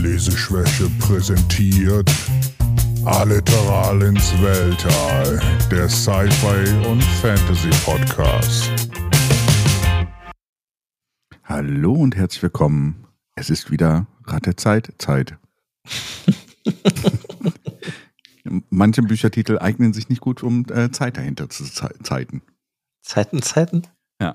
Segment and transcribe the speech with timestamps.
[0.00, 2.10] Leseschwäche präsentiert
[3.04, 5.38] Alliteral ins Weltall,
[5.70, 8.70] der Sci-Fi und Fantasy Podcast.
[11.44, 13.06] Hallo und herzlich willkommen.
[13.34, 15.36] Es ist wieder Rat der Zeit, Zeit.
[18.70, 22.40] Manche Büchertitel eignen sich nicht gut, um äh, Zeit dahinter zu ze zeiten.
[23.02, 23.82] Zeiten, Zeiten?
[24.18, 24.34] Ja.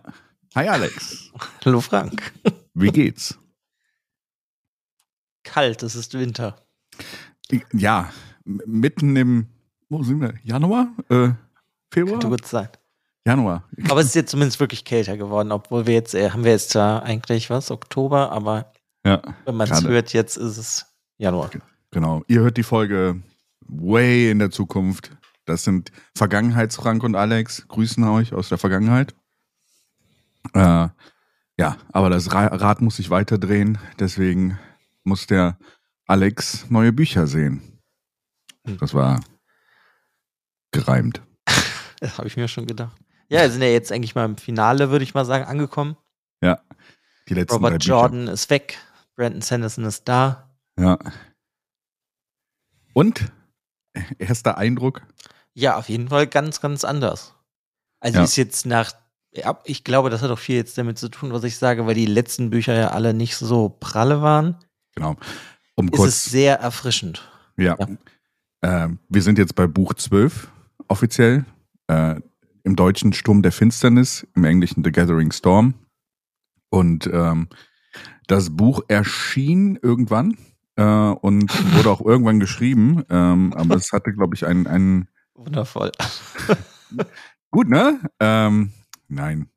[0.53, 1.31] Hi Alex.
[1.65, 2.33] Hallo Frank.
[2.75, 3.39] Wie geht's?
[5.45, 6.57] Kalt, es ist Winter.
[7.71, 8.11] Ja,
[8.43, 9.47] mitten im,
[9.87, 10.33] wo sind wir?
[10.43, 10.89] Januar?
[11.09, 11.29] Äh,
[11.91, 12.19] Februar?
[12.19, 12.67] Könnte gut sein.
[13.25, 13.63] Januar.
[13.89, 16.71] Aber es ist jetzt zumindest wirklich kälter geworden, obwohl wir jetzt, äh, haben wir jetzt
[16.71, 18.71] zwar eigentlich was, Oktober, aber
[19.05, 20.85] ja, wenn man es hört, jetzt ist es
[21.17, 21.49] Januar.
[21.91, 22.23] Genau.
[22.27, 23.21] Ihr hört die Folge
[23.61, 25.11] way in der Zukunft.
[25.45, 27.67] Das sind Vergangenheitsfrank und Alex.
[27.67, 29.13] Grüßen euch aus der Vergangenheit.
[30.53, 30.89] Äh,
[31.57, 33.77] ja, aber das Rad muss sich weiterdrehen.
[33.99, 34.59] Deswegen
[35.05, 35.57] muss der
[36.07, 37.81] Alex neue Bücher sehen.
[38.67, 38.77] Hm.
[38.79, 39.23] Das war
[40.71, 41.21] gereimt.
[42.01, 42.95] Das habe ich mir schon gedacht.
[43.29, 45.95] Ja, wir sind ja jetzt eigentlich mal im Finale, würde ich mal sagen, angekommen.
[46.43, 46.61] Ja,
[47.29, 48.77] die letzten Robert Jordan ist weg,
[49.15, 50.55] Brandon Sanderson ist da.
[50.77, 50.99] Ja.
[52.93, 53.31] Und?
[54.19, 55.01] Erster Eindruck?
[55.53, 57.33] Ja, auf jeden Fall ganz, ganz anders.
[57.99, 58.23] Also ja.
[58.25, 58.91] ist jetzt nach,
[59.63, 62.05] ich glaube, das hat auch viel jetzt damit zu tun, was ich sage, weil die
[62.05, 64.59] letzten Bücher ja alle nicht so pralle waren.
[64.95, 65.15] Genau.
[65.75, 67.29] Um ist kurz, es sehr erfrischend.
[67.57, 67.77] Ja.
[67.79, 68.85] ja.
[68.85, 70.49] Äh, wir sind jetzt bei Buch 12
[70.87, 71.45] offiziell.
[71.87, 72.21] Äh,
[72.63, 75.75] Im Deutschen Sturm der Finsternis, im Englischen The Gathering Storm.
[76.69, 77.49] Und ähm,
[78.27, 80.37] das Buch erschien irgendwann
[80.77, 83.03] äh, und wurde auch irgendwann geschrieben.
[83.09, 85.91] Ähm, aber es hatte, glaube ich, einen, einen Wundervoll.
[87.51, 87.99] Gut, ne?
[88.19, 88.71] Ähm,
[89.07, 89.49] nein.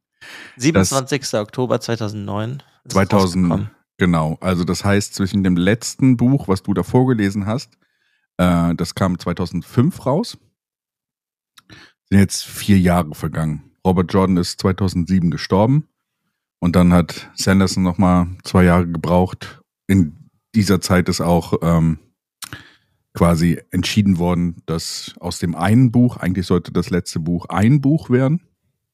[0.57, 1.21] 27.
[1.21, 2.63] Das, Oktober 2009.
[2.89, 4.39] 2000, genau.
[4.41, 7.77] Also das heißt, zwischen dem letzten Buch, was du da vorgelesen hast,
[8.39, 10.39] äh, das kam 2005 raus,
[12.09, 13.73] sind jetzt vier Jahre vergangen.
[13.85, 15.89] Robert Jordan ist 2007 gestorben
[16.61, 19.63] und dann hat Sanderson nochmal zwei Jahre gebraucht.
[19.87, 21.99] In dieser Zeit ist auch ähm,
[23.15, 28.11] quasi entschieden worden, dass aus dem einen Buch, eigentlich sollte das letzte Buch ein Buch
[28.11, 28.41] werden.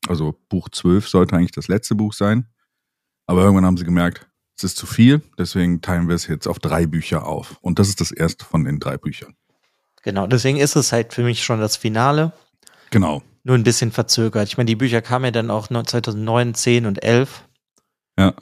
[0.06, 2.47] Also Buch 12 sollte eigentlich das letzte Buch sein.
[3.26, 6.59] Aber irgendwann haben sie gemerkt, es ist zu viel, deswegen teilen wir es jetzt auf
[6.59, 7.59] drei Bücher auf.
[7.60, 9.34] Und das ist das erste von den drei Büchern.
[10.03, 12.32] Genau, deswegen ist es halt für mich schon das Finale.
[12.91, 13.22] Genau.
[13.43, 14.48] Nur ein bisschen verzögert.
[14.48, 17.44] Ich meine, die Bücher kamen ja dann auch 2009, 10 und 11.
[18.19, 18.34] Ja.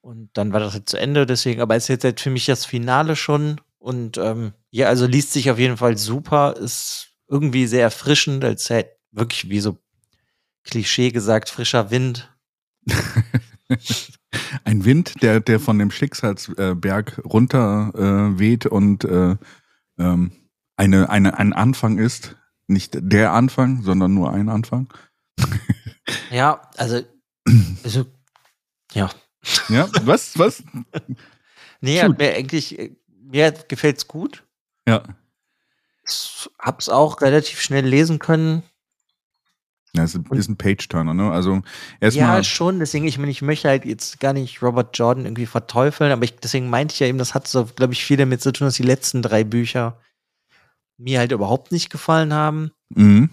[0.00, 2.46] Und dann war das jetzt zu Ende, deswegen, aber es ist jetzt halt für mich
[2.46, 3.60] das Finale schon.
[3.78, 8.68] Und ähm, ja, also liest sich auf jeden Fall super, ist irgendwie sehr erfrischend, als
[8.70, 9.78] halt wirklich wie so
[10.64, 12.30] Klischee gesagt, frischer Wind.
[14.64, 19.36] Ein Wind, der, der von dem Schicksalsberg runter äh, weht und äh,
[19.98, 20.32] ähm,
[20.76, 22.36] eine, eine, ein Anfang ist.
[22.66, 24.92] Nicht der Anfang, sondern nur ein Anfang.
[26.30, 27.00] ja, also,
[27.82, 28.04] also
[28.92, 29.08] ja.
[29.68, 30.62] Ja, was, was?
[31.80, 34.44] nee, hat mir eigentlich, mir gefällt's gut.
[34.86, 35.02] Ja.
[36.06, 38.62] Ich hab's auch relativ schnell lesen können.
[39.94, 41.30] Ja, es ist ein Page-Turner, ne?
[41.30, 41.62] Also
[42.00, 42.38] erstmal.
[42.38, 42.78] Ja, schon.
[42.78, 46.36] Deswegen, ich meine, ich möchte halt jetzt gar nicht Robert Jordan irgendwie verteufeln, aber ich,
[46.36, 48.74] deswegen meinte ich ja eben, das hat so, glaube ich, viel damit zu tun, dass
[48.74, 49.98] die letzten drei Bücher
[50.98, 52.72] mir halt überhaupt nicht gefallen haben.
[52.94, 53.30] Mhm.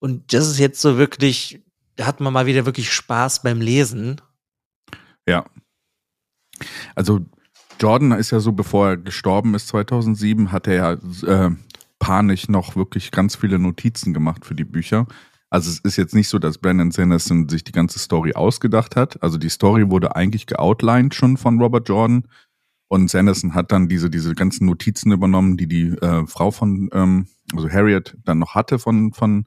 [0.00, 1.62] Und das ist jetzt so wirklich,
[1.96, 4.20] da hat man mal wieder wirklich Spaß beim Lesen.
[5.26, 5.46] Ja.
[6.94, 7.20] Also
[7.80, 10.92] Jordan ist ja so, bevor er gestorben ist 2007, hat er ja
[11.46, 11.50] äh,
[11.98, 15.06] panisch noch wirklich ganz viele Notizen gemacht für die Bücher.
[15.54, 19.22] Also es ist jetzt nicht so, dass Brandon Sanderson sich die ganze Story ausgedacht hat.
[19.22, 22.26] Also die Story wurde eigentlich geoutlined schon von Robert Jordan.
[22.88, 27.28] Und Sanderson hat dann diese, diese ganzen Notizen übernommen, die die äh, Frau von, ähm,
[27.54, 29.46] also Harriet, dann noch hatte von, von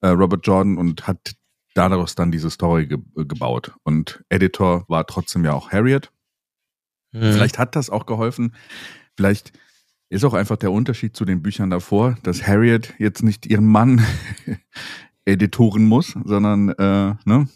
[0.00, 1.34] äh, Robert Jordan und hat
[1.74, 3.72] daraus dann diese Story ge gebaut.
[3.82, 6.12] Und Editor war trotzdem ja auch Harriet.
[7.10, 7.32] Mhm.
[7.32, 8.54] Vielleicht hat das auch geholfen.
[9.16, 9.52] Vielleicht
[10.08, 14.06] ist auch einfach der Unterschied zu den Büchern davor, dass Harriet jetzt nicht ihren Mann
[15.24, 17.48] editoren muss, sondern äh, ne,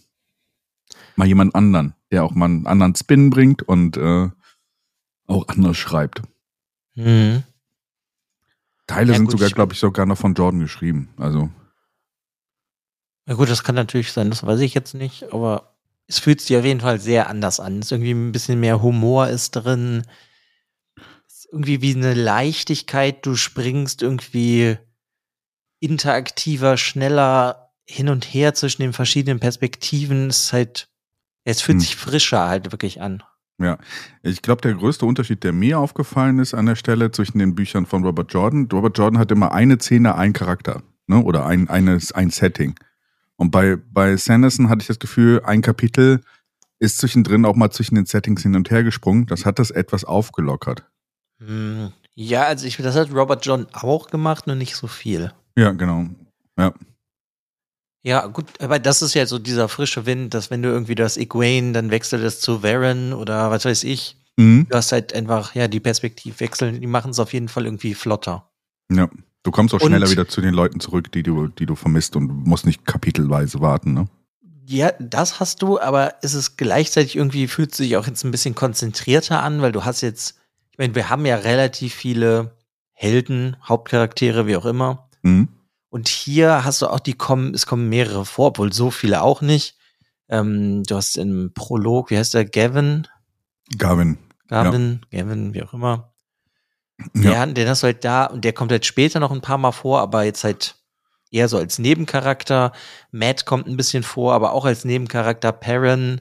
[1.16, 4.28] mal jemand anderen, der auch mal einen anderen Spin bringt und äh,
[5.26, 6.22] auch anders schreibt.
[6.94, 7.42] Mhm.
[8.86, 11.08] Teile ja, sind gut, sogar, glaube ich, sogar noch von Jordan geschrieben.
[11.16, 11.50] Also.
[13.26, 15.76] Ja gut, das kann natürlich sein, das weiß ich jetzt nicht, aber
[16.06, 17.80] es fühlt sich auf jeden Fall sehr anders an.
[17.80, 20.04] Es ist irgendwie ein bisschen mehr Humor ist drin.
[21.26, 23.26] Es ist irgendwie wie eine Leichtigkeit.
[23.26, 24.78] Du springst irgendwie
[25.90, 30.28] interaktiver, schneller hin und her zwischen den verschiedenen Perspektiven.
[30.28, 30.88] Es ist halt,
[31.44, 31.80] es fühlt hm.
[31.80, 33.22] sich frischer halt wirklich an.
[33.58, 33.78] Ja,
[34.22, 37.86] ich glaube, der größte Unterschied, der mir aufgefallen ist an der Stelle zwischen den Büchern
[37.86, 41.22] von Robert Jordan, Robert Jordan hat immer eine Szene, ein Charakter, ne?
[41.22, 42.74] Oder ein, eine, ein Setting.
[43.36, 46.20] Und bei, bei Sanderson hatte ich das Gefühl, ein Kapitel
[46.78, 49.26] ist zwischendrin auch mal zwischen den Settings hin und her gesprungen.
[49.26, 50.84] Das hat das etwas aufgelockert.
[51.38, 55.32] Hm, Ja, also ich, das hat Robert John auch gemacht, nur nicht so viel.
[55.56, 56.06] Ja, genau.
[56.58, 56.72] Ja.
[58.02, 61.16] Ja, gut, aber das ist ja so dieser frische Wind, dass wenn du irgendwie das
[61.16, 64.16] Egwene, dann wechselt es zu Varen oder was weiß ich.
[64.36, 64.66] Mhm.
[64.70, 68.48] Du hast halt einfach, ja, die Perspektivwechsel, die machen es auf jeden Fall irgendwie flotter.
[68.92, 69.08] Ja.
[69.42, 72.16] Du kommst auch Und- schneller wieder zu den Leuten zurück, die du, die du vermisst
[72.16, 74.08] und musst nicht kapitelweise warten, ne?
[74.68, 78.56] Ja, das hast du, aber es ist gleichzeitig irgendwie, fühlt sich auch jetzt ein bisschen
[78.56, 80.40] konzentrierter an, weil du hast jetzt,
[80.72, 82.56] ich meine, wir haben ja relativ viele
[82.92, 85.05] Helden, Hauptcharaktere, wie auch immer.
[85.26, 85.48] Mhm.
[85.88, 89.40] Und hier hast du auch die kommen, es kommen mehrere vor, obwohl so viele auch
[89.40, 89.76] nicht.
[90.28, 93.06] Ähm, du hast im Prolog, wie heißt der, Gavin?
[93.78, 94.18] Gavin.
[94.48, 96.12] Gavin, Gavin, wie auch immer.
[97.14, 97.44] Ja.
[97.44, 99.72] Der, den hast du halt da und der kommt halt später noch ein paar Mal
[99.72, 100.76] vor, aber jetzt halt
[101.30, 102.72] eher so als Nebencharakter.
[103.10, 105.52] Matt kommt ein bisschen vor, aber auch als Nebencharakter.
[105.52, 106.20] Perrin,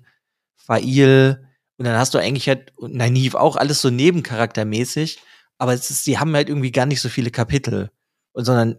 [0.56, 1.46] Fail
[1.78, 5.19] und dann hast du eigentlich halt, und Nynaeve auch alles so nebencharaktermäßig,
[5.58, 7.92] aber es ist, die haben halt irgendwie gar nicht so viele Kapitel.
[8.31, 8.78] Und sondern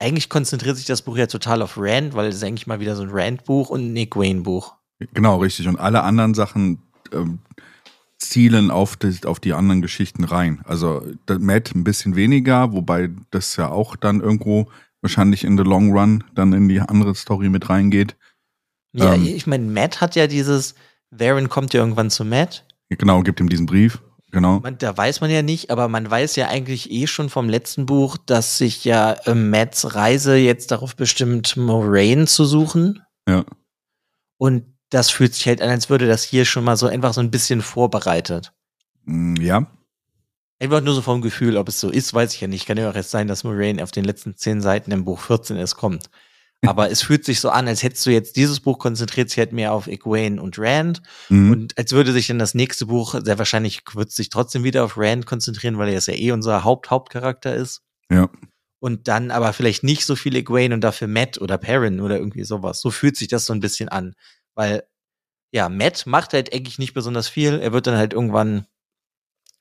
[0.00, 2.96] eigentlich konzentriert sich das Buch ja total auf Rand, weil es ist eigentlich mal wieder
[2.96, 4.74] so ein Rand-Buch und ein Nick Wayne-Buch.
[5.14, 5.68] Genau, richtig.
[5.68, 6.82] Und alle anderen Sachen
[7.12, 7.38] ähm,
[8.18, 10.60] zielen auf die, auf die anderen Geschichten rein.
[10.64, 11.02] Also
[11.38, 14.68] Matt ein bisschen weniger, wobei das ja auch dann irgendwo
[15.02, 18.16] wahrscheinlich in the long run dann in die andere Story mit reingeht.
[18.92, 19.24] Ja, Ähm.
[19.24, 20.74] ich meine, Matt hat ja dieses,
[21.10, 22.64] Varen kommt ja irgendwann zu Matt.
[22.88, 24.00] Genau, gibt ihm diesen Brief.
[24.30, 24.60] Genau.
[24.60, 27.86] Man, da weiß man ja nicht, aber man weiß ja eigentlich eh schon vom letzten
[27.86, 33.02] Buch, dass sich ja äh, Matts Reise jetzt darauf bestimmt, Moraine zu suchen.
[33.28, 33.44] Ja.
[34.38, 37.20] Und das fühlt sich halt an, als würde das hier schon mal so einfach so
[37.20, 38.52] ein bisschen vorbereitet.
[39.04, 39.66] Mm, Ja.
[40.62, 42.66] Einfach nur so vom Gefühl, ob es so ist, weiß ich ja nicht.
[42.66, 45.56] Kann ja auch jetzt sein, dass Moraine auf den letzten zehn Seiten im Buch 14
[45.56, 46.10] erst kommt.
[46.66, 49.52] Aber es fühlt sich so an, als hättest du jetzt dieses Buch konzentriert sich halt
[49.52, 51.00] mehr auf Egwene und Rand.
[51.30, 51.52] Mhm.
[51.52, 54.98] Und als würde sich dann das nächste Buch, sehr wahrscheinlich wird sich trotzdem wieder auf
[54.98, 57.82] Rand konzentrieren, weil er jetzt ja eh unser Haupt-Hauptcharakter ist.
[58.10, 58.28] Ja.
[58.78, 62.44] Und dann aber vielleicht nicht so viel Egwene und dafür Matt oder Perrin oder irgendwie
[62.44, 62.80] sowas.
[62.80, 64.14] So fühlt sich das so ein bisschen an.
[64.54, 64.84] Weil,
[65.52, 67.58] ja, Matt macht halt eigentlich nicht besonders viel.
[67.60, 68.66] Er wird dann halt irgendwann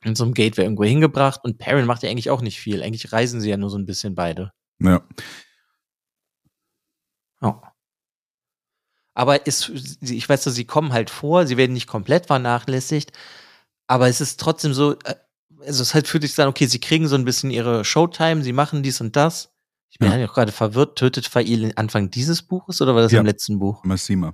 [0.03, 2.83] in so einem Gateway irgendwo hingebracht und Perrin macht ja eigentlich auch nicht viel.
[2.83, 4.51] Eigentlich reisen sie ja nur so ein bisschen beide.
[4.81, 5.01] Ja.
[7.41, 7.61] Ja.
[9.15, 9.69] Aber es,
[10.01, 13.11] ich weiß, so, sie kommen halt vor, sie werden nicht komplett vernachlässigt,
[13.87, 15.15] aber es ist trotzdem so, äh,
[15.65, 18.53] also es halt fühlt sich dann, okay, sie kriegen so ein bisschen ihre Showtime, sie
[18.53, 19.51] machen dies und das.
[19.89, 20.15] Ich bin Ja.
[20.15, 23.19] eigentlich auch gerade verwirrt, tötet Fail Anfang dieses Buches oder war das Ja.
[23.19, 23.83] im letzten Buch?
[23.83, 24.33] Massima.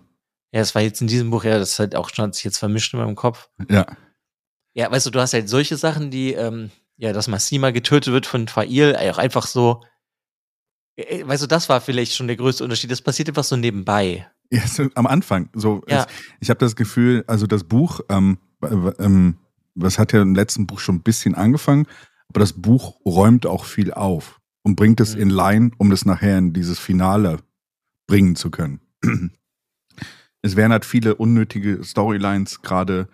[0.52, 2.44] Ja, es war jetzt in diesem Buch, ja, das ist halt auch schon, hat sich
[2.44, 3.50] jetzt vermischt in meinem Kopf.
[3.70, 3.88] Ja.
[4.74, 8.26] Ja, weißt du, du hast halt solche Sachen, die, ähm, ja, dass Massima getötet wird
[8.26, 9.82] von Fail, auch einfach so,
[10.98, 12.92] weißt du, das war vielleicht schon der größte Unterschied.
[12.92, 14.28] Das passiert einfach so nebenbei.
[14.52, 15.50] Ja, so am Anfang.
[15.54, 16.02] So, Ja.
[16.04, 16.08] es,
[16.40, 18.68] ich habe das Gefühl, also das Buch, ähm, äh,
[19.00, 19.38] ähm,
[19.74, 21.86] was hat ja im letzten Buch schon ein bisschen angefangen,
[22.30, 25.22] aber das Buch räumt auch viel auf und bringt es Mhm.
[25.22, 27.40] in Line, um das nachher in dieses Finale
[28.08, 28.80] bringen zu können.
[30.42, 33.08] es werden halt viele unnötige Storylines gerade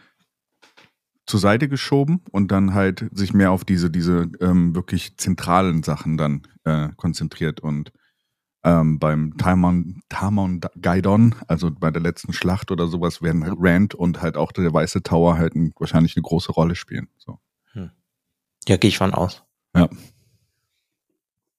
[1.25, 6.17] zur Seite geschoben und dann halt sich mehr auf diese, diese ähm, wirklich zentralen Sachen
[6.17, 7.91] dann äh, konzentriert und
[8.63, 14.21] ähm, beim Tamon, Tamon Gaidon, also bei der letzten Schlacht oder sowas, werden Rand und
[14.21, 17.07] halt auch der Weiße Tower halt ein, wahrscheinlich eine große Rolle spielen.
[17.17, 17.39] So.
[18.67, 19.43] Ja, gehe ich von aus.
[19.75, 19.89] Ja.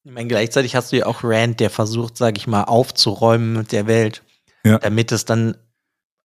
[0.04, 3.73] Ich meine, gleichzeitig hast du ja auch Rand, der versucht, sag ich mal, aufzuräumen mit
[3.73, 4.23] der Welt,
[4.64, 4.78] Ja.
[4.78, 5.57] damit es dann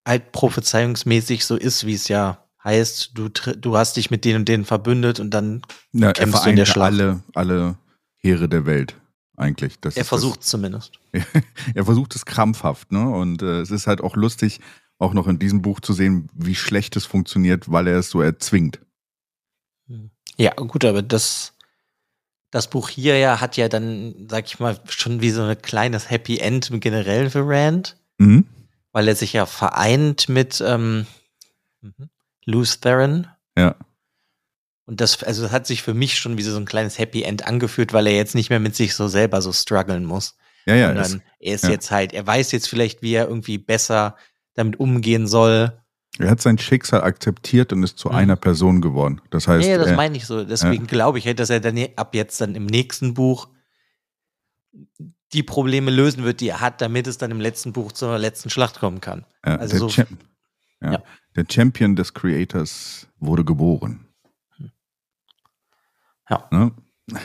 [0.08, 4.48] halt prophezeiungsmäßig so ist, wie es ja heißt, du, du hast dich mit denen und
[4.48, 5.62] denen verbündet und dann,
[6.00, 6.92] er Kämpfst du in der Schlacht.
[6.94, 7.78] alle, alle
[8.18, 8.96] Heere der Welt
[9.38, 9.80] eigentlich.
[9.80, 11.00] Das er versucht zumindest.
[11.12, 11.24] Das,
[11.76, 13.08] er versucht es krampfhaft, ne?
[13.10, 14.60] Und äh, es ist halt auch lustig,
[15.00, 18.22] auch noch in diesem Buch zu sehen, wie schlecht es funktioniert, weil er es so
[18.22, 18.80] erzwingt.
[20.38, 21.54] Ja, gut, aber das,
[22.52, 26.10] das Buch hier ja hat ja dann, sag ich mal, schon wie so ein kleines
[26.10, 28.46] Happy End generell für Rand, Mhm.
[28.92, 31.06] weil er sich ja vereint mit ähm,
[31.82, 32.10] mhm,
[32.48, 33.28] Luce Theron.
[33.58, 33.76] Ja.
[34.86, 37.46] Und das, also das hat sich für mich schon wie so ein kleines Happy End
[37.46, 40.38] angefühlt, weil er jetzt nicht mehr mit sich so selber so strugglen muss.
[40.66, 40.88] Ja, ja.
[40.88, 41.72] Sondern er ist ja.
[41.72, 44.16] jetzt halt, er weiß jetzt vielleicht, wie er irgendwie besser
[44.54, 45.78] damit umgehen soll.
[46.20, 48.16] er hat sein Schicksal akzeptiert und ist zu Mhm.
[48.16, 49.22] einer Person geworden.
[49.30, 50.44] Das heißt, ja, das er, meine ich so.
[50.46, 53.50] Deswegen glaube ich halt, dass er dann ab jetzt dann im nächsten Buch
[55.34, 58.50] die Probleme lösen wird, die er hat, damit es dann im letzten Buch zur letzten
[58.50, 59.26] Schlacht kommen kann.
[59.46, 60.06] ja, also so- Cha
[60.82, 60.92] Ja.
[60.94, 61.04] Ja.
[61.38, 64.06] Der Champion des Creators wurde geboren.
[66.30, 66.48] Ja.
[66.52, 66.72] Ne?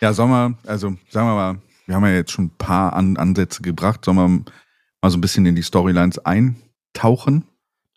[0.00, 3.16] Ja, sollen wir, also sagen wir mal, wir haben ja jetzt schon ein paar An
[3.18, 4.28] Ansätze gebracht, sollen wir
[5.02, 7.44] mal so ein bisschen in die Storylines eintauchen?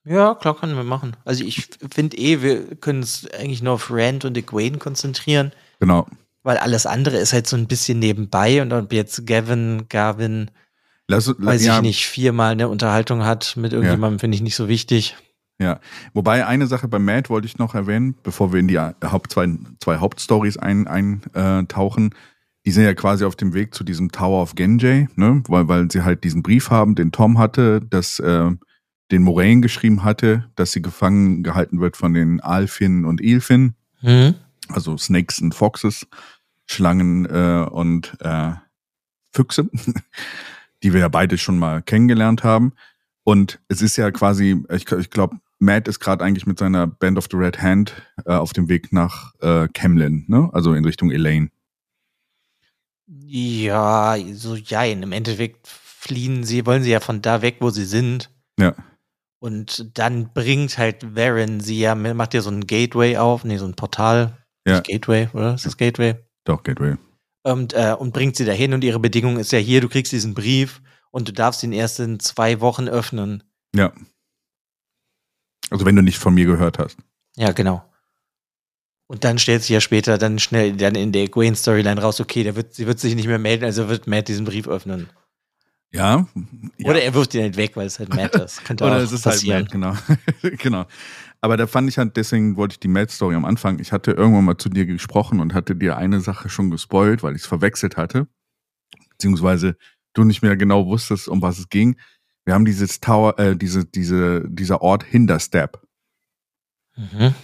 [0.03, 1.15] Ja, klar, können wir machen.
[1.23, 6.05] Also ich finde eh, wir können uns eigentlich nur auf Rand und Egwene konzentrieren, Genau.
[6.43, 10.51] weil alles andere ist halt so ein bisschen nebenbei und ob jetzt Gavin, Gavin,
[11.07, 14.67] Lass, weiß ja, ich nicht, viermal eine Unterhaltung hat mit irgendjemandem, finde ich nicht so
[14.67, 15.15] wichtig.
[15.61, 15.79] Ja,
[16.13, 19.47] wobei eine Sache bei Matt wollte ich noch erwähnen, bevor wir in die Haupt zwei,
[19.81, 22.03] zwei Hauptstories eintauchen.
[22.03, 22.15] Ein, äh,
[22.65, 25.43] die sind ja quasi auf dem Weg zu diesem Tower of Genjay, ne?
[25.47, 28.51] weil, weil sie halt diesen Brief haben, den Tom hatte, dass äh,
[29.11, 34.35] den Moraine geschrieben hatte, dass sie gefangen gehalten wird von den Alfin und Ilfin, Mhm.
[34.69, 36.07] also Snakes und Foxes,
[36.67, 38.51] Schlangen äh, und äh,
[39.33, 39.69] Füchse,
[40.83, 42.71] die wir ja beide schon mal kennengelernt haben.
[43.23, 47.17] Und es ist ja quasi, ich, ich glaube, Matt ist gerade eigentlich mit seiner Band
[47.17, 47.93] of the Red Hand
[48.25, 50.49] äh, auf dem Weg nach äh, Camlin, ne?
[50.53, 51.49] Also in Richtung Elaine.
[53.07, 55.03] Ja, so jein.
[55.03, 58.31] Im Endeffekt fliehen sie, wollen sie ja von da weg, wo sie sind.
[58.59, 58.73] Ja.
[59.39, 63.65] Und dann bringt halt Varen sie ja, macht ja so ein Gateway auf, nee, so
[63.65, 64.37] ein Portal.
[64.65, 64.75] Ja.
[64.75, 65.55] Nicht Gateway, oder?
[65.55, 66.15] Ist das Gateway?
[66.45, 66.95] Doch, Gateway.
[67.43, 70.33] Und, äh, und bringt sie dahin und ihre Bedingung ist ja hier, du kriegst diesen
[70.33, 73.43] Brief und du darfst ihn erst in zwei Wochen öffnen.
[73.75, 73.93] Ja.
[75.69, 76.97] Also wenn du nicht von mir gehört hast.
[77.35, 77.83] Ja, genau.
[79.07, 82.55] Und dann stellt sich ja später dann schnell dann in der Gwen-Storyline raus, okay, der
[82.55, 85.09] wird, sie wird sich nicht mehr melden, also wird Matt diesen Brief öffnen.
[85.91, 86.27] Ja.
[86.77, 86.89] ja.
[86.89, 88.63] Oder er wirft ihn halt weg, weil es halt Matt ist.
[88.65, 89.67] Könnte Oder es ist passieren.
[89.71, 89.97] halt Matt,
[90.41, 90.55] genau.
[90.57, 90.85] genau.
[91.41, 93.79] Aber da fand ich halt, deswegen wollte ich die Matt-Story am Anfang.
[93.79, 97.35] Ich hatte irgendwann mal zu dir gesprochen und hatte dir eine Sache schon gespoilt, weil
[97.35, 98.27] ich es verwechselt hatte.
[99.09, 99.75] Beziehungsweise
[100.13, 101.97] du nicht mehr genau wusstest, um was es ging.
[102.49, 105.79] Wir haben dieses Tower, äh, diese, diese, dieser Ort Hinterstep,
[106.97, 107.35] Mhm.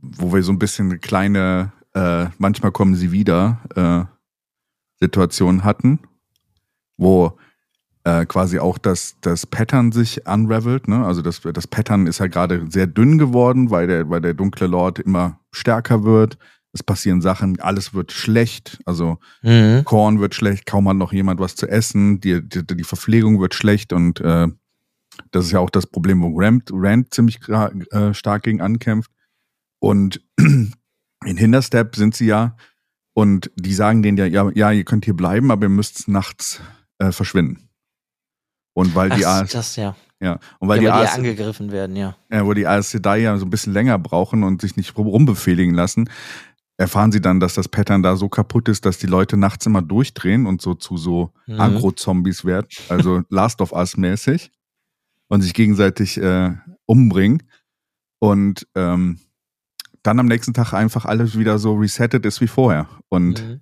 [0.00, 4.06] wo wir so ein bisschen eine kleine, äh, manchmal kommen sie wieder, äh,
[4.98, 5.98] Situation hatten,
[6.96, 7.38] wo
[8.04, 10.88] äh, quasi auch das, das Pattern sich unravelt.
[10.88, 11.04] Ne?
[11.04, 14.68] Also das, das Pattern ist ja gerade sehr dünn geworden, weil der, weil der dunkle
[14.68, 16.38] Lord immer stärker wird.
[16.74, 18.78] Es passieren Sachen, alles wird schlecht.
[18.86, 19.82] Also Mhm.
[19.84, 23.54] Korn wird schlecht, kaum hat noch jemand was zu essen, die, die, die Verpflegung wird
[23.54, 24.48] schlecht und äh,
[25.30, 29.10] das ist ja auch das Problem, wo Rand, Rand ziemlich äh, stark gegen ankämpft.
[29.78, 30.72] Und in
[31.24, 32.56] Hinterstep sind sie ja
[33.14, 36.60] und die sagen denen ja, ja, ja, ihr könnt hier bleiben, aber ihr müsst nachts
[36.98, 37.68] äh, verschwinden.
[38.74, 39.94] Und weil die Ach, AS, das ja.
[40.20, 42.16] ja, und weil ja, die, weil die AS, angegriffen werden, ja.
[42.30, 45.08] äh, wo die Aes Sedai ja so ein bisschen länger brauchen und sich nicht rum-
[45.08, 46.08] rumbefehligen lassen,
[46.82, 49.80] erfahren sie dann, dass das Pattern da so kaputt ist, dass die Leute nachts immer
[49.82, 51.60] durchdrehen und so zu so Mhm.
[51.60, 54.50] Agro-Zombies werden, also Last of Us mäßig
[55.28, 56.52] und sich gegenseitig äh,
[56.86, 57.42] umbringen
[58.20, 59.18] und ähm,
[60.02, 63.60] dann am nächsten Tag einfach alles wieder so resettet ist wie vorher und Mhm.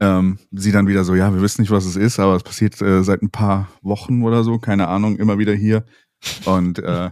[0.00, 2.80] ähm, sie dann wieder so, ja, wir wissen nicht, was es ist, aber es passiert
[2.82, 5.84] äh, seit ein paar Wochen oder so, keine Ahnung, immer wieder hier.
[6.44, 7.10] Und äh,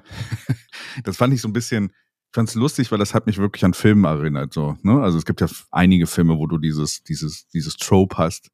[1.04, 1.92] das fand ich so ein bisschen,
[2.36, 4.52] fand es lustig, weil das hat mich wirklich an Filme erinnert.
[4.52, 5.02] So, ne?
[5.02, 8.50] Also es gibt ja einige Filme, wo du dieses, dieses, dieses Trope hast,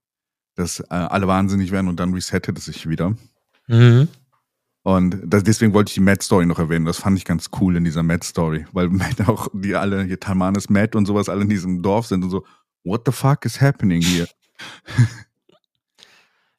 [0.55, 3.17] dass äh, alle wahnsinnig werden und dann resettet es sich wieder.
[3.67, 4.09] Mhm.
[4.85, 6.87] Und das, deswegen wollte ich die Matt-Story noch erwähnen.
[6.87, 10.71] Das fand ich ganz cool in dieser Matt-Story, weil Matt auch, die alle, hier Talmanes
[10.71, 12.47] Matt und sowas, alle in diesem Dorf sind und so,
[12.85, 14.29] what the fuck is happening here?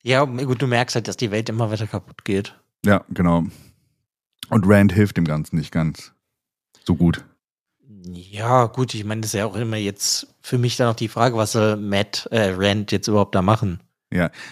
[0.05, 2.59] Ja, gut, du merkst halt, dass die Welt immer weiter kaputt geht.
[2.85, 3.45] Ja, genau.
[4.49, 6.11] Und Rand hilft dem Ganzen nicht ganz
[6.85, 7.23] so gut.
[8.05, 11.07] Ja, gut, ich meine, das ist ja auch immer jetzt für mich dann auch die
[11.07, 13.79] Frage, was soll Matt, äh, Rand jetzt überhaupt da machen?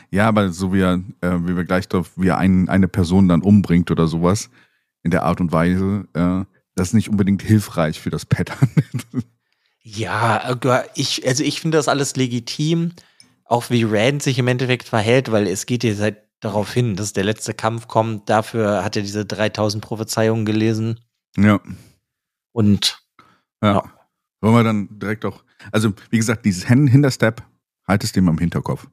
[0.09, 3.27] Ja, aber so wie er, äh, wie wir gleich drauf, wie er ein, eine Person
[3.27, 4.49] dann umbringt oder sowas,
[5.03, 8.69] in der Art und Weise, äh, das ist nicht unbedingt hilfreich für das Pattern.
[9.83, 10.59] Ja,
[10.93, 12.91] ich, also ich finde das alles legitim,
[13.45, 17.13] auch wie Rand sich im Endeffekt verhält, weil es geht jetzt halt darauf hin, dass
[17.13, 18.29] der letzte Kampf kommt.
[18.29, 20.99] Dafür hat er diese 3000 Prophezeiungen gelesen
[21.37, 21.59] ja,
[22.51, 23.01] und
[23.63, 23.73] ja.
[23.73, 23.83] Ja.
[24.41, 27.43] Wollen wir dann direkt auch, also wie gesagt, dieses Hin- Hinterstep,
[27.87, 28.87] halt es dir mal im Hinterkopf.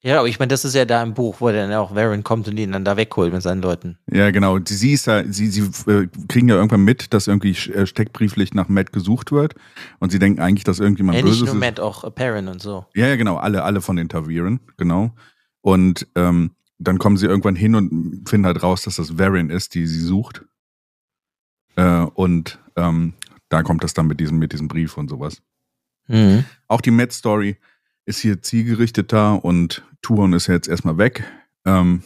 [0.00, 2.46] ja, aber ich meine, das ist ja da im Buch, wo dann auch Varen kommt
[2.48, 3.98] und ihn dann da wegholt mit seinen Leuten.
[4.10, 4.58] Ja, genau.
[4.64, 8.54] Sie, sie ist ja, sie, sie äh, kriegen ja irgendwann mit, dass irgendwie äh, steckbrieflich
[8.54, 9.56] nach Matt gesucht wird.
[9.98, 11.60] Und sie denken eigentlich, dass irgendjemand Ja, nicht Böses nur ist.
[11.60, 12.86] Matt, auch Perrin und so.
[12.94, 15.14] Ja, ja, genau, alle, alle von den Taviren, genau.
[15.60, 19.74] Und ähm, dann kommen sie irgendwann hin und finden halt raus, dass das Varen ist,
[19.74, 20.44] die sie sucht.
[21.78, 23.14] Äh, und ähm,
[23.48, 25.40] da kommt das dann mit diesem, mit diesem Brief und sowas.
[26.08, 26.44] Mhm.
[26.66, 27.56] Auch die Matt-Story
[28.04, 31.24] ist hier zielgerichteter und Turon ist ja jetzt erstmal weg.
[31.64, 32.02] Ähm,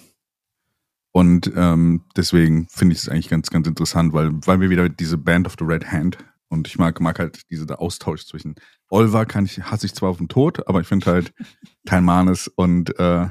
[1.15, 5.19] Und ähm, deswegen finde ich es eigentlich ganz, ganz interessant, weil, weil wir wieder diese
[5.19, 6.17] Band of the Red Hand
[6.49, 8.55] und ich mag, mag halt diesen Austausch zwischen
[8.89, 11.35] Olva kann ich, hasse ich zwar auf den Tod, aber ich finde halt
[11.87, 13.29] Talmanes und, äh,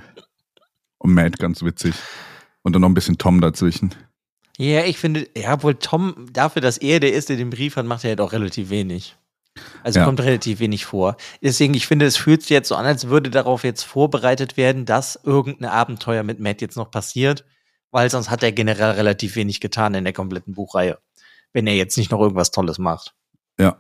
[1.00, 1.96] und Matt ganz witzig.
[2.64, 3.96] Und dann noch ein bisschen Tom dazwischen.
[4.62, 7.86] Ja, ich finde, ja, wohl Tom, dafür, dass er der ist, der den Brief hat,
[7.88, 9.16] macht er halt auch relativ wenig.
[9.84, 10.06] Also Ja.
[10.06, 11.18] kommt relativ wenig vor.
[11.42, 14.86] Deswegen, ich finde, es fühlt sich jetzt so an, als würde darauf jetzt vorbereitet werden,
[14.86, 17.44] dass irgendein Abenteuer mit Matt jetzt noch passiert,
[17.90, 21.00] weil sonst hat er generell relativ wenig getan in der kompletten Buchreihe.
[21.54, 23.16] Wenn er jetzt nicht noch irgendwas Tolles macht.
[23.60, 23.78] Ja.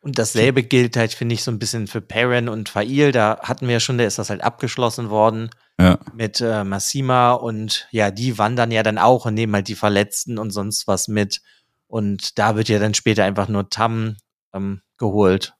[0.00, 3.10] Und dasselbe gilt halt, finde ich, so ein bisschen für Perrin und Fail.
[3.12, 5.50] Da hatten wir ja schon, da ist das halt abgeschlossen worden
[5.80, 5.98] Ja.
[6.14, 10.38] mit äh, Massima und ja, die wandern ja dann auch und nehmen halt die Verletzten
[10.38, 11.40] und sonst was mit.
[11.88, 14.16] Und da wird ja dann später einfach nur Tam
[14.52, 15.54] ähm, geholt.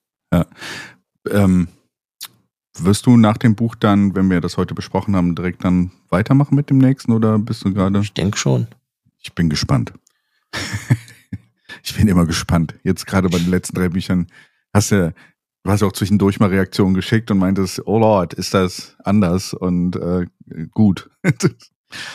[1.31, 1.69] Ähm,
[2.79, 6.55] wirst du nach dem Buch dann, wenn wir das heute besprochen haben, direkt dann weitermachen
[6.55, 7.99] mit dem nächsten oder bist du gerade?
[8.01, 8.69] Ich denke schon.
[9.19, 9.93] Ich bin gespannt.
[11.83, 12.75] ich bin immer gespannt.
[12.83, 14.27] Jetzt gerade bei den letzten drei Büchern
[14.73, 15.15] hast du,
[15.65, 19.97] du hast auch zwischendurch mal Reaktionen geschickt und meintest, oh Lord, ist das anders und
[19.97, 20.27] äh,
[20.71, 21.11] gut.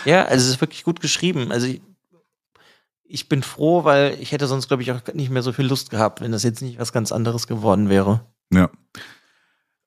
[0.06, 1.52] Ja, also es ist wirklich gut geschrieben.
[1.52, 1.82] Also ich,
[3.06, 5.90] ich bin froh, weil ich hätte sonst, glaube ich, auch nicht mehr so viel Lust
[5.90, 8.24] gehabt, wenn das jetzt nicht was ganz anderes geworden wäre.
[8.54, 8.70] ja.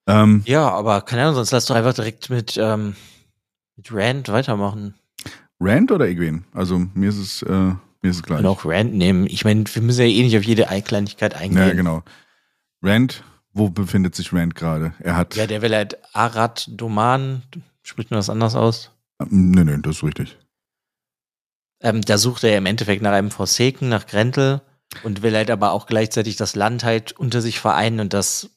[0.09, 2.97] Ähm, Ja, aber keine Ahnung, sonst lass doch einfach direkt mit, ähm,
[3.77, 4.95] mit Rand weitermachen.
[5.61, 6.43] Rand oder Egwene?
[6.53, 7.75] Also mir ist es, äh,
[8.07, 8.39] mir ist es gleich.
[8.39, 9.27] Und auch Rand nehmen.
[9.27, 11.59] Ich meine, wir müssen ja eh nicht auf jede Kleinigkeit eingehen.
[11.59, 12.03] Ja, genau.
[12.83, 14.95] Rand, wo befindet sich Rand gerade?
[15.01, 15.35] Er hat.
[15.35, 17.43] Ja, der will halt Arad Doman,
[17.83, 18.93] spricht man das anders aus?
[19.29, 20.37] Nö, nö, das ist richtig.
[21.81, 24.63] Ähm, da sucht er im Endeffekt nach einem Forsaken, nach Grentel
[25.03, 28.51] und will halt aber auch gleichzeitig das Land halt unter sich vereinen und das,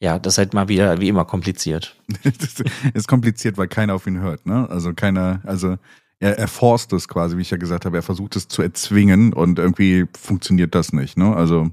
[0.00, 1.96] ja, das ist halt mal wieder wie immer kompliziert.
[2.94, 4.68] ist kompliziert, weil keiner auf ihn hört, ne?
[4.70, 5.76] Also keiner, also
[6.18, 9.32] er, er forst es quasi, wie ich ja gesagt habe, er versucht es zu erzwingen
[9.32, 11.34] und irgendwie funktioniert das nicht, ne?
[11.36, 11.70] Also,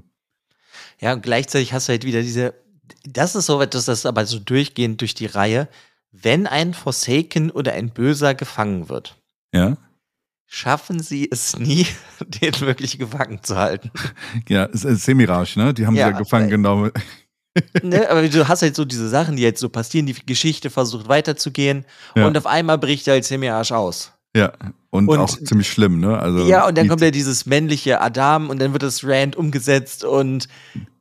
[1.00, 2.54] Ja, und gleichzeitig hast du halt wieder diese,
[3.04, 5.68] das ist so etwas, das ist aber so durchgehend durch die Reihe.
[6.12, 9.16] Wenn ein Forsaken oder ein Böser gefangen wird,
[9.52, 9.76] ja.
[10.46, 11.86] schaffen sie es nie,
[12.20, 13.90] den wirklich gefangen zu halten.
[14.48, 15.74] Ja, es ist Semirage, ne?
[15.74, 16.92] Die haben Ja, sie ja gefangen genommen.
[17.82, 18.08] ne?
[18.10, 21.84] Aber du hast halt so diese Sachen, die jetzt so passieren, die Geschichte versucht weiterzugehen
[22.14, 22.26] Ja.
[22.26, 24.12] und auf einmal bricht halt Semiarsch aus.
[24.34, 24.52] Ja.
[24.90, 26.18] Und, und- auch ziemlich schlimm, ne?
[26.18, 30.04] Also, ja, und dann kommt ja dieses männliche Adam und dann wird das Rand umgesetzt
[30.04, 30.48] und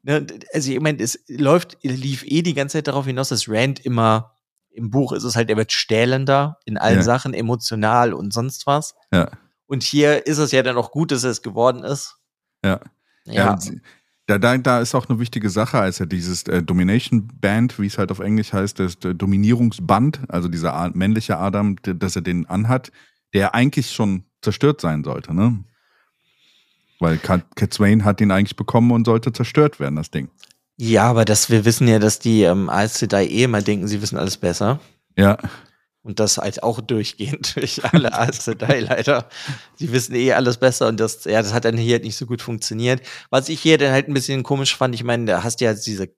[0.04, 3.80] ne, also ich meine, es läuft, lief eh die ganze Zeit darauf hinaus, dass Rand
[3.86, 4.32] immer
[4.72, 7.04] im Buch ist es halt, er wird stählender in allen Ja.
[7.04, 8.96] Sachen, emotional und sonst was.
[9.12, 9.30] Ja.
[9.68, 12.16] Und hier ist es ja dann auch gut, dass er es geworden ist.
[12.66, 12.80] Ja.
[13.26, 13.60] Ja, Ja,
[14.26, 17.86] da, da, da ist auch eine wichtige Sache, als er dieses äh, Domination Band, wie
[17.88, 22.46] es halt auf Englisch heißt, das äh, Dominierungsband, also dieser männliche Adam, dass er den
[22.48, 22.92] anhat,
[23.34, 25.64] der eigentlich schon zerstört sein sollte, ne?
[27.00, 30.30] Weil Cat, Swain hat ihn eigentlich bekommen und sollte zerstört werden, das Ding.
[30.78, 34.02] ja, aber das, wir wissen ja, dass die ähm, Aes Sedai eh immer denken, sie
[34.02, 34.80] wissen alles besser.
[35.18, 35.38] Ja,
[36.02, 39.28] Und das halt auch durchgehend durch alle Aes Sedai leider.
[39.76, 42.26] Sie wissen eh alles besser und das, ja, das hat dann hier halt nicht so
[42.26, 43.02] gut funktioniert.
[43.30, 45.74] Was ich hier dann halt ein bisschen komisch fand, ich meine, da hast du ja
[45.74, 46.10] diese,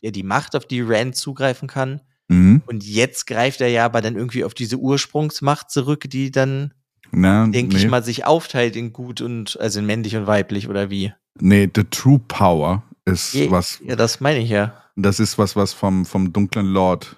[0.00, 2.00] ja, die Macht, auf die Rand zugreifen kann.
[2.32, 2.62] Mhm.
[2.66, 6.72] Und jetzt greift er ja aber dann irgendwie auf diese Ursprungsmacht zurück, die dann,
[7.12, 7.76] denke nee.
[7.76, 11.12] ich mal, sich aufteilt in gut und, also in männlich und weiblich oder wie.
[11.40, 14.74] Nee, the true power ist Je- was, Ja, das meine ich ja.
[14.96, 17.16] das ist was, was vom, vom dunklen Lord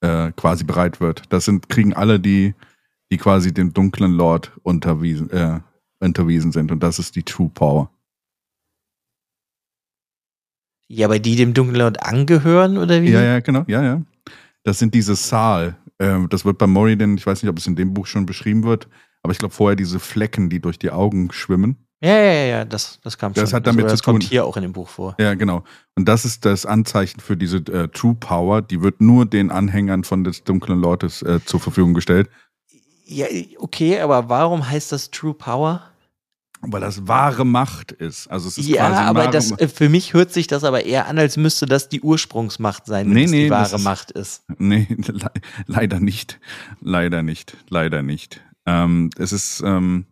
[0.00, 1.22] äh, quasi bereit wird.
[1.30, 2.54] Das sind, kriegen alle, die,
[3.10, 5.60] die quasi dem dunklen Lord unterwiesen, äh,
[6.00, 6.70] unterwiesen sind.
[6.70, 7.90] Und das ist die True Power.
[10.88, 13.10] Ja, aber die dem Dunklen Lord angehören oder wie?
[13.10, 14.02] Ja, ja, genau, ja, ja.
[14.64, 15.76] Das sind diese Saal.
[15.98, 18.64] Ähm, das wird bei Moradin, ich weiß nicht, ob es in dem Buch schon beschrieben
[18.64, 18.88] wird,
[19.22, 21.76] aber ich glaube vorher diese Flecken, die durch die Augen schwimmen.
[22.02, 23.56] Ja, ja, ja, ja, das, das kam Das schon.
[23.56, 24.28] hat damit das, zu das kommt tun.
[24.28, 25.14] hier auch in dem Buch vor.
[25.18, 25.64] Ja, genau.
[25.94, 28.60] Und das ist das Anzeichen für diese äh, True Power.
[28.60, 32.28] Die wird nur den Anhängern von des dunklen Lordes äh, zur Verfügung gestellt.
[33.06, 33.26] Ja,
[33.58, 35.82] okay, aber warum heißt das True Power?
[36.68, 38.28] Weil das wahre Macht ist.
[38.28, 41.06] Also es ist ja, quasi aber das, äh, für mich hört sich das aber eher
[41.08, 44.10] an, als müsste das die Ursprungsmacht sein, wenn Nee, es nee, die wahre ist- Macht
[44.10, 44.42] ist.
[44.58, 45.30] Nee, le
[45.66, 46.40] leider nicht.
[46.80, 47.56] Leider nicht.
[47.68, 48.40] Leider nicht.
[48.66, 50.06] Ähm, es ist ähm,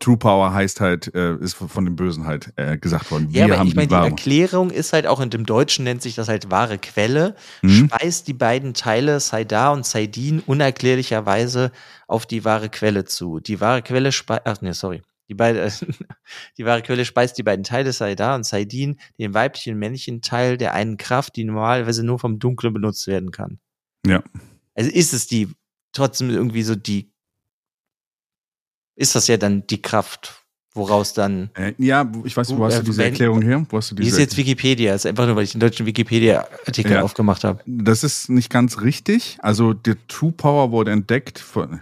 [0.00, 3.28] True Power heißt halt, äh, ist von den Bösen halt äh, gesagt worden.
[3.30, 4.00] Ja, Wir aber haben ich meine, die die.
[4.00, 7.88] Erklärung ist halt auch in dem Deutschen nennt sich das halt wahre Quelle, Mhm.
[7.88, 11.70] speist die beiden Teile Saidar und Saidin unerklärlicherweise
[12.08, 13.40] auf die wahre Quelle zu.
[13.40, 15.00] Die wahre Quelle speist, ach nee, sorry.
[15.28, 15.72] Die, beide,
[16.58, 20.56] die wahre Quelle speist die beiden Teile Saidar und Saidin, den weiblichen und männlichen Teil
[20.56, 23.58] der einen Kraft, die normalerweise nur vom Dunklen benutzt werden kann.
[24.06, 24.22] Ja.
[24.74, 25.48] Also ist es die
[25.92, 27.10] trotzdem irgendwie so die,
[28.96, 30.43] ist das ja dann die Kraft,
[30.74, 31.50] woraus dann.
[31.54, 33.64] Äh, ja, ich weiß nicht, wo hast du diese wenn- Erklärung her?
[33.68, 35.86] Wo hast du Die diese ist jetzt Wikipedia, ist einfach nur, weil ich den deutschen
[35.86, 37.02] Wikipedia-Artikel Ja.
[37.02, 37.60] aufgemacht habe.
[37.66, 39.38] Das ist nicht ganz richtig.
[39.40, 41.38] Also der True Power wurde entdeckt.
[41.38, 41.80] Von,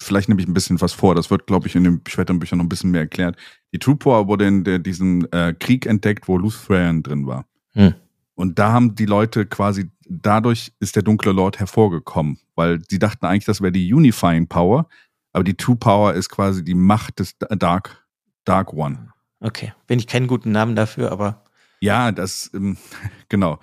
[0.00, 1.14] vielleicht nehme ich ein bisschen was vor.
[1.14, 3.36] Das wird, glaube ich, in den späteren Büchern noch ein bisschen mehr erklärt.
[3.72, 7.44] Die True Power wurde in der, diesem äh, Krieg entdeckt, wo Luthran drin war.
[7.74, 7.94] Hm.
[8.36, 13.26] Und da haben die Leute quasi, dadurch ist der dunkle Lord hervorgekommen, weil sie dachten
[13.26, 14.88] eigentlich, das wäre die Unifying Power,
[15.32, 18.02] aber die True Power ist quasi die Macht des Dark,
[18.44, 19.12] Dark One.
[19.40, 19.72] Okay.
[19.86, 21.44] Bin ich keinen guten Namen dafür, aber.
[21.80, 22.76] Ja, das, ähm,
[23.28, 23.58] genau.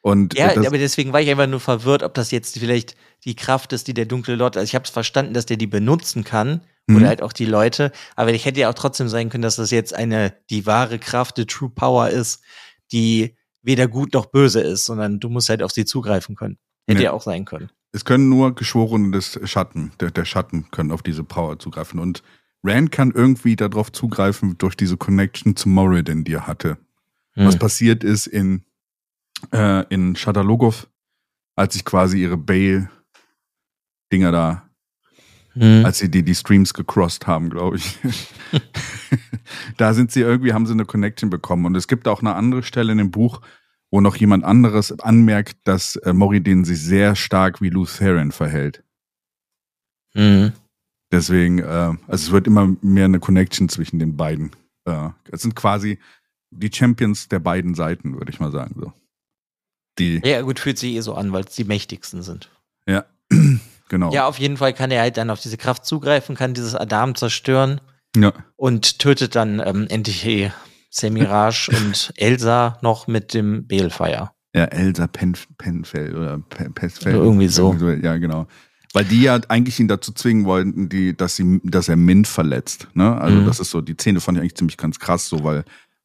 [0.00, 2.96] Und Ja, äh, das, aber deswegen war ich einfach nur verwirrt, ob das jetzt vielleicht
[3.24, 4.56] die Kraft ist, die der dunkle Lord.
[4.56, 6.62] Also ich habe es verstanden, dass der die benutzen kann.
[6.86, 6.96] Mhm.
[6.96, 7.92] Oder halt auch die Leute.
[8.16, 11.36] Aber ich hätte ja auch trotzdem sein können, dass das jetzt eine, die wahre Kraft,
[11.36, 12.42] die True Power ist,
[12.92, 16.58] die weder gut noch böse ist, sondern du musst halt auf sie zugreifen können.
[16.86, 17.04] Hätte Nee.
[17.04, 17.70] ja auch sein können.
[17.92, 21.98] Es können nur Geschworene des Schatten, der, der Schatten können auf diese Power zugreifen.
[22.00, 22.22] Und
[22.64, 26.78] Rand kann irgendwie darauf zugreifen durch diese Connection zu Moradin, die er hatte.
[27.34, 27.60] Was Hm.
[27.60, 28.64] passiert ist in,
[29.52, 30.88] äh, in Shadalogov,
[31.54, 34.68] als sich quasi ihre Bale-Dinger da,
[35.54, 35.84] Hm.
[35.84, 37.98] als sie die, die Streams gecrossed haben, glaube ich.
[39.76, 41.64] da sind sie irgendwie, haben sie eine Connection bekommen.
[41.66, 43.40] Und es gibt auch eine andere Stelle in dem Buch,
[43.90, 48.82] wo noch jemand anderes anmerkt, dass äh, Moradin sich sehr stark wie Lutheran verhält.
[50.12, 50.52] Hm.
[51.10, 54.50] Deswegen, äh, also es wird immer mehr eine Connection zwischen den beiden.
[54.84, 55.98] Äh, es sind quasi
[56.50, 58.74] die Champions der beiden Seiten, würde ich mal sagen.
[58.78, 58.92] So.
[59.98, 62.50] Die, Ja, gut, fühlt sich eh so an, weil es die mächtigsten sind.
[62.86, 63.04] ja,
[63.88, 64.12] genau.
[64.12, 67.14] Ja, auf jeden Fall kann er halt dann auf diese Kraft zugreifen, kann dieses Adam
[67.14, 67.80] zerstören
[68.16, 68.32] ja.
[68.56, 70.52] und tötet dann ähm, endlich eh
[70.90, 74.30] Semiraj und Elsa noch mit dem Balefire.
[74.54, 77.16] Ja, Elsa Pen, Penfeld oder Pesfeld.
[77.16, 77.74] Oder irgendwie so.
[77.74, 78.46] Ja, genau.
[78.94, 82.88] Weil die ja eigentlich ihn dazu zwingen wollten, die, dass, sie, dass er Mint verletzt.
[82.94, 83.20] Ne?
[83.20, 83.44] Also Mhm.
[83.44, 85.64] das ist so, die Szene fand ich eigentlich ziemlich ganz krass, so weil,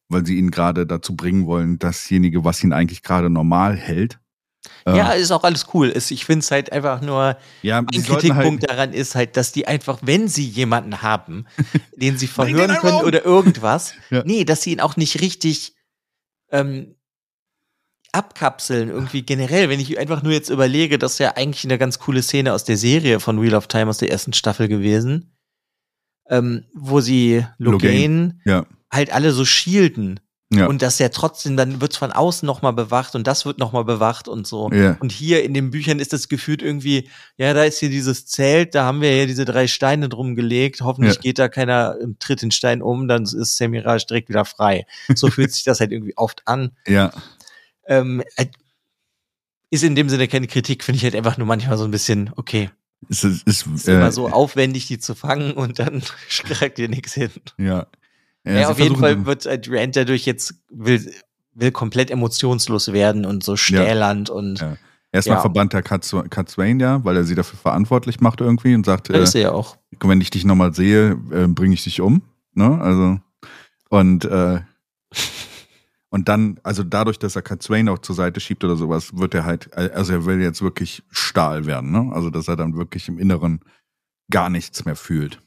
[0.10, 4.19] weil sie ihn gerade dazu bringen wollen, dasjenige, was ihn eigentlich gerade normal hält.
[4.86, 5.89] äh, Ja, ist auch alles cool.
[5.89, 9.52] Ist- Ich finde es halt einfach nur, ja ein Kritikpunkt halt, daran ist halt, dass
[9.54, 11.46] die einfach, wenn sie jemanden haben,
[11.98, 14.24] den sie verhören einfach können oder irgendwas, Ja.
[14.26, 15.76] nee, dass sie ihn auch nicht richtig
[16.52, 16.96] ähm,
[18.13, 19.69] abkapseln, irgendwie generell.
[19.69, 22.63] Wenn ich einfach nur jetzt überlege, das ist ja eigentlich eine ganz coole Szene aus
[22.63, 25.36] der Serie von Wheel of Time aus der ersten Staffel gewesen,
[26.30, 30.19] ähm, wo sie Logain Ja, halt alle so shielden.
[30.54, 30.67] ja.
[30.67, 34.28] Und dass ja trotzdem, dann wird's von außen nochmal bewacht und das wird nochmal bewacht
[34.28, 34.69] und so.
[34.71, 34.95] ja.
[34.99, 38.76] Und hier in den Büchern ist das gefühlt irgendwie, ja, da ist hier dieses Zelt,
[38.76, 40.82] da haben wir ja diese drei Steine drum gelegt.
[40.82, 41.21] Hoffentlich Ja.
[41.21, 44.86] geht da keiner und tritt den Stein um, dann ist Semiraj direkt wieder frei.
[45.15, 46.78] So fühlt sich das halt irgendwie oft an.
[46.88, 47.12] ja.
[47.88, 48.46] Ähm, äh,
[49.69, 52.32] ist in dem Sinne keine Kritik, finde ich halt einfach nur manchmal so ein bisschen,
[52.36, 52.69] okay,
[53.10, 56.89] Es ist, ist, ist äh, immer so aufwendig, die zu fangen und dann kriegt ihr
[56.89, 57.32] nichts hin.
[57.58, 57.88] Ja.
[58.46, 61.12] Ja, sie auf jeden Fall wird halt Rand dadurch jetzt, will,
[61.54, 64.78] will komplett emotionslos werden und so stählernd und Ja.
[65.13, 65.41] Erstmal Ja.
[65.41, 69.12] verbannt er Kat Kat Swain ja, weil er sie dafür verantwortlich macht irgendwie und sagt,
[69.12, 69.78] äh, ja auch.
[70.02, 72.24] wenn ich dich nochmal sehe, äh, bringe ich dich um.
[72.56, 72.82] Ne?
[72.82, 73.19] Also,
[73.89, 74.62] und, äh,
[76.13, 79.34] und dann, also dadurch, dass er Kat Swain auch zur Seite schiebt oder sowas, wird
[79.34, 82.12] er halt, also er will jetzt wirklich Stahl werden, ne?
[82.13, 83.62] Also, dass er dann wirklich im Inneren
[84.30, 85.39] gar nichts mehr fühlt.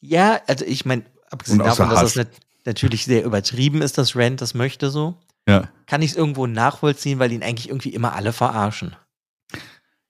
[0.00, 2.14] Ja, also ich meine, abgesehen davon, dass Hass.
[2.14, 2.28] das nat
[2.64, 5.68] natürlich sehr übertrieben ist, dass Rand das möchte so, Ja.
[5.84, 8.96] kann ich es irgendwo nachvollziehen, weil ihn eigentlich irgendwie immer alle verarschen.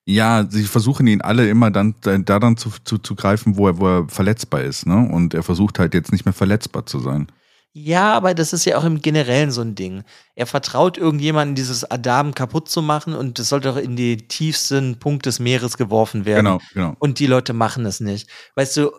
[0.06, 3.78] Ja, sie versuchen ihn alle immer dann da dann zu, zu, zu greifen, wo er,
[3.78, 5.08] wo er verletzbar ist, ne?
[5.12, 7.26] Und er versucht halt jetzt nicht mehr verletzbar zu sein.
[7.72, 10.02] Ja, aber das ist ja auch im Generellen so ein Ding.
[10.34, 14.98] Er vertraut irgendjemandem, dieses Adam kaputt zu machen und es soll doch in die tiefsten
[14.98, 16.44] Punkt des Meeres geworfen werden.
[16.44, 16.96] Genau, genau.
[16.98, 18.28] Und die Leute machen es nicht.
[18.56, 18.90] Weißt du,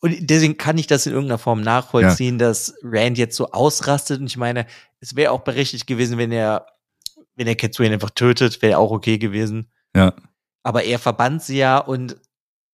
[0.00, 4.20] und deswegen kann ich das in irgendeiner Form nachvollziehen, dass Rand jetzt so ausrastet.
[4.20, 4.66] Und ich meine,
[5.00, 6.66] es wäre auch berechtigt gewesen, wenn er,
[7.34, 9.70] wenn er Cat Swain einfach tötet, wäre auch okay gewesen.
[9.94, 10.14] Ja.
[10.62, 12.16] Aber er verbannt sie ja und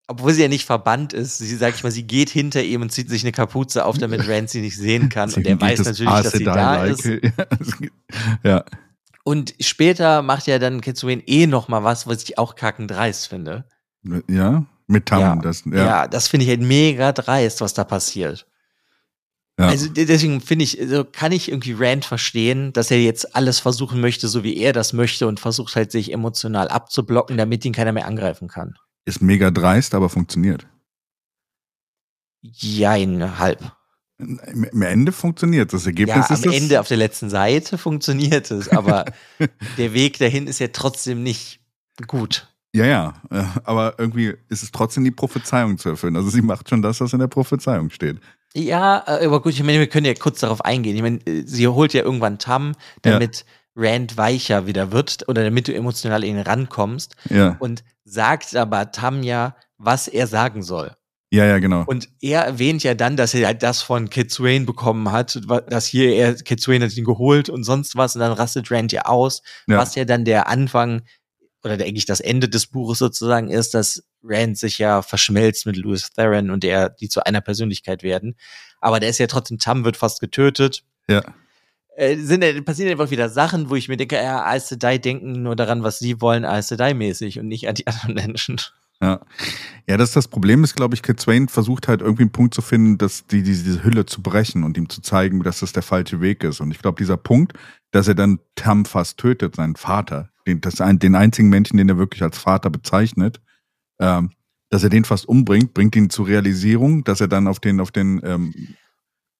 [0.07, 2.91] obwohl sie ja nicht verbannt ist, sie, sag ich mal, sie geht hinter ihm und
[2.93, 5.33] zieht sich eine Kapuze auf, damit Rand sie nicht sehen kann.
[5.33, 7.23] Und er weiß natürlich, dass sie da Ace ist.
[8.43, 8.65] Ja,
[9.25, 13.65] Und später macht ja dann Swain eh noch mal was, was ich auch kackendreist finde.
[14.29, 15.21] ja, mit Tam.
[15.21, 15.37] Ja.
[15.37, 18.47] Das, Ja, ja, das finde ich halt mega dreist, was da passiert.
[19.59, 19.69] ja.
[19.69, 23.61] Also de- deswegen finde ich, also kann ich irgendwie Rand verstehen, dass er jetzt alles
[23.61, 27.73] versuchen möchte, so wie er das möchte und versucht halt sich emotional abzublocken, damit ihn
[27.73, 28.75] keiner mehr angreifen kann.
[29.05, 30.67] Ist mega dreist, aber funktioniert.
[32.43, 33.73] Jein, halb.
[34.19, 37.79] Im im Ende funktioniert das Ergebnis Ja, am ist das, Ende auf der letzten Seite
[37.79, 39.07] funktioniert es, aber
[39.79, 41.61] der Weg dahin ist ja trotzdem nicht
[42.07, 42.49] gut.
[42.75, 46.17] Ja, ja, äh, aber irgendwie ist es trotzdem die Prophezeiung zu erfüllen.
[46.17, 48.19] Also sie macht schon das, was in der Prophezeiung steht.
[48.53, 50.97] Ja, äh, aber gut, ich meine, wir können ja kurz darauf eingehen.
[50.97, 53.45] Ich meine, äh, sie holt ja irgendwann Tam, damit
[53.77, 58.91] Rand weicher wieder wird oder damit du emotional an ihn rankommst Ja, und sagt aber
[58.93, 60.95] Tam ja, was er sagen soll.
[61.31, 61.85] ja, ja, genau.
[61.87, 65.87] Und er erwähnt ja dann, dass er halt das von Kid Swain bekommen hat, dass
[65.87, 69.03] hier er, Kid Swain hat ihn geholt und sonst was und dann rastet Rand ja
[69.07, 69.79] aus, Ja.
[69.79, 71.03] was ja dann der Anfang
[71.65, 75.77] oder der, eigentlich das Ende des Buches sozusagen ist, dass Rand sich ja verschmelzt mit
[75.77, 78.37] Louis Theron und der, die zu einer Persönlichkeit werden.
[78.81, 80.83] Aber der ist ja trotzdem Tam, wird fast getötet.
[81.09, 81.23] Ja.
[81.97, 85.55] Äh, sind, passieren einfach wieder Sachen, wo ich mir denke, ja, Aes Sedai denken nur
[85.55, 88.61] daran, was sie wollen, Aes Sedai mäßig und nicht an die anderen Menschen.
[89.01, 89.21] Ja.
[89.89, 92.55] ja, das ist das Problem ist, glaube ich, Kid Swain versucht halt irgendwie einen Punkt
[92.55, 95.73] zu finden, dass die, diese, diese Hülle zu brechen und ihm zu zeigen, dass das
[95.73, 96.61] der falsche Weg ist.
[96.61, 97.53] Und ich glaube, dieser Punkt,
[97.91, 101.99] dass er dann Tam fast tötet, seinen Vater, den, das, den einzigen Menschen, den er
[101.99, 103.41] wirklich als Vater bezeichnet,
[103.99, 104.31] ähm,
[104.71, 107.91] dass er den fast umbringt, bringt ihn zur Realisierung, dass er dann auf den, auf
[107.91, 108.55] den, ähm,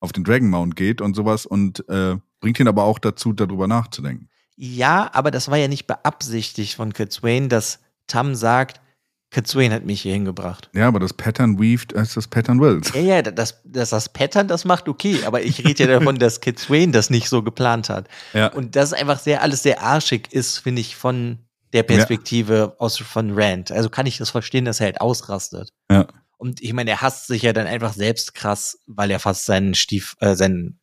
[0.01, 3.67] auf den Dragon Mount geht und sowas und äh, bringt ihn aber auch dazu, darüber
[3.67, 4.29] nachzudenken.
[4.55, 8.83] Ja, aber das war ja nicht beabsichtigt von Kid Swain, dass Tam sagt,
[9.31, 10.69] Kid Swain hat mich hier hingebracht.
[10.75, 12.93] Ja, aber das Pattern weaved, als das Pattern wills.
[12.93, 16.43] Ja, ja, das, das, das Pattern, das macht okay, aber ich rede ja davon, dass
[16.43, 18.09] Kid Swain das nicht so geplant hat.
[18.35, 18.49] Ja.
[18.49, 21.39] Und das einfach sehr, alles sehr arschig ist, finde ich, von
[21.73, 23.73] der Perspektive aus von Rand.
[23.73, 25.71] Also kann ich das verstehen, dass er halt ausrastet.
[25.91, 26.09] Ja.
[26.37, 29.75] Und ich meine, er hasst sich ja dann einfach selbst krass, weil er fast seinen
[29.75, 30.79] Stief, äh, seinen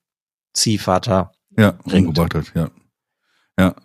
[0.54, 1.32] Ziehvater.
[1.58, 2.08] Ja, Bringt.
[2.08, 2.70] umgebracht hat, ja.
[3.60, 3.76] Ja.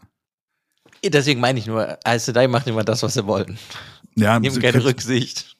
[1.04, 3.58] Deswegen meine ich nur, Aes Sedai macht immer das, was sie wollten.
[4.16, 5.56] Ja, Nehmen keine Cat- Rücksicht.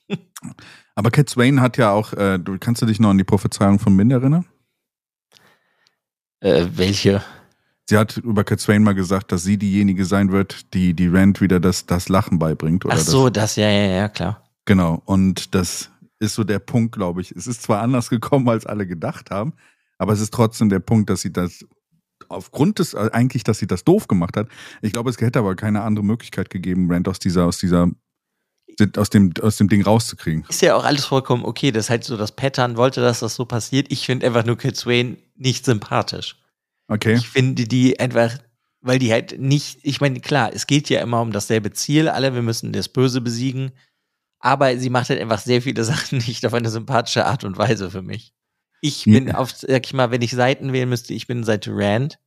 [0.94, 3.78] aber Cat Swain hat ja auch, äh, du kannst du dich noch an die Prophezeiung
[3.78, 4.46] von Mind erinnern?
[6.40, 7.22] Äh, welche?
[7.88, 11.40] Sie hat über Cat Swain mal gesagt, dass sie diejenige sein wird, die die Rand
[11.40, 12.84] wieder das, das Lachen beibringt.
[12.84, 14.40] Oder Ach so, das, ja, ja, ja, klar.
[14.42, 15.02] Das, genau.
[15.04, 17.30] Und das ist so der Punkt, glaube ich.
[17.32, 19.52] Es ist zwar anders gekommen, als alle gedacht haben,
[19.98, 21.64] aber es ist trotzdem der Punkt, dass sie das
[22.28, 24.48] aufgrund des, äh, eigentlich, dass sie das doof gemacht hat.
[24.82, 27.88] Ich glaube, es hätte aber keine andere Möglichkeit gegeben, Rand aus dieser, aus dieser,
[28.96, 30.44] aus dem, aus dem Ding rauszukriegen.
[30.48, 31.70] Ist ja auch alles vollkommen okay.
[31.70, 33.86] Das ist halt so das Pattern, wollte, dass das so passiert.
[33.90, 36.36] Ich finde einfach nur Kid Swain nicht sympathisch.
[36.88, 37.14] Okay.
[37.14, 38.38] Ich finde die einfach,
[38.80, 42.34] weil die halt nicht, ich meine, klar, es geht ja immer um dasselbe Ziel, alle,
[42.34, 43.72] wir müssen das Böse besiegen.
[44.38, 47.90] Aber sie macht halt einfach sehr viele Sachen nicht auf eine sympathische Art und Weise
[47.90, 48.32] für mich.
[48.86, 52.18] Ich bin auf, sag ich mal, wenn ich Seiten wählen müsste, ich bin Seite Rand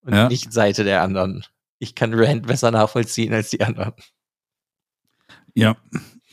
[0.00, 0.28] und Ja.
[0.28, 1.44] nicht Seite der anderen.
[1.78, 3.92] Ich kann Rand besser nachvollziehen als die anderen.
[5.54, 5.76] Ja.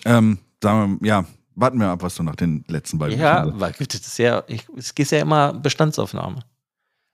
[0.05, 1.25] Ähm, wir, ja,
[1.55, 4.65] warten wir ab, was du nach den letzten beiden Ja, weil das ist ja, ich,
[4.77, 6.39] es ist ja immer Bestandsaufnahme.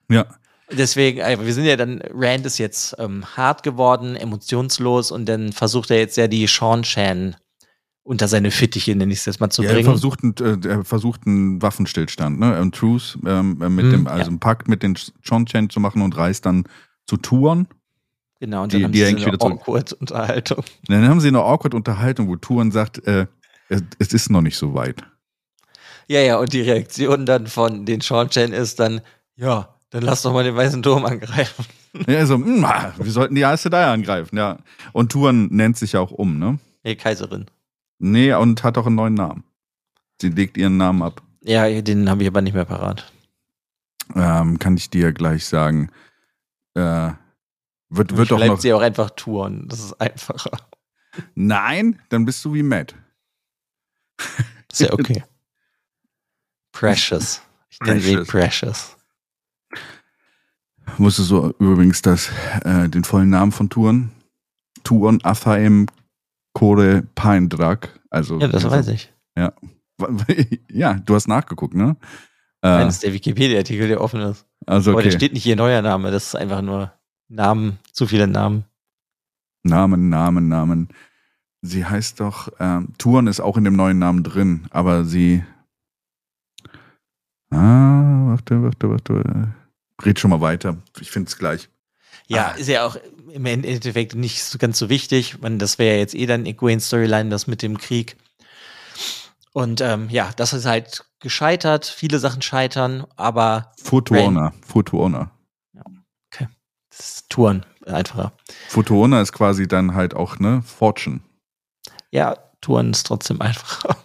[0.08, 0.26] Ja.
[0.72, 5.90] Deswegen, wir sind ja dann, Rand ist jetzt ähm, hart geworden, emotionslos und dann versucht
[5.90, 7.36] er jetzt ja die Sean Shan
[8.10, 9.86] unter seine Fittiche, nenne ich es jetzt mal zu ja, er bringen.
[9.88, 12.56] versucht, einen, äh, er versucht einen Waffenstillstand, ne?
[12.56, 14.10] Ein Truce ähm, äh, mit Hm, dem, ja.
[14.10, 14.96] also einen Pakt mit den
[15.26, 16.64] Chonchen zu machen und reist dann
[17.06, 17.68] zu Tuon.
[18.40, 20.58] genau, und die- dann haben die sie eigentlich eine wieder zurück- awkward Unterhaltung.
[20.58, 23.26] Und dann haben sie eine awkward Unterhaltung, wo Tuon sagt, äh,
[23.68, 25.04] es, es ist noch nicht so weit.
[26.08, 29.00] Ja, ja, und die Reaktion dann von den Sean Shan ist dann,
[29.36, 31.64] ja, dann lass doch mal den weißen Turm angreifen.
[32.06, 34.58] Ja, also, mm, ah, wir sollten die Aes Sedai angreifen, ja.
[34.92, 36.60] Und Tuon nennt sich ja auch um, ne?
[36.84, 37.46] Nee, Kaiserin.
[38.00, 39.44] Nee, und hat auch einen neuen Namen.
[40.20, 41.22] Sie legt ihren Namen ab.
[41.42, 43.12] Ja, den habe ich aber nicht mehr parat.
[44.14, 45.90] Ähm, kann ich dir gleich sagen.
[46.74, 47.12] Äh,
[47.90, 48.60] wird, wird doch Bleibt noch.
[48.60, 49.68] sie auch einfach touren.
[49.68, 50.50] Das ist einfacher.
[51.34, 52.94] Nein, dann bist du wie Matt.
[54.70, 55.22] Ist ja okay.
[56.72, 57.42] Precious.
[57.68, 58.96] Ich nenne sie Precious.
[60.96, 62.30] Wusstest du übrigens das,
[62.64, 64.10] äh, den vollen Namen von Tuon?
[64.84, 65.86] Tuon Athaim
[66.52, 68.00] Kore Paindrak.
[68.10, 69.12] Also, Ja, das weiß ich.
[70.70, 71.96] Ja, du hast nachgeguckt, ne?
[72.62, 74.46] Äh, Eines der Wikipedia-Artikel, der offen ist.
[74.66, 75.16] also, Aber da okay.
[75.16, 76.92] steht nicht ihr neuer Name, das ist einfach nur
[77.28, 78.64] Namen, zu viele Namen.
[79.62, 80.88] Namen, Namen, Namen.
[81.62, 85.44] Sie heißt doch, ähm, Tuon ist auch in dem neuen Namen drin, aber sie.
[87.50, 89.54] Ah, warte, warte, warte.
[90.02, 90.76] Red schon mal weiter.
[91.00, 91.68] Ich finde es gleich.
[92.26, 92.50] Ja, Ah.
[92.52, 92.96] ist ja auch
[93.32, 95.40] im Endeffekt nicht so ganz so wichtig.
[95.40, 98.16] Man, das wäre ja jetzt eh dann Egwene Storyline, das mit dem Krieg.
[99.52, 101.84] Und ähm, ja, das ist halt gescheitert.
[101.86, 104.52] Viele Sachen scheitern, aber Futuona.
[104.66, 105.30] Futuona.
[106.90, 108.32] das ist Touren einfacher.
[108.68, 110.62] Futuona ist quasi dann halt auch, ne?
[110.64, 111.20] Fortune.
[112.10, 113.96] Ja, Touren ist trotzdem einfacher.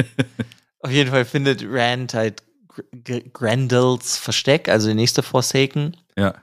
[0.80, 5.96] Auf jeden Fall findet Rand halt Gr- Gr- Grendels Versteck, also die nächste Forsaken.
[6.16, 6.34] Ja.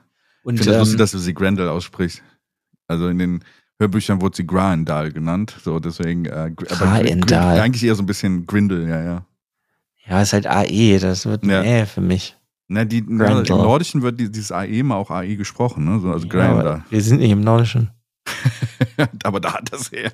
[0.44, 2.22] Und Ich finde das ähm, lustig, dass du sie Grendel aussprichst.
[2.86, 3.44] Also in den
[3.80, 5.56] Hörbüchern wurde sie Graendal genannt.
[5.64, 6.26] So, deswegen.
[6.26, 7.58] Äh, Graendal.
[7.60, 9.26] Eigentlich eher so ein bisschen Grindel, ja, ja.
[10.06, 11.62] Ja, ist halt AE, das wird Ja.
[11.62, 12.36] nee für mich.
[12.68, 13.40] Na, die, na.
[13.40, 15.98] Im Nordischen wird die- dieses AE mal auch AE gesprochen, ne?
[16.00, 16.84] So, also Ja, Graendal.
[16.90, 17.90] wir sind nicht im Nordischen.
[19.24, 20.12] aber da hat das her.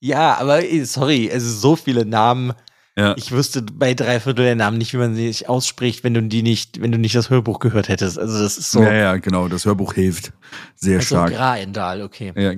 [0.00, 2.52] Ja, aber sorry, es ist so viele Namen.
[2.98, 3.14] Ja.
[3.16, 6.22] Ich wüsste bei drei Viertel der Namen nicht, wie man sie sich ausspricht, wenn du
[6.22, 8.18] die nicht, wenn du nicht das Hörbuch gehört hättest.
[8.18, 8.82] Also das ist so.
[8.82, 9.48] ja, ja, genau.
[9.48, 10.32] Das Hörbuch hilft
[10.74, 11.32] sehr also stark.
[11.32, 12.32] Graendal, okay.
[12.36, 12.52] Ja,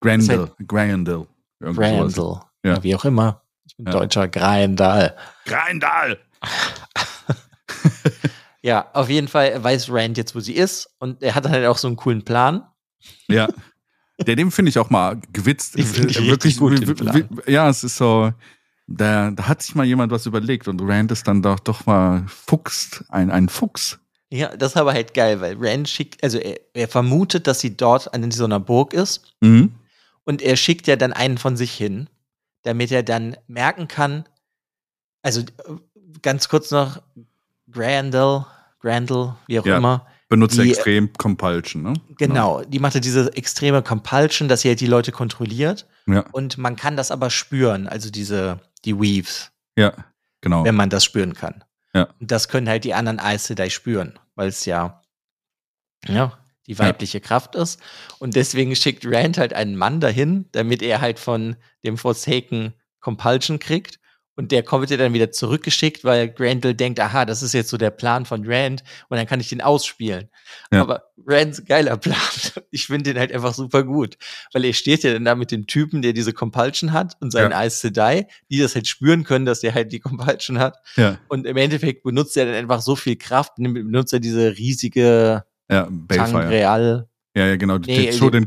[0.00, 0.36] Grendel.
[0.36, 0.50] Sowas.
[0.66, 2.40] Grendel.
[2.64, 2.82] Ja.
[2.82, 3.42] Wie auch immer.
[3.66, 3.92] Ich bin Ja.
[3.92, 5.14] Deutscher, Graendal.
[5.44, 6.18] Grendel!
[8.66, 10.90] Ja, auf jeden Fall weiß Rand jetzt, wo sie ist.
[10.98, 12.64] Und er hat halt auch so einen coolen Plan.
[13.28, 13.46] Ja.
[14.26, 15.78] Der, dem finde ich auch mal gewitzt.
[15.78, 16.82] Den finde ich Äh, richtig gut,
[17.46, 18.32] Ja, es ist so,
[18.86, 22.24] da, da hat sich mal jemand was überlegt und Rand ist dann doch, doch mal
[22.28, 23.98] Fuchs, ein, ein Fuchs.
[24.30, 27.76] Ja, das ist aber halt geil, weil Rand schickt, also er, er vermutet, dass sie
[27.76, 29.22] dort an so einer Burg ist.
[29.40, 29.72] Mhm.
[30.24, 32.08] Und er schickt ja dann einen von sich hin,
[32.62, 34.24] damit er dann merken kann,
[35.22, 35.44] also äh,
[36.22, 37.00] ganz kurz noch,
[37.70, 38.44] Grandel,
[38.80, 39.76] Grandel, wie auch Ja.
[39.78, 41.92] immer, Benutzt Die- extrem Compulsion, ne?
[42.18, 45.86] genau, die machte diese extreme Compulsion, dass sie halt die Leute kontrolliert.
[46.08, 49.92] Ja, Und man kann das aber spüren, also diese, die Weaves, ja,
[50.40, 50.64] genau.
[50.64, 51.64] wenn man das spüren kann.
[51.94, 52.08] Ja.
[52.20, 55.02] Und das können halt die anderen Aes Sedai spüren, weil es ja,
[56.06, 57.80] ja, die weibliche Kraft ist.
[58.18, 63.58] Und deswegen schickt Rand halt einen Mann dahin, damit er halt von dem Forsaken Compulsion
[63.58, 63.98] kriegt.
[64.36, 67.78] Und der kommt ja dann wieder zurückgeschickt, weil Grendel denkt, aha, das ist jetzt so
[67.78, 70.28] der Plan von Rand und dann kann ich den ausspielen.
[70.70, 70.82] Ja.
[70.82, 72.16] Aber Rands geiler Plan.
[72.70, 74.18] Ich finde den halt einfach super gut.
[74.52, 77.52] Weil er steht ja dann da mit dem Typen, der diese Compulsion hat und seinen
[77.52, 77.60] Ja.
[77.60, 80.76] Aes Sedai, die das halt spüren können, dass der halt die Compulsion hat.
[80.96, 85.44] ja, Und im Endeffekt benutzt er dann einfach so viel Kraft, benutzt er diese riesige
[85.70, 86.40] ja, Balefire.
[86.40, 87.08] Tangreal.
[87.34, 87.78] Ja, ja, genau.
[87.78, 88.46] Nee, Chodin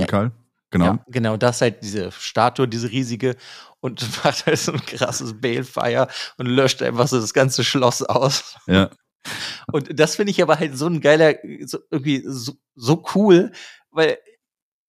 [0.00, 0.06] Ja.
[0.06, 0.32] Kal.
[0.70, 0.84] Genau.
[0.84, 3.36] Ja, genau, das halt diese Statue, diese riesige
[3.80, 8.56] und macht halt so ein krasses Balefire und löscht einfach so das ganze Schloss aus.
[8.66, 8.90] Ja,
[9.72, 13.52] Und das finde ich aber halt so ein geiler, so, irgendwie so, so cool,
[13.90, 14.18] weil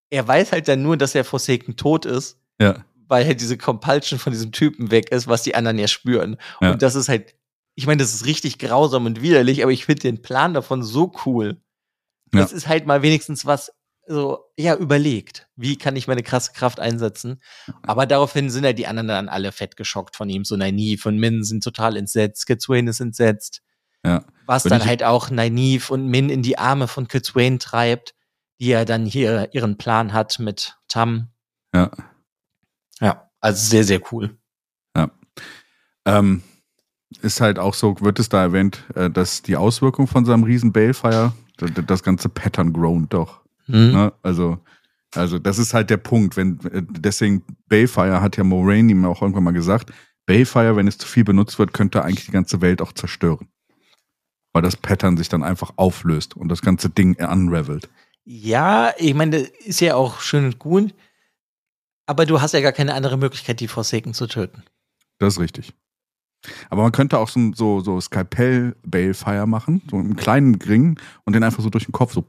[0.09, 4.19] er weiß halt dann nur, dass er Forsaken tot ist, ja, weil halt diese Compulsion
[4.19, 6.37] von diesem Typen weg ist, was die anderen ja spüren.
[6.61, 6.71] Ja.
[6.71, 7.35] Und das ist halt,
[7.75, 11.11] ich meine, das ist richtig grausam und widerlich, aber ich finde den Plan davon so
[11.25, 11.61] cool.
[12.33, 12.41] Ja.
[12.41, 13.71] Das ist halt mal wenigstens was
[14.09, 15.47] so, ja, überlegt.
[15.55, 17.41] Wie kann ich meine krasse Kraft einsetzen?
[17.83, 20.43] Aber daraufhin sind ja die anderen dann alle fett geschockt von ihm.
[20.45, 23.61] So Nynaeve und Min sind total entsetzt, Kitswain ist entsetzt.
[24.05, 24.23] ja.
[24.45, 28.15] Was Wenn dann halt auch Nynaeve und Min in die Arme von Kitswain treibt,
[28.59, 31.29] die ja dann hier ihren Plan hat mit Tam.
[31.73, 31.91] Ja.
[32.99, 34.39] Ja, also sehr, sehr cool.
[36.05, 36.41] Ähm,
[37.21, 40.71] ist halt auch so, wird es da erwähnt, äh, dass die Auswirkung von seinem riesen
[40.71, 43.41] Balefire, das ganze Pattern grown doch.
[43.69, 43.91] Hm?
[43.91, 44.13] Ne?
[44.21, 44.59] Also,
[45.15, 46.37] also das ist halt der Punkt.
[46.37, 49.91] Wenn, äh, deswegen, Balefire hat ja Moraine ihm auch irgendwann mal gesagt,
[50.25, 53.47] Balefire, wenn es zu viel benutzt wird, könnte eigentlich die ganze Welt auch zerstören.
[54.53, 57.89] Weil das Pattern sich dann einfach auflöst und das ganze Ding unravelt.
[58.25, 60.93] Ja, ich meine, das ist ja auch schön und gut.
[62.05, 64.63] Aber du hast ja gar keine andere Möglichkeit, die Forsaken zu töten.
[65.19, 65.73] Das ist richtig.
[66.69, 71.43] Aber man könnte auch so, so, so Skalpell-Balefire machen, so einen kleinen Ring und den
[71.43, 72.25] einfach so durch den Kopf so.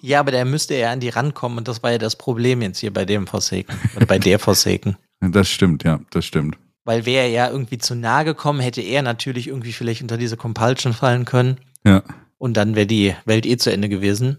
[0.00, 2.78] Ja, aber der müsste ja an die rankommen und das war ja das Problem jetzt
[2.78, 4.96] hier bei dem Forsaken oder bei der Forsaken.
[5.20, 6.58] Das stimmt, ja, das stimmt.
[6.84, 10.36] Weil wäre er ja irgendwie zu nahe gekommen, hätte er natürlich irgendwie vielleicht unter diese
[10.36, 12.02] Compulsion fallen können Ja,
[12.36, 14.36] und dann wäre die Welt eh zu Ende gewesen.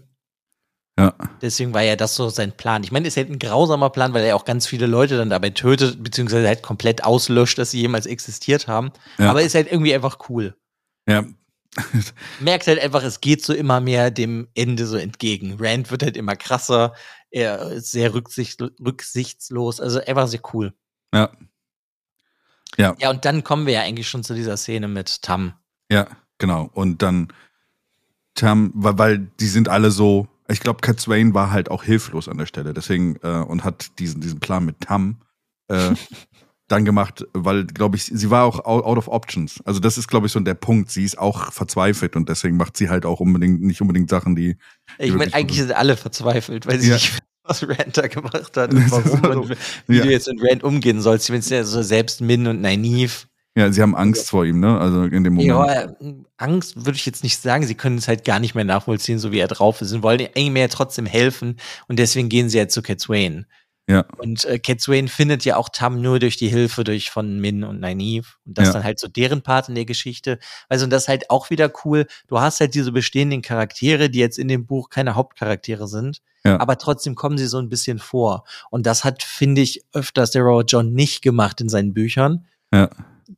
[0.96, 2.84] ja, Deswegen war ja das so sein Plan.
[2.84, 5.30] Ich meine, es ist halt ein grausamer Plan, weil er auch ganz viele Leute dann
[5.30, 8.92] dabei tötet, beziehungsweise halt komplett auslöscht, dass sie jemals existiert haben.
[9.18, 9.30] Ja.
[9.30, 10.54] Aber ist halt irgendwie einfach cool.
[11.08, 11.24] ja.
[12.40, 15.56] Merkt halt einfach, es geht so immer mehr dem Ende so entgegen.
[15.58, 16.94] Rand wird halt immer krasser,
[17.30, 20.72] er ist sehr rücksicht, rücksichtslos, also einfach sehr cool.
[21.12, 21.30] Ja.
[22.76, 22.94] Ja.
[22.98, 25.54] Ja, und dann kommen wir ja eigentlich schon zu dieser Szene mit Tam.
[25.90, 26.06] Ja,
[26.38, 26.70] genau.
[26.72, 27.32] Und dann
[28.34, 32.28] Tam, weil, weil die sind alle so, ich glaube, Cat Swain war halt auch hilflos
[32.28, 35.20] an der Stelle, deswegen, äh, und hat diesen, diesen Plan mit Tam
[35.68, 35.94] äh,
[36.68, 39.60] dann gemacht, weil, glaube ich, sie war auch out, of options.
[39.64, 40.90] Also das ist, glaube ich, so der Punkt.
[40.90, 44.56] Sie ist auch verzweifelt und deswegen macht sie halt auch unbedingt, nicht unbedingt Sachen, die.
[44.98, 46.94] Ich meine, eigentlich sind alle verzweifelt, weil sie Ja.
[46.94, 49.56] nicht was Rand da gemacht hat und warum Also, und
[49.86, 50.04] wie ja.
[50.04, 51.30] du jetzt mit Rand umgehen sollst.
[51.30, 53.24] Wenn es ja so selbst Min und Nynaeve
[53.56, 54.78] Ja, sie haben Angst vor ihm, ne?
[54.78, 55.48] Also in dem Moment.
[55.48, 57.66] Ja, Angst würde ich jetzt nicht sagen.
[57.66, 59.92] Sie können es halt gar nicht mehr nachvollziehen, so wie er drauf ist.
[59.92, 61.56] Und wollen ihm mehr trotzdem helfen.
[61.88, 63.46] Und deswegen gehen sie halt zu Cat Swain.
[63.88, 64.04] Ja.
[64.18, 67.64] Und äh, Cat Swain findet ja auch Tam nur durch die Hilfe durch von Min
[67.64, 68.26] und Nynaeve.
[68.44, 68.72] Und das Ja.
[68.74, 70.38] dann halt so deren Part in der Geschichte.
[70.68, 72.06] Also, und das ist halt auch wieder cool.
[72.26, 76.20] Du hast halt diese bestehenden Charaktere, die jetzt in dem Buch keine Hauptcharaktere sind.
[76.44, 76.60] Ja.
[76.60, 78.44] Aber trotzdem kommen sie so ein bisschen vor.
[78.70, 82.46] Und das hat, finde ich, öfters der Robert John nicht gemacht in seinen Büchern.
[82.72, 82.90] Ja.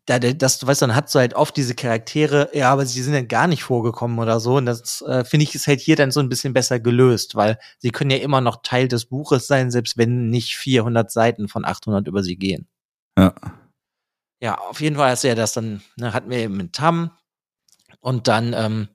[0.06, 3.12] Da, das, du weißt, dann hat so halt oft diese Charaktere, ja, aber sie sind
[3.12, 4.56] dann gar nicht vorgekommen oder so.
[4.56, 7.58] Und das äh, finde ich ist halt hier dann so ein bisschen besser gelöst, weil
[7.78, 11.64] sie können ja immer noch Teil des Buches sein, selbst wenn nicht 400 Seiten von
[11.64, 12.68] 800 über sie gehen.
[13.18, 13.34] Ja.
[14.42, 17.10] Ja, auf jeden Fall ist ja das dann, ne, hatten wir eben mit Tam
[18.00, 18.88] und dann ähm,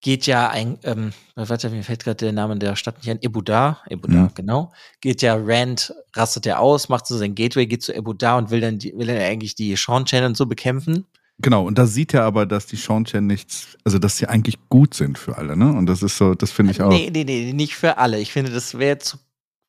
[0.00, 3.80] geht ja ein, ähm, warte, mir fällt gerade der Name der Stadt nicht ein, Ebuda,
[3.88, 4.30] Ebuda, Mhm.
[4.34, 8.50] genau, geht ja Rand, rastet er aus, macht so sein Gateway, geht zu Ebuda und
[8.50, 11.06] will dann, die, will dann eigentlich die Sean Chen und so bekämpfen.
[11.42, 14.58] Genau, und da sieht er aber, dass die Sean Chen nichts, also dass sie eigentlich
[14.68, 15.72] gut sind für alle, ne?
[15.72, 16.90] Und das ist so, das finde ich auch.
[16.90, 18.18] Nee, nee, nee, nicht für alle.
[18.20, 19.16] Ich finde, das wäre zu,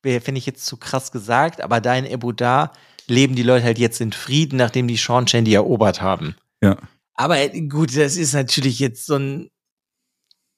[0.02, 2.72] wär, finde ich jetzt zu krass gesagt, aber da in Ebuda
[3.06, 6.36] leben die Leute halt jetzt in Frieden, nachdem die Sean Chen die erobert haben.
[6.62, 6.76] Ja.
[7.14, 9.48] Aber äh, gut, das ist natürlich jetzt so ein,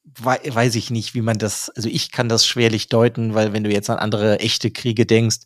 [0.05, 3.73] weiß ich nicht, wie man das, also ich kann das schwerlich deuten, weil wenn du
[3.73, 5.39] jetzt an andere echte Kriege denkst,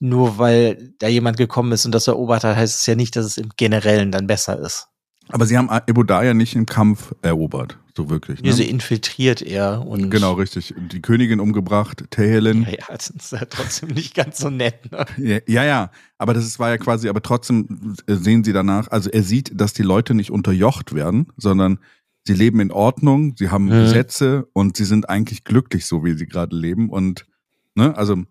[0.00, 3.24] nur weil da jemand gekommen ist und das erobert hat, heißt es ja nicht, dass
[3.24, 4.88] es im Generellen dann besser ist.
[5.28, 8.42] Aber sie haben Ebodar ja nicht im Kampf erobert, so wirklich.
[8.42, 8.48] Ne?
[8.48, 8.54] Ne?
[8.54, 10.74] Sie infiltriert er und Genau, richtig.
[10.76, 12.64] Die Königin umgebracht, Tehelin.
[12.64, 14.90] Ja, ja, das ist ja trotzdem nicht ganz so nett.
[14.92, 15.06] Ne?
[15.16, 19.08] Ja, ja, ja, aber das war ja quasi, aber trotzdem äh, sehen sie danach, also
[19.08, 21.78] er sieht, dass die Leute nicht unterjocht werden, sondern
[22.26, 23.70] sie leben in Ordnung, sie haben Mhm.
[23.82, 26.88] Gesetze und sie sind eigentlich glücklich, so wie sie gerade leben.
[26.90, 27.26] Und,
[27.74, 28.22] ne, also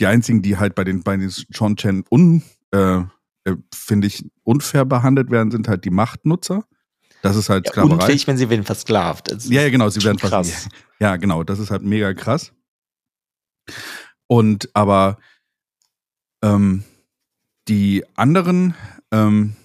[0.00, 2.98] die einzigen, die halt bei den, bei den Sean Chen un, äh,
[3.44, 6.64] äh, finde ich, unfair behandelt werden, sind halt die Machtnutzer.
[7.22, 7.94] Das ist halt Ja, Sklaverei.
[7.94, 9.30] unfähig, wenn sie werden versklavt.
[9.30, 10.68] Das Ja, ja, genau, sie werden krass.
[11.00, 12.52] Ja, genau, das ist halt mega krass.
[14.26, 15.18] Und aber
[16.42, 16.84] ähm,
[17.68, 18.74] die anderen,
[19.10, 19.56] ähm,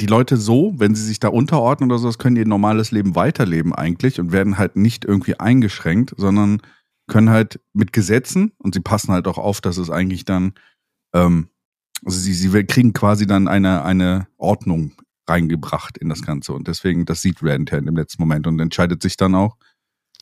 [0.00, 3.14] die Leute so, wenn sie sich da unterordnen oder so, das können ihr normales Leben
[3.14, 6.62] weiterleben eigentlich und werden halt nicht irgendwie eingeschränkt, sondern
[7.06, 10.54] können halt mit Gesetzen und sie passen halt auch auf, dass es eigentlich dann,
[11.14, 11.48] ähm,
[12.04, 14.92] also sie, sie kriegen quasi dann eine, eine Ordnung
[15.28, 19.02] reingebracht in das Ganze und deswegen, das sieht Rand ja im letzten Moment und entscheidet
[19.02, 19.56] sich dann auch,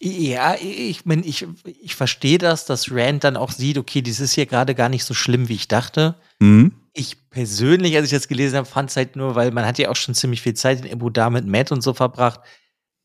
[0.00, 4.32] Ja, ich meine, ich, ich verstehe das, dass Rand dann auch sieht, okay, das ist
[4.34, 6.14] hier gerade gar nicht so schlimm, wie ich dachte.
[6.38, 9.78] mhm, Ich persönlich, als ich das gelesen habe, fand es halt nur, weil man hat
[9.78, 12.40] ja auch schon ziemlich viel Zeit in Ebuda mit Matt und so verbracht.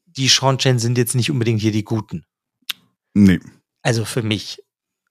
[0.05, 2.25] Die Sean Chen sind jetzt nicht unbedingt hier die Guten.
[3.15, 3.39] nee,
[3.81, 4.61] Also für mich.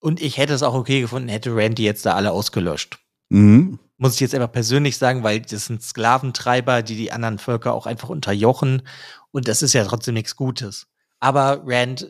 [0.01, 2.99] Und ich hätte es auch okay gefunden, hätte Rand die jetzt da alle ausgelöscht.
[3.30, 7.72] mhm, Muss ich jetzt einfach persönlich sagen, weil das sind Sklaventreiber, die die anderen Völker
[7.72, 8.83] auch einfach unterjochen.
[9.33, 10.87] Und das ist ja trotzdem nichts Gutes.
[11.23, 12.09] Aber Rand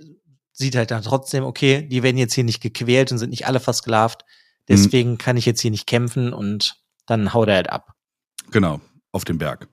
[0.53, 3.61] sieht halt dann trotzdem, okay, die werden jetzt hier nicht gequält und sind nicht alle
[3.61, 4.25] versklavt.
[4.69, 7.95] Deswegen kann ich jetzt hier nicht kämpfen und dann haut er halt ab.
[8.51, 8.81] genau,
[9.13, 9.69] auf dem Berg.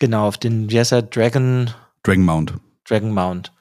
[0.00, 1.70] Genau, auf den, wie heißt er, Dragon,
[2.02, 2.54] Dragon Mount.
[2.88, 3.52] Dragon Mount.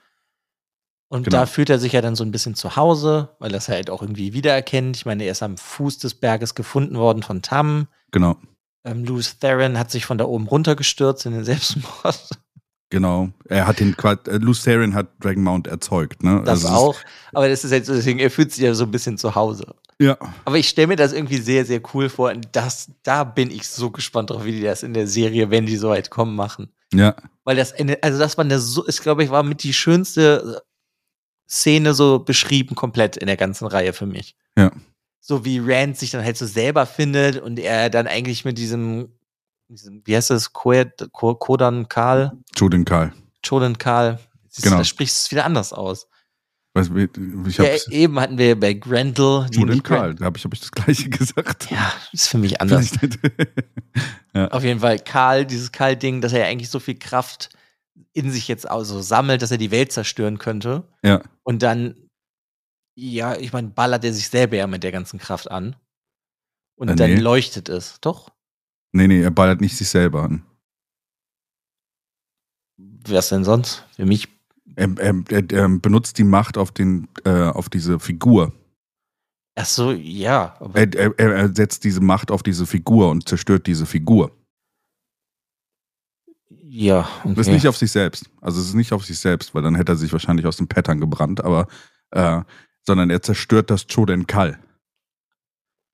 [1.09, 1.37] Und Genau.
[1.41, 3.89] da fühlt er sich ja dann so ein bisschen zu Hause, weil das er halt
[3.91, 4.95] auch irgendwie wiedererkennt.
[4.97, 7.87] Ich meine, er ist am Fuß des Berges gefunden worden von Tam.
[8.11, 8.37] Genau,
[8.85, 12.29] Ähm, Louis Theron hat sich von da oben runtergestürzt in den Selbstmord.
[12.91, 13.29] Genau.
[13.45, 16.43] Er hat den, Qua- äh, Lucerian hat Dragon Mount erzeugt, ne?
[16.45, 16.99] Das Also auch.
[17.33, 19.73] Aber das ist halt so, deswegen, er fühlt sich ja so ein bisschen zu Hause.
[19.99, 22.31] Ja, Aber ich stelle mir das irgendwie sehr, sehr cool vor.
[22.31, 25.65] Und das, da bin ich so gespannt drauf, wie die das in der Serie, wenn
[25.65, 26.69] die so weit kommen, machen.
[26.93, 29.73] ja, Weil das eine, also das war eine so, ist, glaube ich, war mit die
[29.73, 30.61] schönste
[31.47, 34.35] Szene so beschrieben komplett in der ganzen Reihe für mich.
[34.57, 34.71] Ja.
[35.19, 39.09] So wie Rand sich dann halt so selber findet und er dann eigentlich mit diesem
[40.05, 43.13] wie heißt das, Kodan Karl, Jodin Karl.
[43.45, 44.19] Chodan Karl,
[44.61, 44.77] Genau.
[44.77, 46.07] da sprichst du es wieder anders aus.
[46.73, 50.53] Weißt, du, ich Ja, eben hatten wir bei Grendel Liebe- Karl, da habe ich, hab
[50.53, 51.69] ich das gleiche gesagt.
[51.71, 52.91] Ja, ist für mich anders.
[53.01, 53.19] Nicht.
[54.33, 57.49] Auf jeden Fall Karl, dieses Karl-Ding, dass er ja eigentlich so viel Kraft
[58.13, 60.83] in sich jetzt also sammelt, dass er die Welt zerstören könnte.
[61.03, 61.95] ja, Und dann,
[62.95, 65.75] ja, ich meine, ballert er sich selber ja mit der ganzen Kraft an.
[66.77, 67.19] Und Äh, dann nee.
[67.19, 67.99] leuchtet es.
[68.01, 68.31] Doch?
[68.91, 70.43] Nee, nee, er ballert nicht sich selber an.
[73.07, 73.85] Was denn sonst?
[73.95, 74.27] Für mich.
[74.75, 78.53] Er, er, er, er benutzt die Macht auf, den, äh, auf diese Figur.
[79.55, 80.57] Ach so, ja.
[80.73, 84.31] Er, er, er setzt diese Macht auf diese Figur und zerstört diese Figur.
[86.49, 87.33] ja, okay.
[87.35, 88.29] Das ist nicht auf sich selbst.
[88.39, 90.69] Also es ist nicht auf sich selbst, weil dann hätte er sich wahrscheinlich aus dem
[90.69, 91.67] Pattern gebrannt, aber
[92.11, 92.41] äh,
[92.85, 94.57] sondern er zerstört das Choden Kal.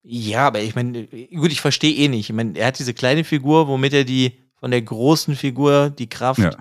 [0.09, 2.29] Ja, aber ich meine, gut, ich verstehe eh nicht.
[2.29, 6.07] Ich meine, er hat diese kleine Figur, womit er die von der großen Figur die
[6.07, 6.51] Kraft Ja,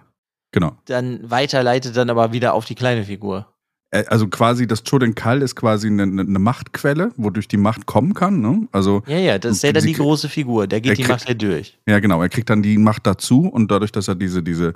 [0.52, 0.76] genau.
[0.86, 3.46] dann weiterleitet, dann aber wieder auf die kleine Figur.
[3.90, 8.40] also quasi das Choden Kal ist quasi eine, eine Machtquelle, wodurch die Macht kommen kann.
[8.40, 8.68] Ne?
[8.72, 10.66] Also Ja, ja, das ist ja dann die große Figur.
[10.66, 11.78] Der Er geht die krieg- Macht ja durch.
[11.86, 12.20] ja, genau.
[12.20, 14.74] Er kriegt dann die Macht dazu und dadurch, dass er diese, diese,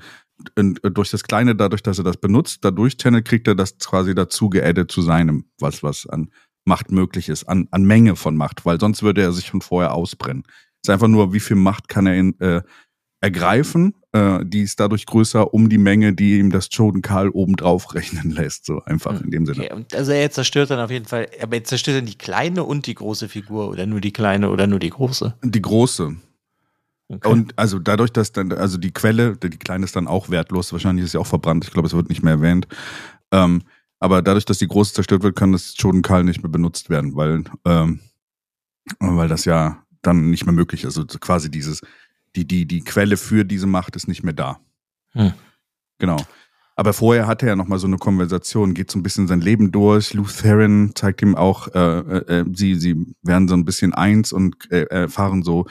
[0.57, 4.15] äh, durch das Kleine, dadurch, dass er das benutzt, dadurch channelt, kriegt er das quasi
[4.15, 6.31] dazu geaddet zu seinem, was, was an
[6.71, 9.93] Macht möglich ist, an, an Menge von Macht, weil sonst würde er sich schon vorher
[9.93, 10.45] ausbrennen.
[10.47, 12.63] Es ist einfach nur, wie viel Macht kann er in, äh,
[13.21, 17.95] ergreifen, äh, die ist dadurch größer um die Menge, die ihm das Choden Karl obendrauf
[17.95, 19.65] rechnen lässt, so einfach in dem Sinne.
[19.65, 22.63] Okay, und also er zerstört dann auf jeden Fall, aber er zerstört dann die kleine
[22.63, 25.35] und die große Figur oder nur die kleine oder nur die große.
[25.43, 26.17] Die große,
[27.13, 27.29] Okay.
[27.29, 31.05] Und also dadurch, dass dann, also die Quelle, die kleine ist dann auch wertlos, wahrscheinlich
[31.05, 32.69] ist sie auch verbrannt, ich glaube, es wird nicht mehr erwähnt.
[33.33, 33.63] Ähm,
[34.01, 37.45] aber dadurch, dass die große zerstört wird, kann das Choden nicht mehr benutzt werden, weil,
[37.67, 38.01] ähm,
[38.99, 40.97] weil das ja dann nicht mehr möglich ist.
[40.97, 41.83] Also quasi dieses,
[42.35, 44.59] die, die, die Quelle für diese Macht ist nicht mehr da.
[45.13, 45.33] Hm.
[45.99, 46.17] Genau.
[46.77, 49.71] Aber vorher hatte er ja nochmal so eine Konversation, geht so ein bisschen sein Leben
[49.71, 50.15] durch.
[50.15, 54.85] Lutheran zeigt ihm auch, äh, äh, sie, sie werden so ein bisschen eins und äh,
[54.85, 55.67] erfahren so,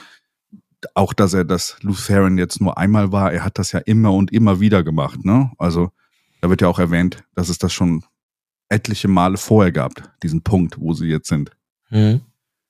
[0.94, 4.32] auch dass er das Lutheran jetzt nur einmal war, er hat das ja immer und
[4.32, 5.52] immer wieder gemacht, ne?
[5.58, 5.92] Also
[6.42, 8.06] da wird ja auch erwähnt, dass es das schon
[8.70, 11.52] etliche Male vorher gab, diesen Punkt, wo sie jetzt sind.
[11.90, 12.22] Mhm.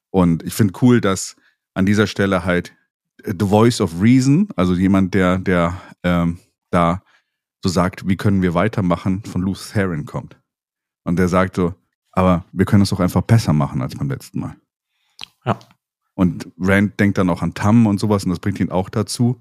[0.10, 1.36] Und ich finde cool, dass
[1.74, 2.74] an dieser Stelle halt
[3.24, 6.39] äh, The Voice of Reason, also jemand, der, der ähm,
[6.72, 7.04] da
[7.64, 10.38] so sagt, wie können wir weitermachen, von Lutheran kommt.
[11.04, 11.76] Und der sagt so,
[12.12, 14.56] aber wir können es doch einfach besser machen als beim letzten Mal.
[15.45, 15.60] Ja.
[16.14, 19.39] Und Rand denkt dann auch an Tam und sowas und das bringt ihn auch dazu.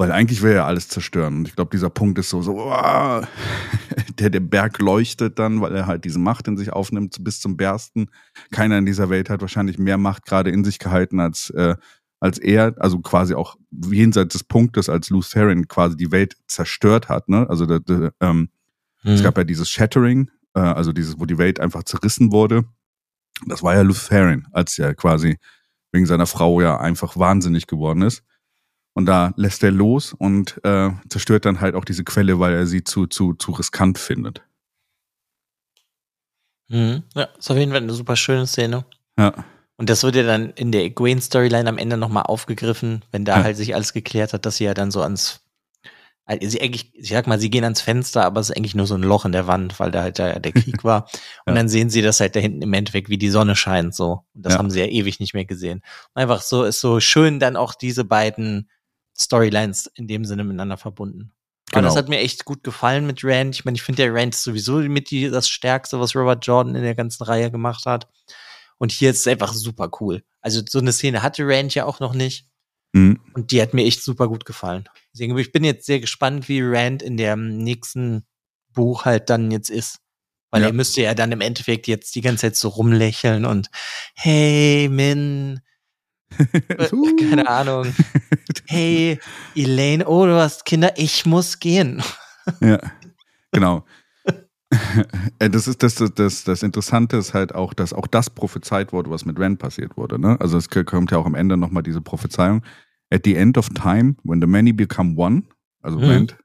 [0.00, 1.36] Weil eigentlich will er ja alles zerstören.
[1.36, 3.26] Und ich glaube, dieser Punkt ist so, so wow,
[4.18, 7.58] der, der Berg leuchtet dann, weil er halt diese Macht in sich aufnimmt bis zum
[7.58, 8.08] Bersten.
[8.50, 11.76] Keiner in dieser Welt hat wahrscheinlich mehr Macht gerade in sich gehalten als, äh,
[12.18, 12.74] als er.
[12.78, 17.28] Also quasi auch jenseits des Punktes, als Lutheran quasi die Welt zerstört hat.
[17.28, 17.46] Ne?
[17.50, 18.48] Also der, der, ähm,
[19.02, 19.12] Mhm.
[19.12, 22.64] es gab ja dieses Shattering, äh, also dieses, wo die Welt einfach zerrissen wurde.
[23.46, 25.38] Das war ja Lutheran, als er quasi
[25.92, 28.22] wegen seiner Frau ja einfach wahnsinnig geworden ist.
[29.00, 32.66] Und da lässt er los und äh, zerstört dann halt auch diese Quelle, weil er
[32.66, 34.42] sie zu, zu, zu riskant findet.
[36.68, 37.04] Mhm.
[37.14, 38.84] Ja, ist auf jeden Fall eine super schöne Szene.
[39.18, 39.32] Ja,
[39.78, 43.44] Und das wird ja dann in der Egwene-Storyline am Ende nochmal aufgegriffen, wenn da Ja.
[43.44, 45.40] halt sich alles geklärt hat, dass sie ja dann so ans,
[46.26, 48.86] also sie eigentlich, ich sag mal, sie gehen ans Fenster, aber es ist eigentlich nur
[48.86, 51.04] so ein Loch in der Wand, weil da halt der, der Krieg war.
[51.46, 51.54] Und Ja.
[51.54, 54.26] dann sehen sie das halt da hinten im Endeffekt, wie die Sonne scheint, so.
[54.34, 54.58] Und das Ja.
[54.58, 55.82] haben sie ja ewig nicht mehr gesehen.
[56.14, 58.68] Und einfach so, ist so schön dann auch diese beiden
[59.20, 61.32] Storylines in dem Sinne miteinander verbunden.
[61.72, 62.02] Aber das Genau.
[62.02, 63.54] hat mir echt gut gefallen mit Rand.
[63.54, 66.74] Ich meine, ich finde, der Rand ist sowieso mit die, das Stärkste, was Robert Jordan
[66.74, 68.08] in der ganzen Reihe gemacht hat.
[68.78, 70.24] Und hier ist es einfach super cool.
[70.40, 72.46] Also so eine Szene hatte Rand ja auch noch nicht.
[72.92, 73.20] mhm.
[73.34, 74.88] Und die hat mir echt super gut gefallen.
[75.12, 78.24] Deswegen ich bin jetzt sehr gespannt, wie Rand in dem nächsten
[78.72, 79.98] Buch halt dann jetzt ist.
[80.50, 80.68] Weil Ja.
[80.68, 83.68] er müsste ja dann im Endeffekt jetzt die ganze Zeit so rumlächeln und
[84.14, 85.60] hey, Min,
[86.38, 86.88] äh,
[87.28, 87.94] keine Ahnung.
[88.66, 89.18] Hey,
[89.54, 92.02] Elaine, oh, du hast Kinder, ich muss gehen.
[92.60, 92.78] Ja,
[93.52, 93.84] genau.
[95.38, 98.92] Äh, Das ist das, das, das, das Interessante ist halt auch, dass auch das prophezeit
[98.92, 100.18] wurde, was mit Rand passiert wurde.
[100.18, 100.36] Ne?
[100.40, 102.62] Also es kommt ja auch am Ende nochmal diese Prophezeiung.
[103.12, 105.42] At the end of time, when the many become one,
[105.82, 106.04] also Mhm.
[106.10, 106.36] Rand,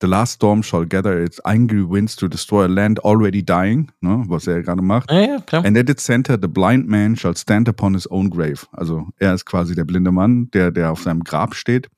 [0.00, 4.24] the last storm shall gather its angry winds to destroy a land already dying, ne?
[4.28, 5.10] was er ja gerade macht.
[5.10, 5.64] Ja, ja, klar.
[5.64, 8.66] And at its center, the blind man shall stand upon his own grave.
[8.72, 11.88] Also er ist quasi der blinde Mann, der, der auf seinem Grab steht.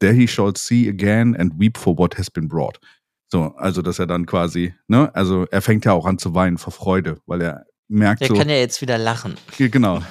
[0.00, 2.78] There he shall see again and weep for what has been brought.
[3.30, 6.56] So, also dass er dann quasi, ne, also er fängt ja auch an zu weinen
[6.56, 9.34] vor Freude, weil er merkt Der so, kann ja jetzt wieder lachen.
[9.58, 10.02] Genau,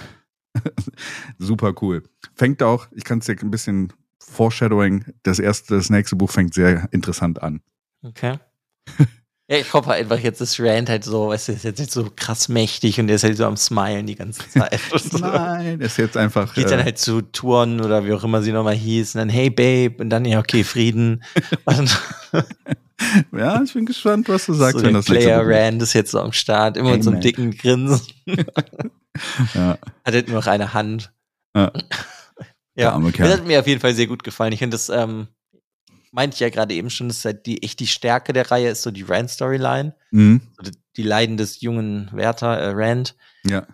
[1.40, 2.04] super cool.
[2.36, 3.94] Fängt auch, ich kann es dir ein bisschen
[4.30, 7.62] Foreshadowing, das erste, das nächste Buch fängt sehr interessant an.
[8.04, 8.38] Okay.
[9.50, 12.12] Ja, ich hoffe einfach, jetzt ist Rand halt so, weißt du, ist jetzt nicht so
[12.14, 14.82] krass mächtig und der ist halt so am Smilen die ganze Zeit.
[15.22, 16.54] Nein, ist jetzt einfach.
[16.54, 19.30] Geht dann äh, halt zu Touren oder wie auch immer sie nochmal hieß und dann,
[19.30, 21.24] hey Babe, und dann, ja, okay, Frieden.
[23.32, 25.42] Ja, ich bin gespannt, was du sagst, so wenn das Player.
[25.46, 28.06] Rand ist jetzt so am Start, immer mit so einem dicken Grinsen.
[29.54, 31.14] Ja, Hat halt nur noch eine Hand.
[31.56, 31.72] Ja.
[32.84, 33.34] Ja, arme das Kerl.
[33.34, 34.54] hat mir auf jeden Fall sehr gut gefallen.
[34.54, 35.28] Ich finde das, ähm,
[36.12, 38.70] meinte ich ja gerade eben schon, das ist halt die, echt die Stärke der Reihe,
[38.70, 39.96] ist so die Rand-Storyline.
[40.12, 40.42] Mhm.
[40.96, 43.16] Die- Leiden des jungen Werther, äh, Rand.
[43.46, 43.68] Ja.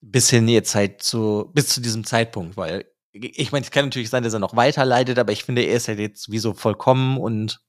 [0.00, 4.10] bis hin jetzt halt zu, bis zu diesem Zeitpunkt, weil ich meine, es kann natürlich
[4.10, 6.54] sein, dass er noch weiter leidet, aber ich finde, er ist halt jetzt wie so
[6.54, 7.60] vollkommen und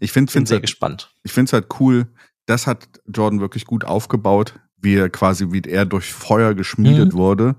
[0.00, 1.14] Ich finde bin es sehr halt, gespannt.
[1.22, 2.08] ich find's halt cool,
[2.46, 7.16] das hat Jordan wirklich gut aufgebaut, wie er quasi, wie er durch Feuer geschmiedet Mhm.
[7.16, 7.56] wurde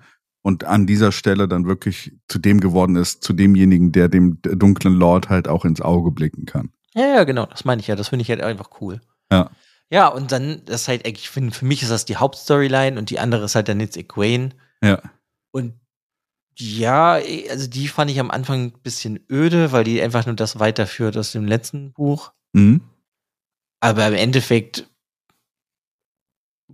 [0.47, 4.93] und an dieser Stelle dann wirklich zu dem geworden ist, zu demjenigen, der dem dunklen
[4.93, 6.69] Lord halt auch ins Auge blicken kann.
[6.93, 9.01] Ja, ja, genau, das meine ich ja, das finde ich halt einfach cool.
[9.29, 9.51] Ja.
[9.89, 13.09] Ja, und dann, das ist halt eigentlich, für, für mich ist das die Hauptstoryline und
[13.09, 14.51] die andere ist halt dann jetzt Egwene.
[14.81, 15.01] Ja.
[15.51, 15.73] Und
[16.57, 17.19] ja,
[17.49, 21.17] also die fand ich am Anfang ein bisschen öde, weil die einfach nur das weiterführt
[21.17, 22.31] aus dem letzten Buch.
[22.53, 22.79] Mhm.
[23.81, 24.89] Aber im Endeffekt,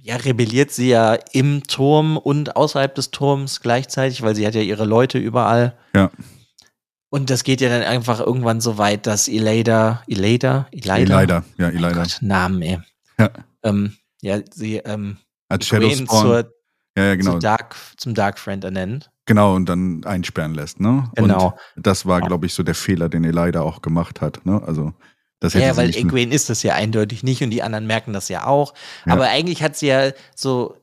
[0.01, 4.61] ja, rebelliert sie ja im Turm und außerhalb des Turms gleichzeitig, weil sie hat ja
[4.61, 5.77] ihre Leute überall.
[5.95, 6.11] Ja.
[7.09, 11.67] Und das geht ja dann einfach irgendwann so weit, dass Elada, Elada, Elida, Elida, ja,
[11.69, 11.91] Elida.
[11.91, 12.79] Gott, Namen, ey.
[13.19, 13.29] Ja.
[13.61, 15.17] Ähm, ja, sie ähm,
[15.47, 16.07] Als Shadowspawn.
[16.07, 16.53] zur,
[16.97, 17.33] Ja, ja, genau.
[17.33, 19.11] zu Dark, zum Dark Friend ernennt.
[19.25, 21.09] Genau, und dann einsperren lässt, ne?
[21.15, 21.55] Genau.
[21.75, 24.61] Und das war, glaube ich, so der Fehler, den Elida auch gemacht hat, ne?
[24.65, 24.93] Also,
[25.51, 28.45] Ja, ja, weil Egwene ist das ja eindeutig nicht und die anderen merken das ja
[28.47, 28.73] auch.
[29.05, 29.13] Ja.
[29.13, 30.77] Aber eigentlich hat sie ja so,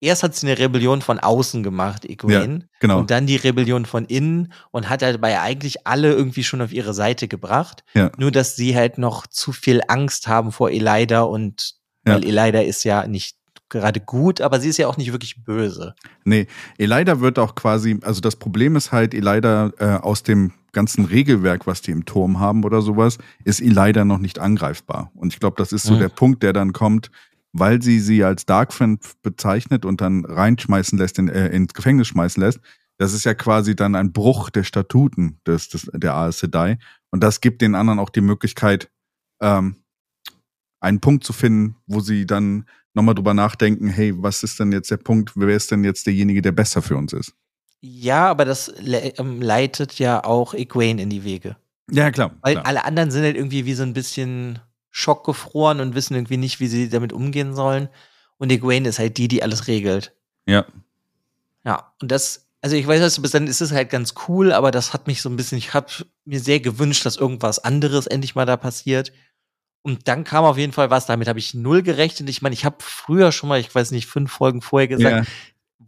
[0.00, 2.98] erst hat sie eine Rebellion von außen gemacht, Egwene, Genau.
[3.00, 6.94] und dann die Rebellion von innen und hat dabei eigentlich alle irgendwie schon auf ihre
[6.94, 7.82] Seite gebracht.
[7.94, 8.10] Ja.
[8.18, 11.74] Nur, dass sie halt noch zu viel Angst haben vor Elida und
[12.06, 12.14] Ja.
[12.14, 13.36] weil Elida ist ja nicht
[13.70, 15.94] gerade gut, aber sie ist ja auch nicht wirklich böse.
[16.24, 16.46] Nee,
[16.78, 21.66] Elida wird auch quasi, also das Problem ist halt, Elida äh, aus dem ganzen Regelwerk,
[21.66, 25.10] was die im Turm haben oder sowas, ist Elida noch nicht angreifbar.
[25.14, 25.98] Und ich glaube, das ist so Mhm.
[26.00, 27.10] der Punkt, der dann kommt,
[27.52, 32.42] weil sie sie als Darkfriend bezeichnet und dann reinschmeißen lässt, in, äh, ins Gefängnis schmeißen
[32.42, 32.60] lässt.
[32.98, 36.78] Das ist ja quasi dann ein Bruch der Statuten des, des, der Aes Sedai.
[37.10, 38.90] Und das gibt den anderen auch die Möglichkeit,
[39.40, 39.76] ähm,
[40.80, 44.90] einen Punkt zu finden, wo sie dann nochmal drüber nachdenken, hey, was ist denn jetzt
[44.90, 47.34] der Punkt, wer ist denn jetzt derjenige, der besser für uns ist?
[47.80, 51.56] Ja, aber das le ähm, leitet ja auch Egwene in die Wege.
[51.90, 52.36] Ja, klar.
[52.42, 52.66] Weil klar.
[52.66, 54.58] alle anderen sind halt irgendwie wie so ein bisschen
[54.90, 57.88] schockgefroren und wissen irgendwie nicht, wie sie damit umgehen sollen.
[58.38, 60.12] Und Egwene ist halt die, die alles regelt.
[60.46, 60.66] Ja,
[61.64, 64.70] Ja, und das, also ich weiß, dass bis dann ist es halt ganz cool, aber
[64.70, 65.86] das hat mich so ein bisschen, ich habe
[66.24, 69.12] mir sehr gewünscht, dass irgendwas anderes endlich mal da passiert.
[69.82, 72.28] Und dann kam auf jeden Fall was, damit habe ich null gerechnet.
[72.28, 75.32] Ich meine, ich habe früher schon mal, ich weiß nicht, fünf Folgen vorher gesagt, ja,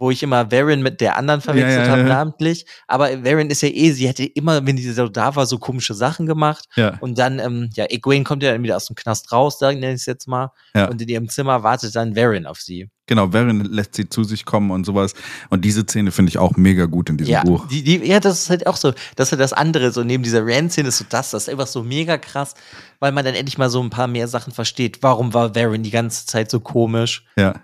[0.01, 2.09] wo ich immer Varen mit der anderen verwechselt Ja, ja, habe, ja.
[2.09, 2.67] namentlich.
[2.89, 5.95] Aber Varen ist ja eh, sie hätte immer, wenn sie so da war, so komische
[5.95, 6.65] Sachen gemacht.
[6.75, 9.71] ja, Und dann, ähm, ja, Egwene kommt ja dann wieder aus dem Knast raus, da
[9.71, 10.51] nenne ich es jetzt mal.
[10.75, 10.89] Ja.
[10.89, 12.89] Und in ihrem Zimmer wartet dann Varen auf sie.
[13.07, 13.33] genau.
[13.33, 15.13] Varen lässt sie zu sich kommen und sowas.
[15.51, 17.69] Und diese Szene finde ich auch mega gut in diesem ja, Buch.
[17.69, 20.23] Die, die, ja, das ist halt auch so, das ist halt das andere, so neben
[20.23, 22.55] dieser Rand-Szene ist so das, das ist einfach so mega krass,
[23.01, 25.03] weil man dann endlich mal so ein paar mehr Sachen versteht.
[25.03, 27.27] Warum war Varen die ganze Zeit so komisch?
[27.37, 27.55] Ja,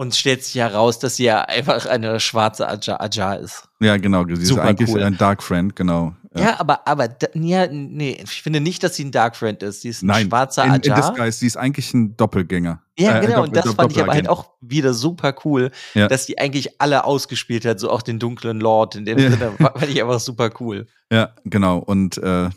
[0.00, 3.68] Und stellt sich heraus, dass sie ja einfach eine schwarze Ajar, Ajar ist.
[3.80, 4.24] ja, genau.
[4.26, 5.02] Sie ist Super eigentlich cool.
[5.02, 6.14] ein Dark Friend, genau.
[6.34, 9.82] Ja, aber, aber, da- ja, nee, ich finde nicht, dass sie ein Dark Friend ist.
[9.82, 11.10] Sie ist ein Nein, schwarzer in, in Ajar.
[11.12, 12.80] Disguise, sie ist eigentlich ein Doppelgänger.
[12.98, 13.42] Ja, Äh, genau.
[13.42, 16.08] Und das fand ich aber halt auch wieder super cool, Ja.
[16.08, 19.30] dass die eigentlich alle ausgespielt hat, so auch den dunklen Lord in dem Ja.
[19.32, 19.52] Sinne.
[19.58, 20.86] Fand ich einfach super cool.
[21.12, 21.76] Ja, genau.
[21.78, 22.48] Und äh,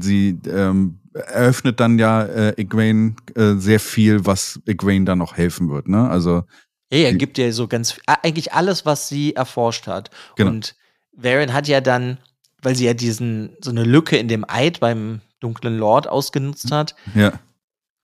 [0.00, 5.70] sie ähm, eröffnet dann ja äh, Egwene äh, sehr viel, was Egwene dann noch helfen
[5.70, 5.88] wird.
[5.88, 6.08] Ne?
[6.08, 6.44] Also
[6.92, 10.10] Ja, er gibt ja so ganz, eigentlich alles, was sie erforscht hat.
[10.36, 10.50] Genau.
[10.50, 10.76] Und
[11.12, 12.18] Varen hat ja dann,
[12.62, 16.94] weil sie ja diesen, so eine Lücke in dem Eid beim dunklen Lord ausgenutzt hat,
[17.14, 17.38] ja,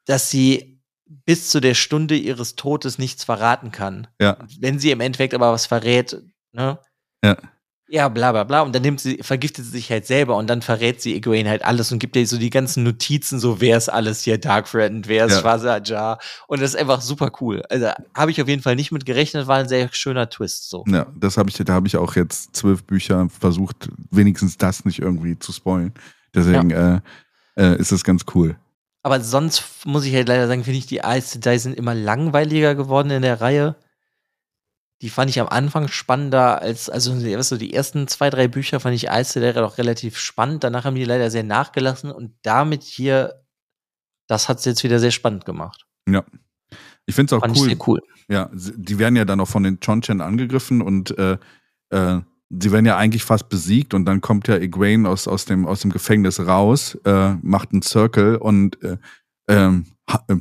[0.06, 0.80] dass sie
[1.24, 4.06] bis zu der Stunde ihres Todes nichts verraten kann.
[4.20, 6.78] ja, Wenn sie im Endeffekt aber was verrät, ne?
[7.24, 7.36] Ja.
[7.92, 8.60] Ja, bla bla bla.
[8.60, 11.64] Und dann nimmt sie, vergiftet sie sich halt selber und dann verrät sie Egwene halt
[11.64, 15.08] alles und gibt ihr so die ganzen Notizen, so wer ist alles hier Dark Friend,
[15.08, 15.40] wer ist Ja.
[15.40, 16.20] Schwarzer Jar.
[16.46, 17.62] Und das ist einfach super cool.
[17.68, 20.84] Also habe ich auf jeden Fall nicht mit gerechnet, war ein sehr schöner Twist so.
[20.86, 21.06] ja.
[21.16, 25.36] Das habe ich, da habe ich auch jetzt zwölf Bücher versucht, wenigstens das nicht irgendwie
[25.36, 25.92] zu spoilen.
[26.32, 27.00] Deswegen äh,
[27.56, 28.56] äh, ist es ganz cool.
[29.02, 32.76] Aber sonst muss ich halt leider sagen, finde ich, die Ice Sedai sind immer langweiliger
[32.76, 33.74] geworden in der Reihe.
[35.02, 38.80] Die fand ich am Anfang spannender als, also weißt du, die ersten zwei, drei Bücher
[38.80, 40.62] fand ich Ice Sedai doch relativ spannend.
[40.62, 43.42] Danach haben die leider sehr nachgelassen und damit hier,
[44.26, 45.86] das hat es jetzt wieder sehr spannend gemacht.
[46.08, 46.24] Ja.
[47.06, 47.76] Ich finde es auch cool.
[47.86, 48.00] cool.
[48.28, 51.38] Ja, die werden ja dann auch von den Chonchen angegriffen und äh,
[51.88, 52.20] äh,
[52.50, 55.80] sie werden ja eigentlich fast besiegt und dann kommt ja Egwene aus, aus, dem, aus
[55.80, 58.98] dem Gefängnis raus, äh, macht einen Circle und äh,
[59.48, 59.86] ähm,
[60.28, 60.36] äh,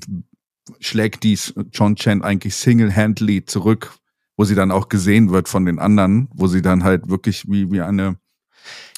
[0.79, 1.37] schlägt die
[1.75, 3.95] Chonchen eigentlich single-handedly zurück,
[4.39, 7.69] wo sie dann auch gesehen wird von den anderen, wo sie dann halt wirklich wie,
[7.73, 8.15] wie eine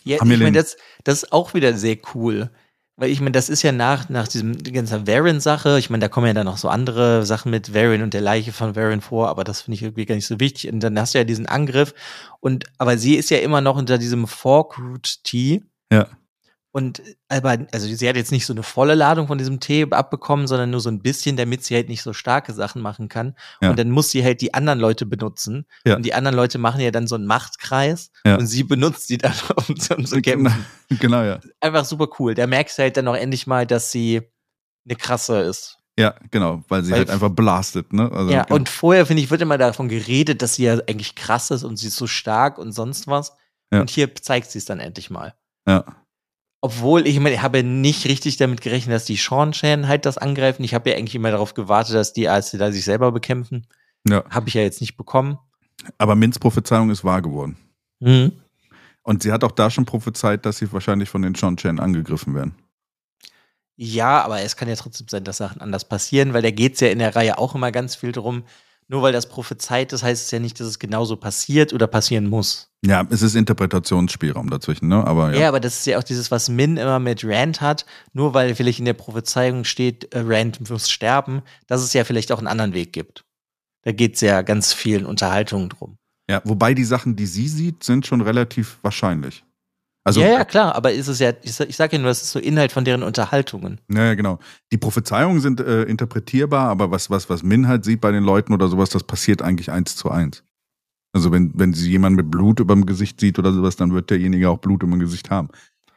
[0.03, 2.51] Ja, ich meine, das, das ist auch wieder sehr cool.
[2.95, 6.09] Weil ich meine, das ist ja nach, nach diesem die ganze Varen-Sache, ich meine, da
[6.09, 9.29] kommen ja dann noch so andere Sachen mit Varen und der Leiche von Varen vor,
[9.29, 10.71] aber das finde ich irgendwie gar nicht so wichtig.
[10.71, 11.95] Und dann hast du ja diesen Angriff
[12.39, 15.63] und, aber sie ist ja immer noch unter diesem Fork-Root-Tee.
[15.91, 16.07] Ja.
[16.73, 20.47] Und, aber, also sie hat jetzt nicht so eine volle Ladung von diesem Tee abbekommen,
[20.47, 23.35] sondern nur so ein bisschen, damit sie halt nicht so starke Sachen machen kann.
[23.61, 23.71] Ja.
[23.71, 25.65] Und dann muss sie halt die anderen Leute benutzen.
[25.85, 25.97] Ja.
[25.97, 28.11] Und die anderen Leute machen ja dann so einen Machtkreis.
[28.25, 28.37] Ja.
[28.37, 29.33] Und sie benutzt die dann,
[29.67, 30.65] um, um zu kämpfen.
[30.99, 31.41] genau, ja.
[31.59, 32.35] Einfach super cool.
[32.35, 34.21] Da merkst du halt dann auch endlich mal, dass sie
[34.85, 35.77] eine krasse ist.
[35.99, 38.09] Ja, genau, weil sie Weil- halt einfach blastet, ne?
[38.13, 38.55] Also, Ja, genau.
[38.55, 41.75] und vorher, finde ich, wird immer davon geredet, dass sie ja eigentlich krass ist und
[41.75, 43.33] sie ist so stark und sonst was.
[43.71, 45.33] Und hier zeigt sie es dann endlich mal.
[45.67, 45.83] ja.
[46.61, 50.19] Obwohl, ich meine, ich habe nicht richtig damit gerechnet, dass die Sean Chan halt das
[50.19, 50.63] angreifen.
[50.63, 53.65] Ich habe ja eigentlich immer darauf gewartet, dass die ASC da sich selber bekämpfen.
[54.07, 54.23] ja.
[54.29, 55.39] Habe ich ja jetzt nicht bekommen.
[55.97, 57.57] Aber Mins Prophezeiung ist wahr geworden.
[57.99, 58.33] Mhm.
[59.01, 62.35] Und sie hat auch da schon prophezeit, dass sie wahrscheinlich von den Sean Chen angegriffen
[62.35, 62.53] werden.
[63.75, 66.81] Ja, aber es kann ja trotzdem sein, dass Sachen anders passieren, weil da geht es
[66.81, 68.43] ja in der Reihe auch immer ganz viel drum.
[68.91, 72.27] Nur weil das prophezeit ist, heißt es ja nicht, dass es genauso passiert oder passieren
[72.27, 72.69] muss.
[72.85, 75.07] Ja, es ist Interpretationsspielraum dazwischen, ne?
[75.07, 75.41] Aber Ja.
[75.41, 75.47] ja.
[75.47, 77.85] aber das ist ja auch dieses, was Min immer mit Rand hat.
[78.11, 82.33] Nur weil vielleicht in der Prophezeiung steht, äh, Rand muss sterben, dass es ja vielleicht
[82.33, 83.23] auch einen anderen Weg gibt.
[83.83, 85.95] Da geht es ja ganz vielen Unterhaltungen drum.
[86.29, 86.41] ja.
[86.43, 89.45] Wobei die Sachen, die sie sieht, sind schon relativ wahrscheinlich.
[90.03, 92.23] Also, ja, ja, klar, aber ist es ja, ich, sag- ich sage ja nur, das
[92.23, 93.79] ist so Inhalt von deren Unterhaltungen.
[93.91, 94.39] Ja, ja, genau.
[94.71, 98.51] Die Prophezeiungen sind äh, interpretierbar, aber was, was, was Min halt sieht bei den Leuten
[98.53, 100.43] oder sowas, das passiert eigentlich eins zu eins.
[101.13, 104.09] Also wenn, wenn sie jemanden mit Blut über dem Gesicht sieht oder sowas, dann wird
[104.09, 105.49] derjenige auch Blut über dem Gesicht haben.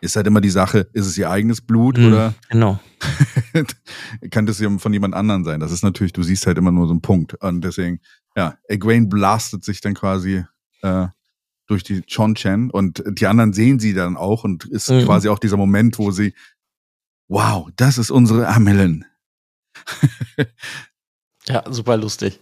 [0.03, 2.07] Ist halt immer die Sache, ist es ihr eigenes Blut Mhm.
[2.09, 2.79] oder Genau.
[4.31, 5.61] kann das ja von jemand anderen sein?
[5.61, 7.35] Das ist natürlich, du siehst halt immer nur so einen Punkt.
[7.43, 8.01] Und deswegen,
[8.37, 10.45] ja, Egwene blastet sich dann quasi
[10.83, 11.07] äh,
[11.67, 15.05] durch die Chon Chen und die anderen sehen sie dann auch und ist Mhm.
[15.05, 16.35] quasi auch dieser Moment, wo sie,
[17.29, 19.05] wow, das ist unsere Amelin.
[21.47, 22.41] Ja, super lustig.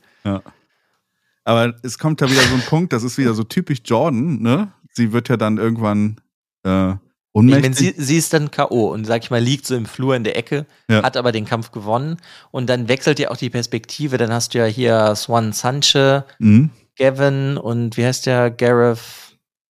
[1.44, 4.72] Aber es kommt da wieder so ein Punkt, das ist wieder so typisch Jordan, ne?
[4.92, 6.20] Sie wird ja dann irgendwann
[6.64, 6.98] äh, Ich
[7.32, 7.62] unmächtig.
[7.64, 8.92] meine, sie, sie ist dann K.O.
[8.92, 11.02] und sag ich mal, liegt so im Flur in der Ecke, Ja.
[11.02, 12.18] hat aber den Kampf gewonnen.
[12.52, 14.18] Und dann wechselt ja auch die Perspektive.
[14.18, 16.70] Dann hast du ja hier Swan Sanche, mhm.
[16.98, 18.50] Gavin und wie heißt der?
[18.50, 19.00] Gareth,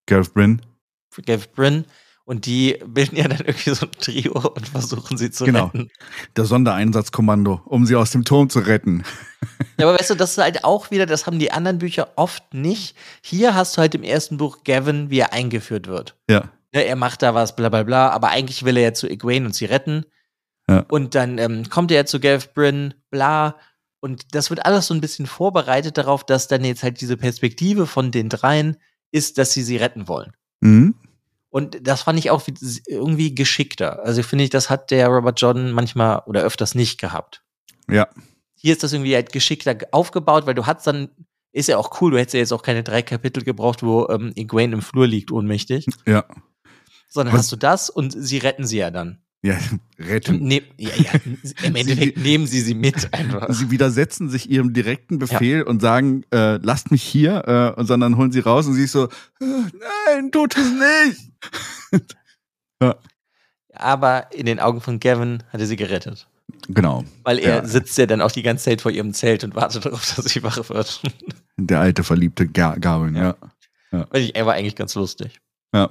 [0.07, 0.61] Gareth Bryn.
[1.27, 1.85] Gareth Bryn.
[2.25, 5.67] Und die bilden ja dann irgendwie so ein Trio und versuchen sie zu Genau.
[5.67, 5.91] retten.
[6.37, 9.05] Der Sondereinsatzkommando, um sie aus dem Turm zu retten.
[9.79, 12.55] Ja, aber weißt du, das ist halt auch wieder, das haben die anderen Bücher oft
[12.55, 12.95] nicht.
[13.23, 16.15] Hier hast du halt im ersten Buch Gavin, wie er eingeführt wird.
[16.29, 16.45] Ja.
[16.73, 19.47] Ne, er macht da was, bla bla bla, aber eigentlich will er ja zu Egwene
[19.47, 20.05] und sie retten.
[20.69, 20.85] Ja.
[20.91, 23.57] Und dann ähm, kommt er ja zu Gareth Bryn, bla.
[24.05, 27.87] Und das wird alles so ein bisschen vorbereitet darauf, dass dann jetzt halt diese Perspektive
[27.87, 28.77] von den dreien
[29.13, 30.33] ist, dass sie sie retten wollen.
[30.61, 30.97] Mhm.
[31.51, 34.03] Und das fand ich auch wie- irgendwie geschickter.
[34.05, 37.43] Also finde ich, das hat der Robert Jordan manchmal oder öfters nicht gehabt.
[37.89, 38.09] Ja.
[38.57, 41.11] Hier ist das irgendwie halt geschickter aufgebaut, weil du hast dann,
[41.53, 44.33] ist ja auch cool, du hättest ja jetzt auch keine drei Kapitel gebraucht, wo ähm,
[44.35, 45.87] Egwene im Flur liegt, ohnmächtig.
[46.07, 46.25] Ja.
[47.09, 49.23] Sondern Was- hast du das und sie retten sie ja dann.
[49.45, 49.59] Ja,
[49.99, 50.45] retten.
[50.47, 51.11] ne ja, ja,
[51.65, 53.53] im Endeffekt nehmen sie sie mit einfach.
[53.53, 57.43] Sie widersetzen sich ihrem direkten Befehl und sagen, äh, lasst mich hier,
[57.77, 59.09] äh, und sondern holen sie raus und sie ist so, äh,
[59.41, 61.21] nein, tut es
[61.93, 62.17] nicht.
[63.75, 66.29] Aber in den Augen von Gavin hat er sie gerettet.
[66.69, 67.05] Genau.
[67.25, 67.65] Weil er Ja.
[67.67, 70.43] sitzt ja dann auch die ganze Zeit vor ihrem Zelt und wartet darauf, dass sie
[70.43, 71.03] wach wird.
[71.57, 73.35] Der alte verliebte Ga Gavin, ja.
[73.91, 75.41] Weil ich, er war eigentlich ganz lustig.
[75.75, 75.91] Ja.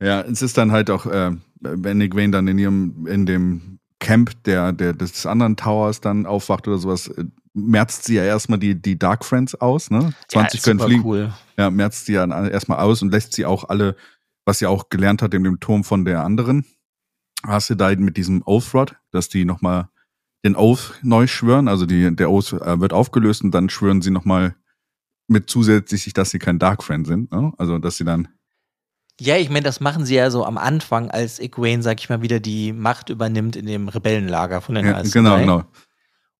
[0.00, 1.32] Ja, es ist dann halt auch, äh,
[1.62, 6.66] wenn Egwene dann in ihrem, in dem Camp der, der, des anderen Towers dann aufwacht
[6.66, 10.12] oder sowas, äh, merzt sie ja erstmal die, die Dark Friends aus, ne?
[10.28, 11.04] 20 ja, können fliegen.
[11.04, 11.32] cool.
[11.56, 13.96] Ja, merzt sie ja erstmal aus und lässt sie auch alle,
[14.44, 16.64] was sie auch gelernt hat in dem Turm von der anderen.
[17.46, 19.88] Hast du da mit diesem Oath Rod, dass die nochmal
[20.44, 24.10] den Oath neu schwören, also die, der Oath äh, wird aufgelöst und dann schwören sie
[24.10, 24.56] nochmal
[25.28, 27.52] mit zusätzlich, dass sie kein Dark Friend sind, ne?
[27.58, 28.28] Also, dass sie dann,
[29.24, 32.22] Ja, ich meine, das machen sie ja so am Anfang, als Egwene, sag ich mal,
[32.22, 35.64] wieder die Macht übernimmt in dem Rebellenlager von den ja, genau, genau.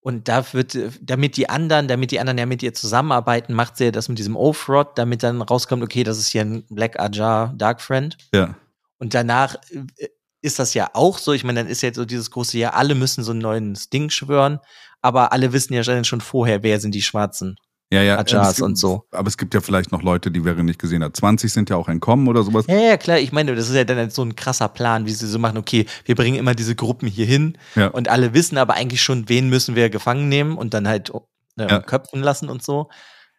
[0.01, 3.85] Und da wird, damit die anderen, damit die anderen ja mit ihr zusammenarbeiten, macht sie
[3.85, 7.55] ja das mit diesem Oath-Rod, damit dann rauskommt, okay, das ist hier ein Black Ajar
[7.57, 8.19] Dark Friend.
[8.35, 8.57] Ja.
[8.99, 10.09] Und danach äh,
[10.41, 11.33] ist das ja auch so.
[11.33, 14.11] Ich meine, dann ist ja so dieses große Ja, alle müssen so ein neues Ding
[14.11, 14.59] schwören,
[15.03, 17.59] aber alle wissen ja schon vorher, wer sind die Schwarzen.
[17.93, 18.19] Ja, ja.
[18.19, 19.05] Ajars gibt- und so.
[19.11, 21.15] Aber es gibt ja vielleicht noch Leute, die Wäre nicht gesehen hat.
[21.15, 22.65] 20 sind ja auch entkommen oder sowas.
[22.69, 25.27] Ja, ja, klar, ich meine, das ist ja dann so ein krasser Plan, wie sie
[25.27, 27.89] so machen, okay, wir bringen immer diese Gruppen hier hin Ja.
[27.89, 31.11] und alle wissen aber eigentlich schon, wen müssen wir gefangen nehmen und dann halt
[31.59, 31.81] äh, Ja.
[31.81, 32.89] köpfen lassen und so.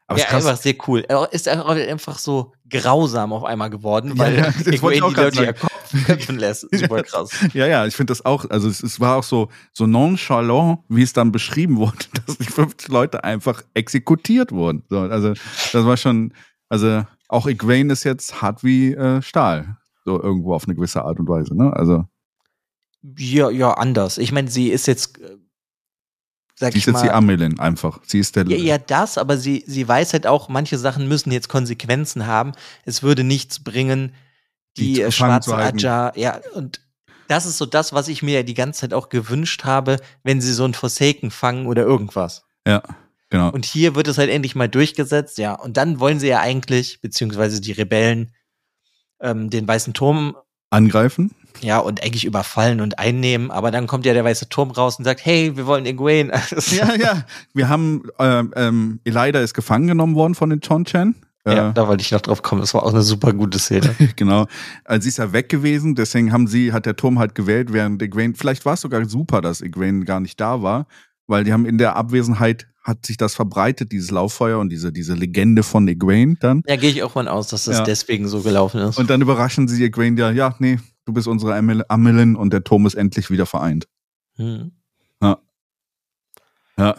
[0.05, 1.03] Aber ja, einfach sehr cool.
[1.07, 2.51] Er ist einfach so
[2.81, 5.53] grausam auf einmal geworden, Ja, weil ja, das wollte ich auch die Leute ja
[6.05, 6.67] köpfen lässt.
[6.71, 7.29] Super krass.
[7.53, 11.03] Ja, ja, ich finde das auch, also es, es war auch so, so nonchalant, wie
[11.03, 14.83] es dann beschrieben wurde, dass die 50 Leute einfach exekutiert wurden.
[14.89, 16.33] So, also das war schon,
[16.69, 19.77] also auch Egwene ist jetzt hart wie äh, Stahl.
[20.05, 21.71] So irgendwo auf eine gewisse Art und Weise, ne?
[21.73, 22.05] Also
[23.17, 24.17] Ja, ja, anders.
[24.17, 25.37] Ich meine, sie ist jetzt, äh,
[26.63, 27.99] sag sie ich ist jetzt mal, die Amelin einfach.
[28.05, 31.31] Sie ist der Ja, ja, das, aber sie, sie weiß halt auch, manche Sachen müssen
[31.31, 32.53] jetzt Konsequenzen haben.
[32.85, 34.13] Es würde nichts bringen,
[34.77, 35.57] Die die, äh, schwarze.
[35.57, 36.79] Aja, ja, und
[37.27, 40.39] das ist so das, was ich mir ja die ganze Zeit auch gewünscht habe, wenn
[40.39, 42.45] sie so ein Forsaken fangen oder irgendwas.
[42.65, 42.81] Ja,
[43.29, 43.51] genau.
[43.51, 45.53] Und hier wird es halt endlich mal durchgesetzt, ja.
[45.53, 48.33] Und dann wollen sie ja eigentlich, beziehungsweise die Rebellen,
[49.19, 50.37] ähm, den Weißen Turm,
[50.69, 51.35] Angreifen?
[51.63, 53.49] Ja, und eigentlich überfallen und einnehmen.
[53.51, 56.31] Aber dann kommt ja der Weiße Turm raus und sagt, hey, wir wollen Egwene.
[56.71, 57.25] Ja, ja.
[57.53, 61.15] Wir haben, ähm, ähm, Elida ist gefangen genommen worden von den Chon-Chan.
[61.47, 62.61] ja, Äh, da wollte ich noch drauf kommen.
[62.61, 63.95] Das war auch eine super gute Szene.
[64.15, 64.45] genau.
[64.85, 68.01] Also sie ist ja weg gewesen, deswegen haben sie, hat der Turm halt gewählt, während
[68.01, 70.87] Egwene, vielleicht war es sogar super, dass Egwene gar nicht da war,
[71.27, 75.13] weil die haben in der Abwesenheit, hat sich das verbreitet, dieses Lauffeuer und diese, diese
[75.13, 76.63] Legende von Egwene dann.
[76.67, 77.83] Ja, gehe ich auch von aus, dass das Ja.
[77.85, 78.97] deswegen so gelaufen ist.
[78.97, 82.63] Und dann überraschen sie Egwene ja, ja, nee, du bist unsere Amel- Amelin und der
[82.63, 83.87] Turm ist endlich wieder vereint.
[84.35, 84.71] hm.
[86.77, 86.95] Ja.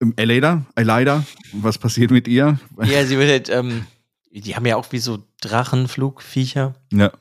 [0.00, 2.58] Ähm, Elida, Elida, was passiert mit ihr?
[2.82, 3.84] Ja, sie wird halt, ähm,
[4.30, 6.74] die haben ja auch wie so Drachenflugviecher.
[6.92, 7.12] Ja.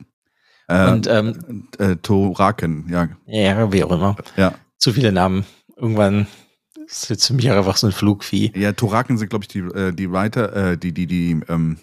[0.68, 4.16] Äh, Und ähm, äh, Toraken, ja, ja, wie auch immer.
[4.38, 4.54] ja.
[4.78, 5.46] Zu viele Namen.
[5.76, 6.28] Irgendwann
[6.86, 8.52] ist jetzt für mich einfach so ein Flugvieh.
[8.56, 11.78] Ja, Toraken sind, glaube ich, die, äh, die Reiter, äh, die, die, die, ähm,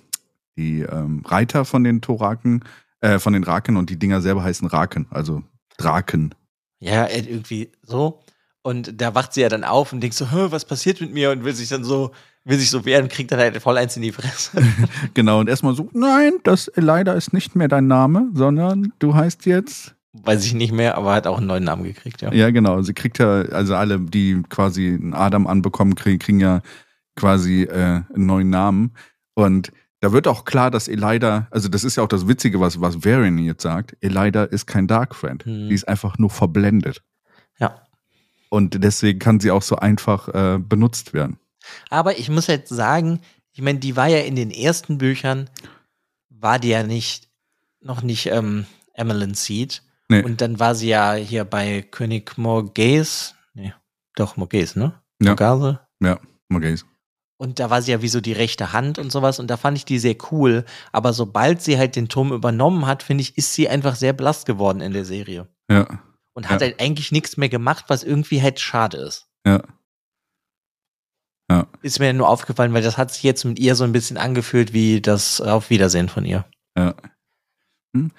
[0.56, 2.64] die ähm, Reiter von den Toraken,
[3.04, 5.42] äh, von den Raken und die Dinger selber heißen Raken, also
[5.76, 6.34] Draken.
[6.80, 8.20] Ja, irgendwie so.
[8.62, 11.30] Und da wacht sie ja dann auf und denkt so, "Hä, was passiert mit mir?
[11.30, 12.12] Und will sich dann so,
[12.44, 14.52] will sich so wehren, kriegt dann halt voll eins in die Fresse.
[15.14, 19.44] Genau, und erstmal so, nein, das leider ist nicht mehr dein Name, sondern du heißt
[19.44, 19.94] jetzt.
[20.14, 22.32] Weiß ich nicht mehr, aber hat auch einen neuen Namen gekriegt, ja.
[22.32, 22.80] Ja, genau.
[22.80, 26.62] Sie kriegt ja, also alle, die quasi einen Adam anbekommen, kriegen, kriegen ja
[27.16, 27.74] quasi äh,
[28.14, 28.94] einen neuen Namen.
[29.34, 29.72] Und
[30.04, 33.06] da wird auch klar, dass Elida, also das ist ja auch das Witzige, was, was
[33.06, 35.42] Varian jetzt sagt, Elida ist kein Dark Friend.
[35.42, 35.70] Hm.
[35.70, 37.02] Die ist einfach nur verblendet.
[37.58, 37.86] Ja.
[38.50, 41.38] Und deswegen kann sie auch so einfach äh, benutzt werden.
[41.88, 43.20] Aber ich muss jetzt sagen,
[43.52, 45.48] ich meine, die war ja in den ersten Büchern,
[46.28, 47.30] war die ja nicht,
[47.80, 49.82] noch nicht ähm, Emmeline Seed.
[50.10, 50.22] Nee.
[50.22, 53.32] Und dann war sie ja hier bei König Morghese.
[53.54, 53.72] Nee,
[54.16, 55.00] doch, Morghese, ne?
[55.22, 55.30] Ja.
[55.30, 55.80] Morghese.
[56.02, 56.20] Ja,
[56.54, 56.76] okay.
[57.36, 59.38] Und da war sie ja wie so die rechte Hand und sowas.
[59.40, 60.64] Und da fand ich die sehr cool.
[60.92, 64.44] Aber sobald sie halt den Turm übernommen hat, finde ich, ist sie einfach sehr blass
[64.44, 65.48] geworden in der Serie.
[65.70, 65.86] Ja,
[66.34, 66.68] Und hat Ja.
[66.68, 69.26] halt eigentlich nichts mehr gemacht, was irgendwie halt schade ist.
[69.46, 69.62] ja.
[71.50, 74.16] Ja, Ist mir nur aufgefallen, weil das hat sich jetzt mit ihr so ein bisschen
[74.16, 76.44] angefühlt wie das Auf Wiedersehen von ihr.
[76.76, 76.94] ja.
[77.94, 78.10] Hm.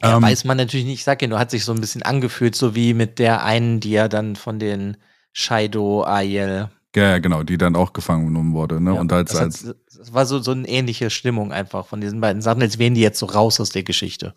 [0.00, 1.00] Ja, Ähm, weiß man natürlich nicht.
[1.00, 3.80] Ich sag ja nur, hat sich so ein bisschen angefühlt, so wie mit der einen,
[3.80, 4.96] die ja dann von den
[5.32, 6.70] Shaido Ayel.
[6.94, 8.80] Ja, ja, genau, die dann auch gefangen genommen wurde.
[8.80, 8.94] Ne?
[8.94, 12.00] Ja, und als, das, hat, als das war so, so eine ähnliche Stimmung einfach von
[12.00, 14.34] diesen beiden Sachen, als wären die jetzt so raus aus der Geschichte.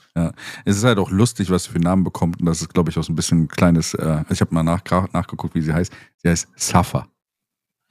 [0.63, 2.39] Es ist halt auch lustig, was sie für Namen bekommt.
[2.39, 3.93] Und das ist, glaube ich, auch so ein bisschen ein kleines.
[3.93, 5.91] Äh, ich habe mal nach, nachgeguckt, wie sie heißt.
[6.17, 7.07] Sie heißt Safa.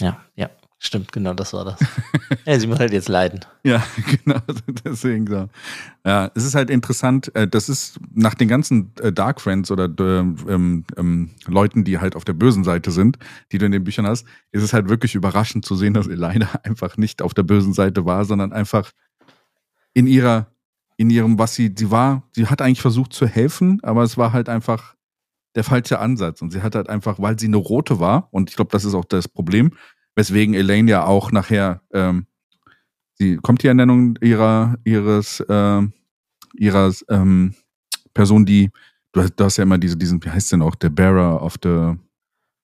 [0.01, 0.51] Ja, ja,
[0.87, 1.81] stimmt, genau, das war das.
[2.45, 3.41] ja, sie muss halt jetzt leiden.
[3.63, 3.85] Ja,
[4.25, 4.41] genau.
[4.85, 5.49] Deswegen so.
[6.05, 7.35] Ja, es ist halt interessant.
[7.35, 11.99] Äh, das ist nach den ganzen äh, Dark Friends oder äh, ähm, ähm, Leuten, die
[11.99, 13.19] halt auf der bösen Seite sind,
[13.53, 16.49] die du in den Büchern hast, ist es halt wirklich überraschend zu sehen, dass Elena
[16.63, 18.93] einfach nicht auf der bösen Seite war, sondern einfach
[19.95, 20.49] in ihrer,
[20.97, 24.33] in ihrem, was sie, sie war, sie hat eigentlich versucht zu helfen, aber es war
[24.33, 24.95] halt einfach
[25.55, 26.43] der falsche Ansatz.
[26.43, 28.95] Und sie hat halt einfach, weil sie eine rote war, und ich glaube, das ist
[28.95, 29.73] auch das Problem,
[30.17, 32.27] weswegen Elaine ja auch nachher, ähm,
[33.15, 35.93] sie kommt die Ernennung ihrer, ihres, ähm,
[36.55, 37.55] ihrer ähm,
[38.13, 38.71] Person, die,
[39.13, 41.55] du hast, du hast ja immer diese, diesen, wie heißt denn auch, der Bearer of
[41.63, 41.95] the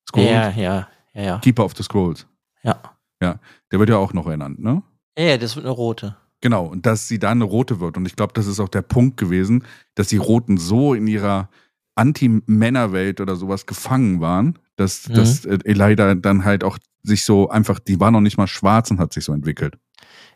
[0.09, 0.31] Scrolls?
[0.31, 1.39] Ja, ja, ja, ja.
[1.39, 2.27] Keeper of the Scrolls.
[2.63, 3.39] Ja,
[3.71, 4.83] Der wird ja auch noch ernannt, ne?
[5.19, 6.17] ja, ja das wird eine rote.
[6.41, 7.99] Genau, und dass sie dann eine Rote wird.
[7.99, 11.51] Und ich glaube, das ist auch der Punkt gewesen, dass die Roten so in ihrer
[11.97, 15.15] Anti-Männerwelt oder sowas gefangen waren, dass, Mhm.
[15.15, 18.91] dass äh, Elida dann halt auch sich so einfach, die war noch nicht mal schwarz
[18.91, 19.75] und hat sich so entwickelt.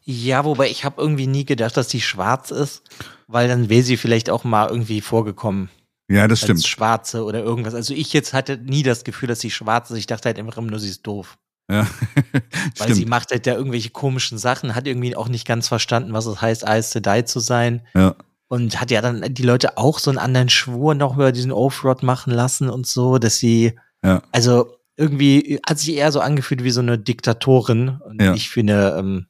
[0.03, 2.83] Ja, wobei ich habe irgendwie nie gedacht, dass die schwarz ist,
[3.27, 5.71] weil dann wäre sie vielleicht auch mal irgendwie vorgekommen.
[6.09, 6.67] Ja, das stimmt.
[6.67, 7.75] Schwarze oder irgendwas.
[7.75, 9.97] Also ich jetzt hatte nie das Gefühl, dass sie schwarz ist.
[9.97, 11.39] Ich dachte halt immer nur, sie ist doof.
[11.71, 11.87] Ja.
[12.77, 13.09] Weil sie stimmt.
[13.09, 16.65] macht halt da irgendwelche komischen Sachen, hat irgendwie auch nicht ganz verstanden, was es heißt,
[16.65, 17.81] Eyes to Die zu sein.
[17.95, 18.15] Ja.
[18.49, 22.03] Und hat ja dann die Leute auch so einen anderen Schwur noch über diesen Oath-Rod
[22.03, 23.73] machen lassen und so, dass sie,
[24.05, 24.23] Ja.
[24.33, 28.33] also irgendwie hat sich eher so angefühlt wie so eine Diktatorin und Ja.
[28.33, 29.27] nicht wie eine ähm,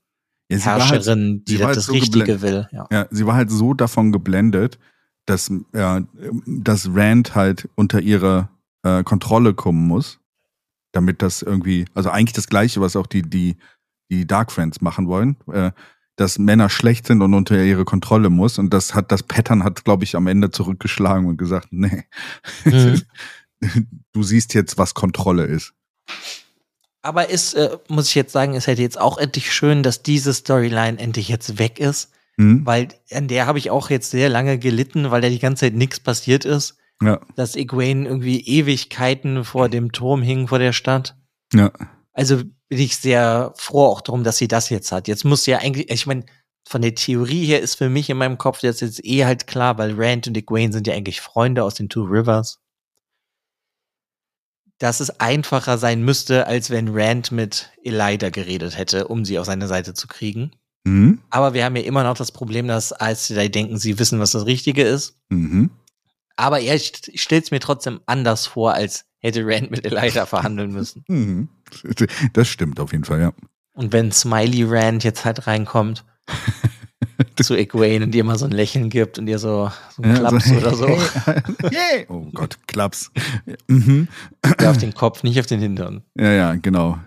[0.51, 2.69] Ja, sie war halt, Herrscherin, die sie war das, halt das so Richtige will.
[2.73, 2.87] Ja.
[2.91, 4.79] ja, sie war halt so davon geblendet,
[5.27, 6.03] dass, ja,
[6.47, 8.49] dass Rand halt unter ihre
[8.83, 10.21] äh, Kontrolle kommen muss,
[10.93, 13.57] damit das irgendwie, also eigentlich das Gleiche, was auch die, die,
[14.11, 15.71] die Dark Friends machen wollen, äh,
[16.17, 18.59] dass Männer schlecht sind und unter ihre Kontrolle muss.
[18.59, 22.05] Und das hat, das Pattern hat, glaube ich, am Ende zurückgeschlagen und gesagt, nee,
[22.67, 23.01] Mhm.
[24.13, 25.73] du siehst jetzt, was Kontrolle ist.
[27.03, 30.33] Aber ist, äh, muss ich jetzt sagen, ist halt jetzt auch endlich schön, dass diese
[30.33, 32.11] Storyline endlich jetzt weg ist.
[32.37, 32.65] Hm?
[32.65, 35.75] Weil an der habe ich auch jetzt sehr lange gelitten, weil da die ganze Zeit
[35.75, 36.77] nichts passiert ist.
[37.03, 37.21] Ja.
[37.35, 41.17] dass Egwene irgendwie Ewigkeiten vor dem Turm hing, vor der Stadt.
[41.53, 41.73] Ja.
[42.13, 42.37] Also
[42.69, 45.09] bin ich sehr froh auch darum, dass sie das jetzt hat.
[45.09, 46.25] Jetzt muss ja eigentlich, ich meine,
[46.67, 49.77] von der Theorie her ist für mich in meinem Kopf jetzt, jetzt eh halt klar,
[49.77, 52.61] weil Rand und Egwene sind ja eigentlich Freunde aus den Two Rivers.
[54.79, 59.47] Dass es einfacher sein müsste, als wenn Rand mit Elida geredet hätte, um sie auf
[59.47, 60.51] seine Seite zu kriegen.
[60.85, 61.21] Mhm.
[61.31, 64.33] Aber wir haben ja immer noch das Problem, dass Aes Sedai denken, sie wissen, was
[64.33, 65.17] das Richtige ist.
[65.31, 65.71] Mhm.
[66.37, 70.73] Aber er st stellt es mir trotzdem anders vor, als hätte Rand mit Elida verhandeln
[70.73, 71.05] müssen.
[71.09, 71.49] Mhm.
[72.35, 73.33] Das stimmt auf jeden Fall, ja.
[73.73, 76.05] Und wenn Smiley Rand jetzt halt reinkommt
[77.43, 80.29] zu Egwene und ihr mal so ein Lächeln gibt und ihr so, so einen Ja,
[80.29, 80.87] Klaps oder so,
[81.71, 82.07] Hey.
[82.09, 83.11] Oh Gott, Klaps.
[83.69, 84.09] Mhm.
[84.61, 86.03] der auf den Kopf, nicht auf den Hintern.
[86.17, 86.99] Ja, ja, genau.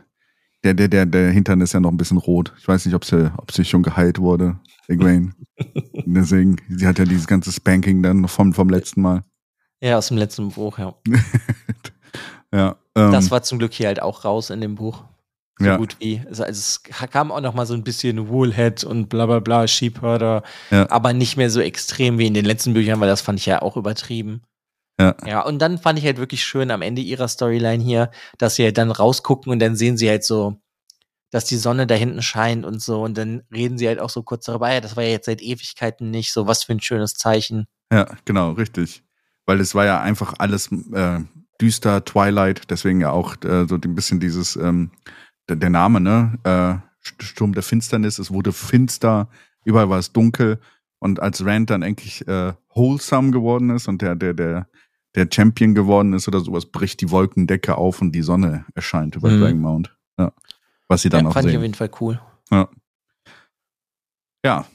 [0.63, 2.53] Der, der, der, der Hintern ist ja noch ein bisschen rot.
[2.59, 5.33] Ich weiß nicht, ob sie, ob sie schon geheilt wurde, Egwene.
[6.05, 9.23] Deswegen, sie hat ja dieses ganze Spanking dann vom, vom letzten Mal.
[9.81, 10.95] Ja, aus dem letzten Buch, ja.
[12.53, 12.77] Ja.
[12.95, 15.03] Ähm, Das war zum Glück hier halt auch raus in dem Buch.
[15.59, 15.77] So Ja.
[15.77, 16.21] gut wie.
[16.27, 20.43] Also, es kam auch noch mal so ein bisschen Woolhead und bla bla bla, Sheepherder,
[20.71, 20.89] Ja.
[20.91, 23.61] aber nicht mehr so extrem wie in den letzten Büchern, weil das fand ich ja
[23.61, 24.43] auch übertrieben.
[24.99, 25.15] Ja.
[25.25, 28.63] Ja, und dann fand ich halt wirklich schön am Ende ihrer Storyline hier, dass sie
[28.63, 30.57] halt dann rausgucken und dann sehen sie halt so,
[31.31, 34.23] dass die Sonne da hinten scheint und so und dann reden sie halt auch so
[34.23, 37.13] kurz darüber, ja, das war ja jetzt seit Ewigkeiten nicht, so was für ein schönes
[37.15, 37.67] Zeichen.
[37.91, 39.03] Ja, genau, richtig.
[39.45, 41.19] Weil es war ja einfach alles äh,
[41.61, 44.91] düster, Twilight, deswegen ja auch äh, so ein bisschen dieses, ähm,
[45.55, 46.39] der, Name, ne?
[46.43, 46.87] Äh,
[47.23, 49.29] Sturm der Finsternis, es wurde finster,
[49.63, 50.59] überall war es dunkel.
[50.99, 54.67] Und als Rand dann endlich äh, wholesome geworden ist und der, der, der,
[55.15, 59.29] der Champion geworden ist oder sowas, bricht die Wolkendecke auf und die Sonne erscheint über
[59.29, 59.39] Mhm.
[59.41, 59.95] Dragonmount.
[60.17, 60.33] Ja.
[60.87, 61.61] Was sie dann ja, auch fand ich auf sehen.
[61.61, 62.19] jeden Fall cool.
[62.51, 62.67] Ja.
[64.45, 64.65] Ja,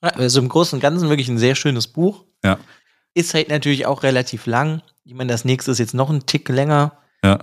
[0.00, 2.24] Also im Großen und Ganzen wirklich ein sehr schönes Buch.
[2.44, 2.58] Ja.
[3.14, 4.82] Ist halt natürlich auch relativ lang.
[5.04, 6.98] Ich meine, das nächste ist jetzt noch ein Tick länger.
[7.24, 7.38] Ja.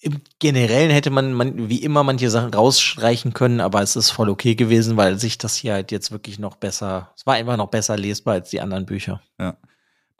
[0.00, 4.28] Im Generellen hätte man, man wie immer manche Sachen rausstreichen können, aber es ist voll
[4.28, 7.68] okay gewesen, weil sich das hier halt jetzt wirklich noch besser, es war einfach noch
[7.70, 9.20] besser lesbar als die anderen Bücher.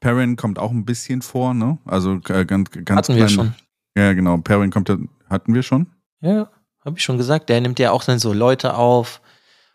[0.00, 1.78] Perrin kommt auch ein bisschen vor, ne?
[1.84, 3.54] Also äh, ganz, ganz Hatten wir klein- schon.
[3.96, 4.36] Ja, genau.
[4.38, 4.98] Perrin kommt, ja-
[5.28, 5.86] hatten wir schon?
[6.20, 6.50] Ja,
[6.84, 7.48] habe ich schon gesagt.
[7.48, 9.20] Der nimmt ja auch dann so Leute auf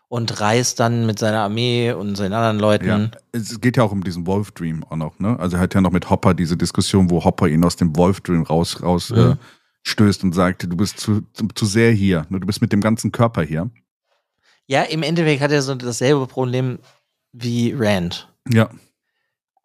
[0.08, 2.86] und reist dann mit seiner Armee und seinen anderen Leuten.
[2.86, 3.10] Ja.
[3.32, 5.38] Es geht ja auch um diesen Wolf Dream auch noch, ne?
[5.40, 8.20] Also er hat ja noch mit Hopper diese Diskussion, wo Hopper ihn aus dem Wolf
[8.20, 9.16] Dream raus, raus Mhm.
[9.18, 9.36] äh,
[9.84, 12.40] stößt und sagt, du bist zu, zu, zu sehr hier, ne?
[12.40, 13.70] du bist mit dem ganzen Körper hier.
[14.66, 16.78] Ja, im Endeffekt hat er so dasselbe Problem
[17.32, 18.28] wie Rand.
[18.48, 18.70] Ja,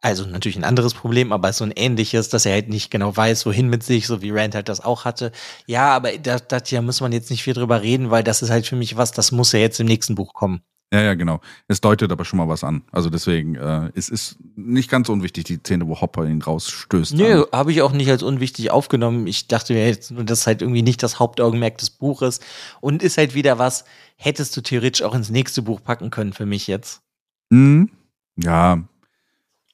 [0.02, 3.46] Also natürlich ein anderes Problem, aber so ein ähnliches, dass er halt nicht genau weiß,
[3.46, 5.32] wohin mit sich, so wie Rand halt das auch hatte.
[5.66, 8.68] Ja, aber da, da muss man jetzt nicht viel drüber reden, weil das ist halt
[8.68, 10.62] für mich was, das muss ja jetzt im nächsten Buch kommen.
[10.94, 11.42] Ja, ja, genau.
[11.68, 12.84] Es deutet aber schon mal was an.
[12.92, 17.14] Also deswegen, äh, es ist nicht ganz unwichtig, die Szene, wo Hopper ihn rausstößt.
[17.14, 19.28] Nö, habe ich auch nicht als unwichtig aufgenommen.
[19.28, 22.40] Ich dachte mir jetzt nur, das ist halt irgendwie nicht das Hauptaugenmerk des Buches
[22.80, 23.84] und ist halt wieder was,
[24.16, 27.02] hättest du theoretisch auch ins nächste Buch packen können für mich jetzt.
[27.50, 27.90] Mhm.
[28.38, 28.82] Ja,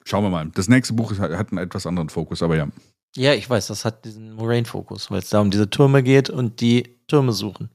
[0.06, 0.50] schauen wir mal.
[0.56, 2.68] Das nächste Buch ist, hat einen etwas anderen Fokus, aber ja.
[3.16, 6.60] Ja, ich weiß, das hat diesen Moraine-Fokus, weil es da um diese Türme geht und
[6.62, 7.70] die Türme suchen.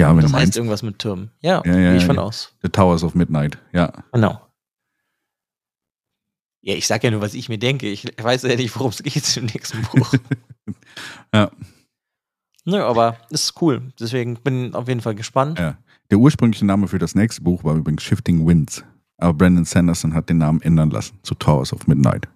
[0.00, 1.30] Ja, wenn Das du heißt meinst, irgendwas mit Türmen.
[1.40, 2.22] Ja, Ja, ja, gehe ich von ja.
[2.22, 2.54] aus.
[2.62, 3.92] The Towers of Midnight, ja.
[4.12, 4.40] Genau.
[6.62, 7.86] Ja, ich sag ja nur, was ich mir denke.
[7.88, 10.12] Ich weiß ja nicht, worum es geht im nächsten Buch.
[11.34, 11.50] Ja.
[12.66, 13.92] Nö, aber ist cool.
[13.98, 15.58] Deswegen bin auf jeden Fall gespannt.
[15.58, 15.78] Ja.
[16.10, 18.84] Der ursprüngliche Name für das nächste Buch war übrigens Shifting Winds.
[19.16, 22.28] Aber Brandon Sanderson hat den Namen ändern lassen zu Towers of Midnight.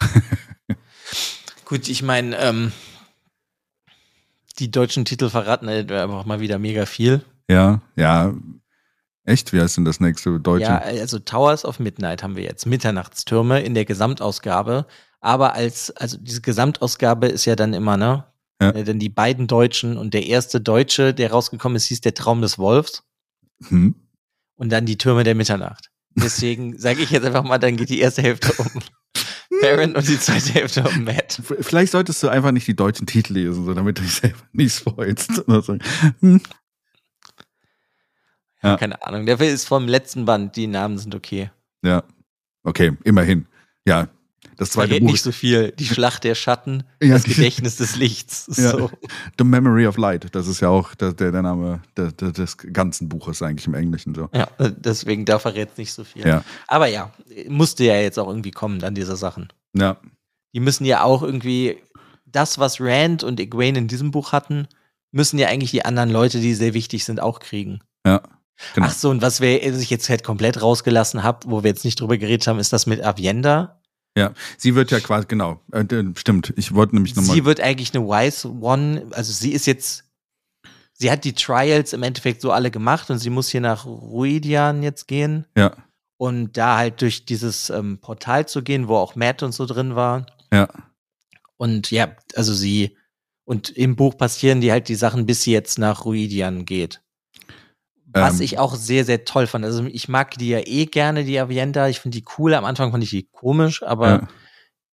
[1.64, 2.72] Gut, ich meine, ähm,
[4.60, 7.22] die deutschen Titel verraten halt einfach mal wieder mega viel.
[7.48, 8.34] Ja, ja.
[9.24, 9.52] Echt?
[9.52, 10.64] Wie heißt denn das nächste deutsche?
[10.64, 12.66] Ja, also Towers of Midnight haben wir jetzt.
[12.66, 14.86] Mitternachtstürme in der Gesamtausgabe.
[15.20, 18.24] Aber als, also diese Gesamtausgabe ist ja dann immer, ne?
[18.60, 18.70] Ja.
[18.70, 22.40] Äh, Denn die beiden Deutschen und der erste Deutsche, der rausgekommen ist, hieß der Traum
[22.40, 23.02] des Wolfs.
[23.68, 23.94] Hm?
[24.60, 25.90] und dann die Türme der Mitternacht.
[26.14, 28.82] Deswegen sage ich jetzt einfach mal, dann geht die erste Hälfte um
[29.60, 31.40] Baron und die zweite Hälfte um Matt.
[31.60, 34.74] Vielleicht solltest du einfach nicht die deutschen Titel lesen, so damit du dich selber nicht
[34.74, 35.42] spoilst.
[35.46, 35.78] So.
[36.20, 36.40] Hm.
[38.62, 38.76] Ja.
[38.76, 39.26] Keine Ahnung.
[39.26, 41.50] Der Film ist vom letzten Band, die Namen sind okay.
[41.82, 42.04] Ja.
[42.62, 43.46] Okay, immerhin.
[43.86, 44.08] Ja.
[44.60, 45.72] Das zweite Verrät Buch nicht so viel.
[45.72, 48.46] Die Schlacht der Schatten, Ja, das Gedächtnis des Lichts.
[48.60, 48.72] Ja.
[48.72, 48.90] So.
[49.38, 50.34] The Memory of Light.
[50.34, 54.28] Das ist ja auch der, der, Name der, des ganzen Buches eigentlich im Englischen so.
[54.34, 56.26] Ja, deswegen da verrät nicht so viel.
[56.26, 56.44] Ja.
[56.66, 57.10] Aber ja,
[57.48, 59.50] musste ja jetzt auch irgendwie kommen, dann diese Sachen.
[59.74, 59.96] Ja.
[60.52, 61.78] Die müssen ja auch irgendwie
[62.26, 64.68] das, was Rand und Egwene in diesem Buch hatten,
[65.10, 67.80] müssen ja eigentlich die anderen Leute, die sehr wichtig sind, auch kriegen.
[68.06, 68.20] Ja.
[68.74, 68.88] Genau.
[68.88, 71.86] Ach so, und was wir was ich jetzt halt komplett rausgelassen habe, wo wir jetzt
[71.86, 73.79] nicht drüber geredet haben, ist das mit Avienda.
[74.16, 75.84] Ja, sie wird ja quasi, genau, äh,
[76.16, 76.52] stimmt.
[76.56, 77.34] Ich wollte nämlich nochmal.
[77.34, 80.04] Sie wird eigentlich eine Wise One, also sie ist jetzt,
[80.92, 84.82] sie hat die Trials im Endeffekt so alle gemacht und sie muss hier nach Ruidian
[84.82, 85.76] jetzt gehen Ja,
[86.16, 89.94] und da halt durch dieses ähm, Portal zu gehen, wo auch Matt und so drin
[89.94, 90.26] war.
[90.52, 90.68] ja,
[91.56, 92.96] Und ja, also sie,
[93.44, 97.00] und im Buch passieren die halt die Sachen, bis sie jetzt nach Ruidian geht.
[98.12, 98.42] Was Ähm.
[98.42, 99.64] ich auch sehr, sehr toll fand.
[99.64, 101.88] Also ich mag die ja eh gerne, die Avienda.
[101.88, 102.54] Ich finde die cool.
[102.54, 104.28] Am Anfang fand ich die komisch, aber ja,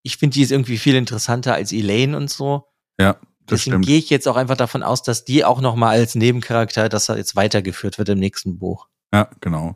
[0.03, 2.65] ich finde die ist irgendwie viel interessanter als Elaine und so.
[2.99, 5.89] ja, das Deswegen gehe ich jetzt auch einfach davon aus, dass die auch noch mal
[5.89, 8.87] als Nebencharakter, dass er jetzt weitergeführt wird im nächsten Buch.
[9.13, 9.75] Ja, genau.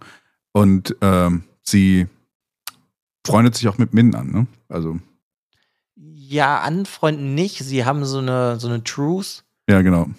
[0.51, 2.07] Und ähm, sie
[3.25, 4.47] freundet sich auch mit Min an, ne?
[4.67, 4.99] Also,
[5.95, 7.59] Ja, anfreunden nicht.
[7.59, 9.45] Sie haben so eine, so eine Truce.
[9.69, 10.09] ja, genau.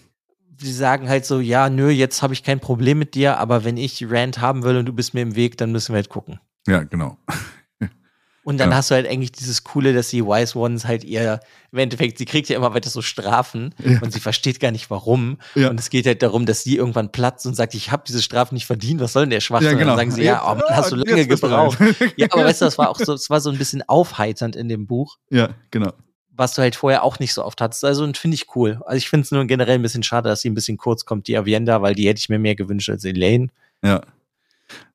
[0.62, 3.76] Sie sagen halt so, ja, nö, jetzt habe ich kein Problem mit dir, aber wenn
[3.76, 6.40] ich Rand haben will und du bist mir im Weg, dann müssen wir halt gucken.
[6.66, 7.18] Ja, genau.
[8.44, 8.76] Und dann Ja.
[8.78, 11.38] hast du halt eigentlich dieses Coole, dass die Wise Ones halt ihr,
[11.70, 14.00] im Endeffekt, sie kriegt ja immer weiter so Strafen Ja.
[14.02, 15.38] und sie versteht gar nicht warum.
[15.54, 15.70] Ja.
[15.70, 18.54] Und es geht halt darum, dass sie irgendwann platzt und sagt, ich habe diese Strafen
[18.56, 19.70] nicht verdient, was soll denn der Schwachsinn?
[19.70, 19.92] Ja, genau.
[19.92, 21.78] Und dann sagen sie, ja, oh, Mann, hast du Jetzt- lange jetzt gebraucht.
[22.16, 24.68] Ja, aber weißt du, das war auch so, es war so ein bisschen aufheiternd in
[24.68, 25.92] dem Buch, ja, genau.
[26.34, 27.84] Was du halt vorher auch nicht so oft hattest.
[27.84, 28.80] Also, und finde ich cool.
[28.84, 31.28] Also, ich finde es nur generell ein bisschen schade, dass sie ein bisschen kurz kommt,
[31.28, 33.48] die Avienda, weil die hätte ich mir mehr gewünscht als Elaine.
[33.84, 34.00] Ja.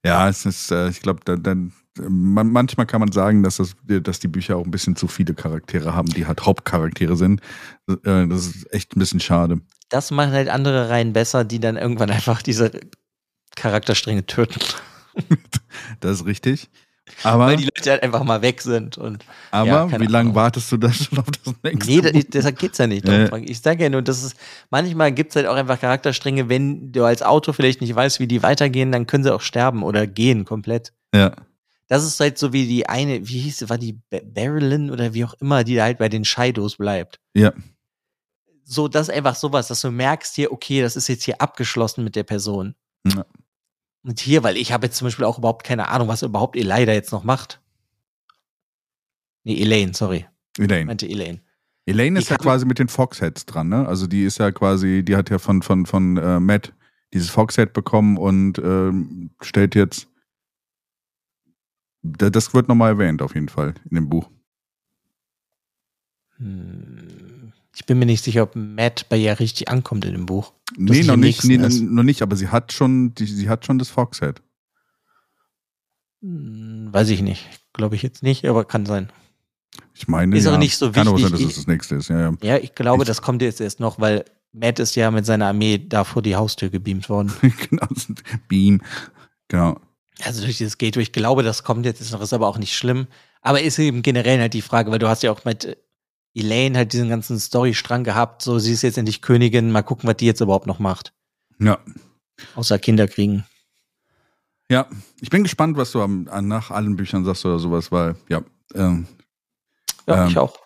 [0.03, 3.75] Ja, es ist, äh, ich glaube, dann, dann man, manchmal kann man sagen, dass, das,
[3.83, 7.41] dass die Bücher auch ein bisschen zu viele Charaktere haben, die halt Hauptcharaktere sind.
[7.87, 9.59] Äh, das ist echt ein bisschen schade.
[9.89, 12.71] Das machen halt andere Reihen besser, die dann irgendwann einfach diese
[13.55, 14.59] Charakterstränge töten.
[15.99, 16.69] Das ist richtig.
[17.23, 18.97] Aber, Weil die Leute halt einfach mal weg sind.
[18.97, 20.35] Und aber ja, wie lange Ahnung.
[20.35, 21.91] wartest du da schon auf das nächste?
[21.91, 23.07] nee, da, deshalb geht's ja nicht.
[23.07, 23.49] Frank.
[23.49, 24.35] Ich sage ja nur, das ist,
[24.69, 28.43] manchmal gibt's halt auch einfach Charakterstränge, wenn du als Autor vielleicht nicht weißt, wie die
[28.43, 30.93] weitergehen, dann können sie auch sterben oder gehen komplett.
[31.15, 31.33] Ja,
[31.87, 35.25] Das ist halt so wie die eine, wie hieß sie, war die Barrelin oder wie
[35.25, 37.19] auch immer, die da halt bei den Shidos bleibt.
[37.35, 37.53] ja,
[38.63, 42.03] So, das ist einfach sowas, dass du merkst hier, okay, das ist jetzt hier abgeschlossen
[42.03, 42.75] mit der Person.
[43.07, 43.25] Ja.
[44.07, 46.85] Und hier, weil ich habe jetzt zum Beispiel auch überhaupt keine Ahnung, was überhaupt Eli
[46.85, 47.61] da jetzt noch macht.
[49.43, 50.25] Nee, Elaine, sorry.
[50.57, 50.85] Ich Elaine.
[50.85, 51.41] meinte Elaine.
[51.85, 53.85] Elaine Ich ist ja quasi mit den Foxheads dran, ne?
[53.87, 56.73] Also die ist ja quasi, die hat ja von, von, von äh, Matt
[57.13, 60.07] dieses Foxhead bekommen und ähm, stellt jetzt.
[62.01, 64.29] Da- Das wird nochmal erwähnt, auf jeden Fall, in dem Buch.
[66.37, 67.26] Hm,
[67.79, 70.51] Ich bin mir nicht sicher, ob Matt bei ihr richtig ankommt in dem Buch.
[70.75, 73.89] Nee, noch nicht, nee, noch nicht, aber sie hat schon, die, sie hat schon das
[73.89, 74.41] Foxhead.
[76.21, 77.47] Hm, Weiß ich nicht.
[77.73, 79.11] Glaube ich jetzt nicht, aber kann sein.
[79.93, 81.41] Ich meine, Ist ja, auch nicht so Kann auch sein, wichtig.
[81.47, 82.33] dass es das nächste ist, ja, ja.
[82.41, 85.45] Ja, ich glaube, Ich- das kommt jetzt erst noch, weil Matt ist ja mit seiner
[85.47, 87.31] Armee da vor die Haustür gebeamt worden.
[87.69, 88.07] genau, das
[88.47, 88.81] Beam.
[89.49, 89.79] Genau.
[90.23, 91.03] Also durch dieses Gateway.
[91.03, 93.05] Ich glaube, das kommt jetzt erst noch, ist aber auch nicht schlimm.
[93.43, 95.77] Aber ist eben generell halt die Frage, weil du hast ja auch mit
[96.37, 100.17] Elaine halt diesen ganzen Storystrang gehabt, so sie ist jetzt endlich Königin, mal gucken, was
[100.17, 101.13] die jetzt überhaupt noch macht.
[101.59, 101.79] Ja.
[102.55, 103.45] Außer Kinder kriegen.
[104.69, 104.87] Ja,
[105.21, 108.41] ich bin gespannt, was du am, an, nach allen Büchern sagst oder sowas, weil, ja,
[108.75, 109.07] ähm,
[110.07, 110.57] Ja, Ähm, ich auch.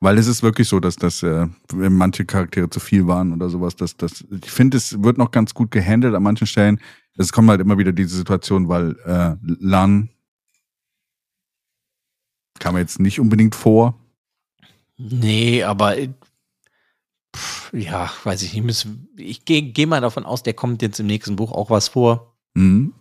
[0.00, 3.76] Weil es ist wirklich so, dass das äh, manche Charaktere zu viel waren oder sowas.
[3.76, 6.80] Dass, dass, ich finde, es wird noch ganz gut gehandelt an manchen Stellen.
[7.16, 10.10] Es kommt halt immer wieder diese Situation, weil äh, Lan
[12.58, 13.98] kam jetzt nicht unbedingt vor.
[14.98, 16.08] Nee, aber äh,
[17.34, 18.64] pff, ja, weiß ich nicht.
[18.64, 21.88] müssen- Ich gehe geh mal davon aus, der kommt jetzt im nächsten Buch auch was
[21.88, 22.36] vor.
[22.54, 22.94] Mhm.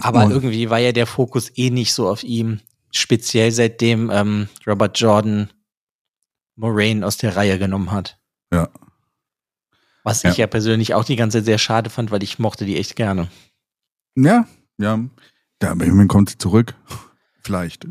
[0.00, 2.60] Aber Und- irgendwie war ja der Fokus eh nicht so auf ihm.
[2.92, 5.50] Speziell seitdem ähm, Robert Jordan
[6.54, 8.18] Moraine aus der Reihe genommen hat.
[8.52, 8.68] Ja.
[10.04, 10.30] Was Ja.
[10.30, 12.94] ich ja persönlich auch die ganze Zeit sehr schade fand, weil ich mochte die echt
[12.96, 13.28] gerne.
[14.14, 14.46] Ja,
[14.78, 15.00] ja.
[15.58, 16.74] Da irgendwann kommt sie zurück.
[17.42, 17.86] Vielleicht.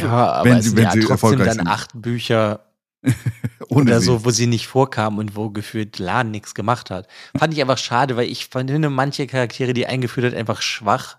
[0.00, 1.66] Ja, aber Wenn es sie- wenn ja sie trotzdem dann sind.
[1.68, 2.67] acht Bücher
[3.68, 4.06] oder sie.
[4.06, 7.08] so, wo sie nicht vorkam und wo gefühlt Lan nichts gemacht hat.
[7.36, 11.16] Fand ich einfach schade, weil ich finde manche Charaktere, die eingeführt hat, einfach schwach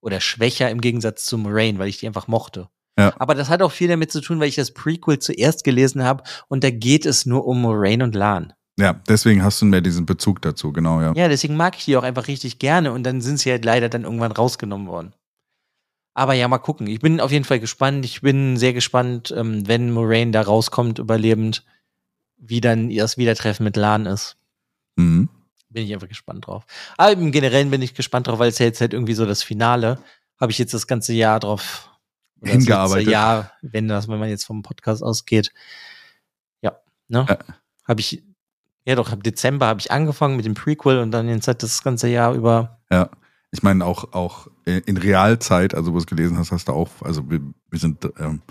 [0.00, 2.68] oder schwächer im Gegensatz zu Moraine, weil ich die einfach mochte.
[2.98, 3.12] Ja.
[3.18, 6.24] Aber das hat auch viel damit zu tun, weil ich das Prequel zuerst gelesen habe
[6.48, 8.52] und da geht es nur um Moraine und Lan.
[8.78, 11.12] Ja, deswegen hast du mehr diesen Bezug dazu, genau, ja.
[11.14, 13.88] Ja, deswegen mag ich die auch einfach richtig gerne und dann sind sie halt leider
[13.88, 15.14] dann irgendwann rausgenommen worden.
[16.18, 16.88] Aber ja, mal gucken.
[16.88, 18.04] Ich bin auf jeden Fall gespannt.
[18.04, 21.64] Ich bin sehr gespannt, ähm, wenn Moraine da rauskommt, überlebend,
[22.36, 24.36] wie dann das Wiedertreffen mit Lan ist.
[24.96, 25.28] Mhm.
[25.70, 26.64] Bin ich einfach gespannt drauf.
[26.96, 29.44] Aber im Generellen bin ich gespannt drauf, weil es ja jetzt halt irgendwie so das
[29.44, 30.02] Finale.
[30.40, 31.88] Habe ich jetzt das ganze Jahr drauf
[32.42, 33.08] Hingearbeitet.
[33.08, 35.52] Jahr, wenn das, wenn man jetzt vom Podcast ausgeht.
[36.62, 37.26] Ja, ne?
[37.28, 37.38] Ja.
[37.86, 38.24] Habe ich,
[38.84, 41.84] ja doch, im Dezember habe ich angefangen mit dem Prequel und dann jetzt halt das
[41.84, 42.80] ganze Jahr über.
[42.90, 43.08] Ja.
[43.50, 46.90] Ich meine, auch, auch in Realzeit, also wo du es gelesen hast, hast du auch,
[47.00, 48.42] also wir, wir sind ähm,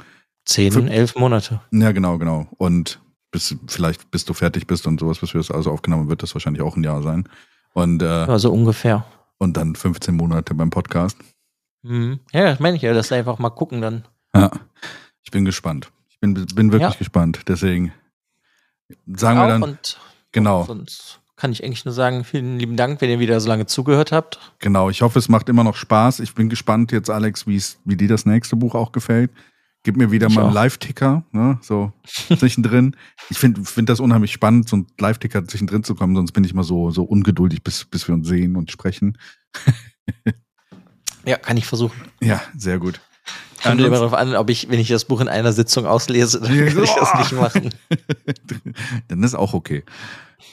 [0.46, 1.62] Zehn, Fünf- elf Monate.
[1.72, 2.48] Ja, genau, genau.
[2.58, 3.00] Und
[3.32, 6.34] bis vielleicht bis du fertig bist und sowas, bis wir das also aufgenommen wird, das
[6.34, 7.28] wahrscheinlich auch ein Jahr sein.
[7.74, 9.06] Und, äh, Also ungefähr.
[9.38, 11.18] und dann 15 Monate beim Podcast.
[11.84, 12.20] Mhm.
[12.32, 14.08] Ja, das meine ich ja, dass wir einfach mal gucken dann.
[14.34, 14.50] Ja.
[15.24, 15.92] Ich bin gespannt.
[16.10, 16.98] Ich bin, bin wirklich Ja.
[16.98, 17.42] gespannt.
[17.48, 17.92] Deswegen
[19.06, 20.00] sagen wir Auch dann, und
[20.32, 23.68] genau, sonst kann ich eigentlich nur sagen, vielen lieben Dank, wenn ihr wieder so lange
[23.68, 24.40] zugehört habt.
[24.60, 24.90] genau.
[24.90, 26.20] Ich hoffe, es macht immer noch Spaß.
[26.20, 29.32] Ich bin gespannt jetzt, Alex, wie dir das nächste Buch auch gefällt.
[29.84, 30.54] Gib mir wieder Ich mal einen.
[30.54, 31.94] Live-Ticker, ne, so
[32.38, 32.96] zwischendrin.
[33.30, 36.54] Ich finde find das unheimlich spannend, so ein Live-Ticker zwischendrin zu kommen, sonst bin ich
[36.54, 39.18] mal so, so ungeduldig, bis, bis wir uns sehen und sprechen.
[41.26, 42.02] Ja, kann ich versuchen.
[42.20, 43.00] Ja, sehr gut.
[43.62, 46.54] Kommt immer darauf an, ob ich, wenn ich das Buch in einer Sitzung auslese, dann
[46.54, 47.74] will ich das nicht machen.
[49.08, 49.84] Dann ist auch okay.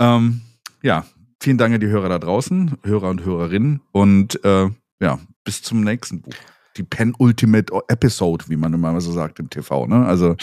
[0.00, 0.42] Ähm,
[0.84, 1.06] ja,
[1.40, 3.80] vielen Dank an die Hörer da draußen, Hörer und Hörerinnen.
[3.90, 4.68] Und äh,
[5.00, 6.34] ja, bis zum nächsten Buch.
[6.76, 9.86] Die Penultimate Episode, wie man immer so sagt im TV.
[9.86, 10.04] Ne?
[10.04, 10.36] Also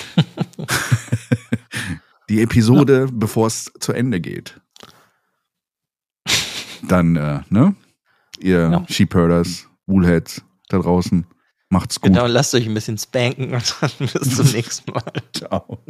[2.30, 4.60] die Episode, bevor es zu Ende geht.
[6.88, 7.76] Dann, äh, ne?
[8.40, 8.86] Ihr Ja.
[8.90, 11.28] Sheepherders, Woolheads da draußen,
[11.70, 12.14] macht's gut.
[12.14, 15.14] Genau, lasst euch ein bisschen spanken und dann bis zum nächsten Mal.
[15.36, 15.84] Ciao.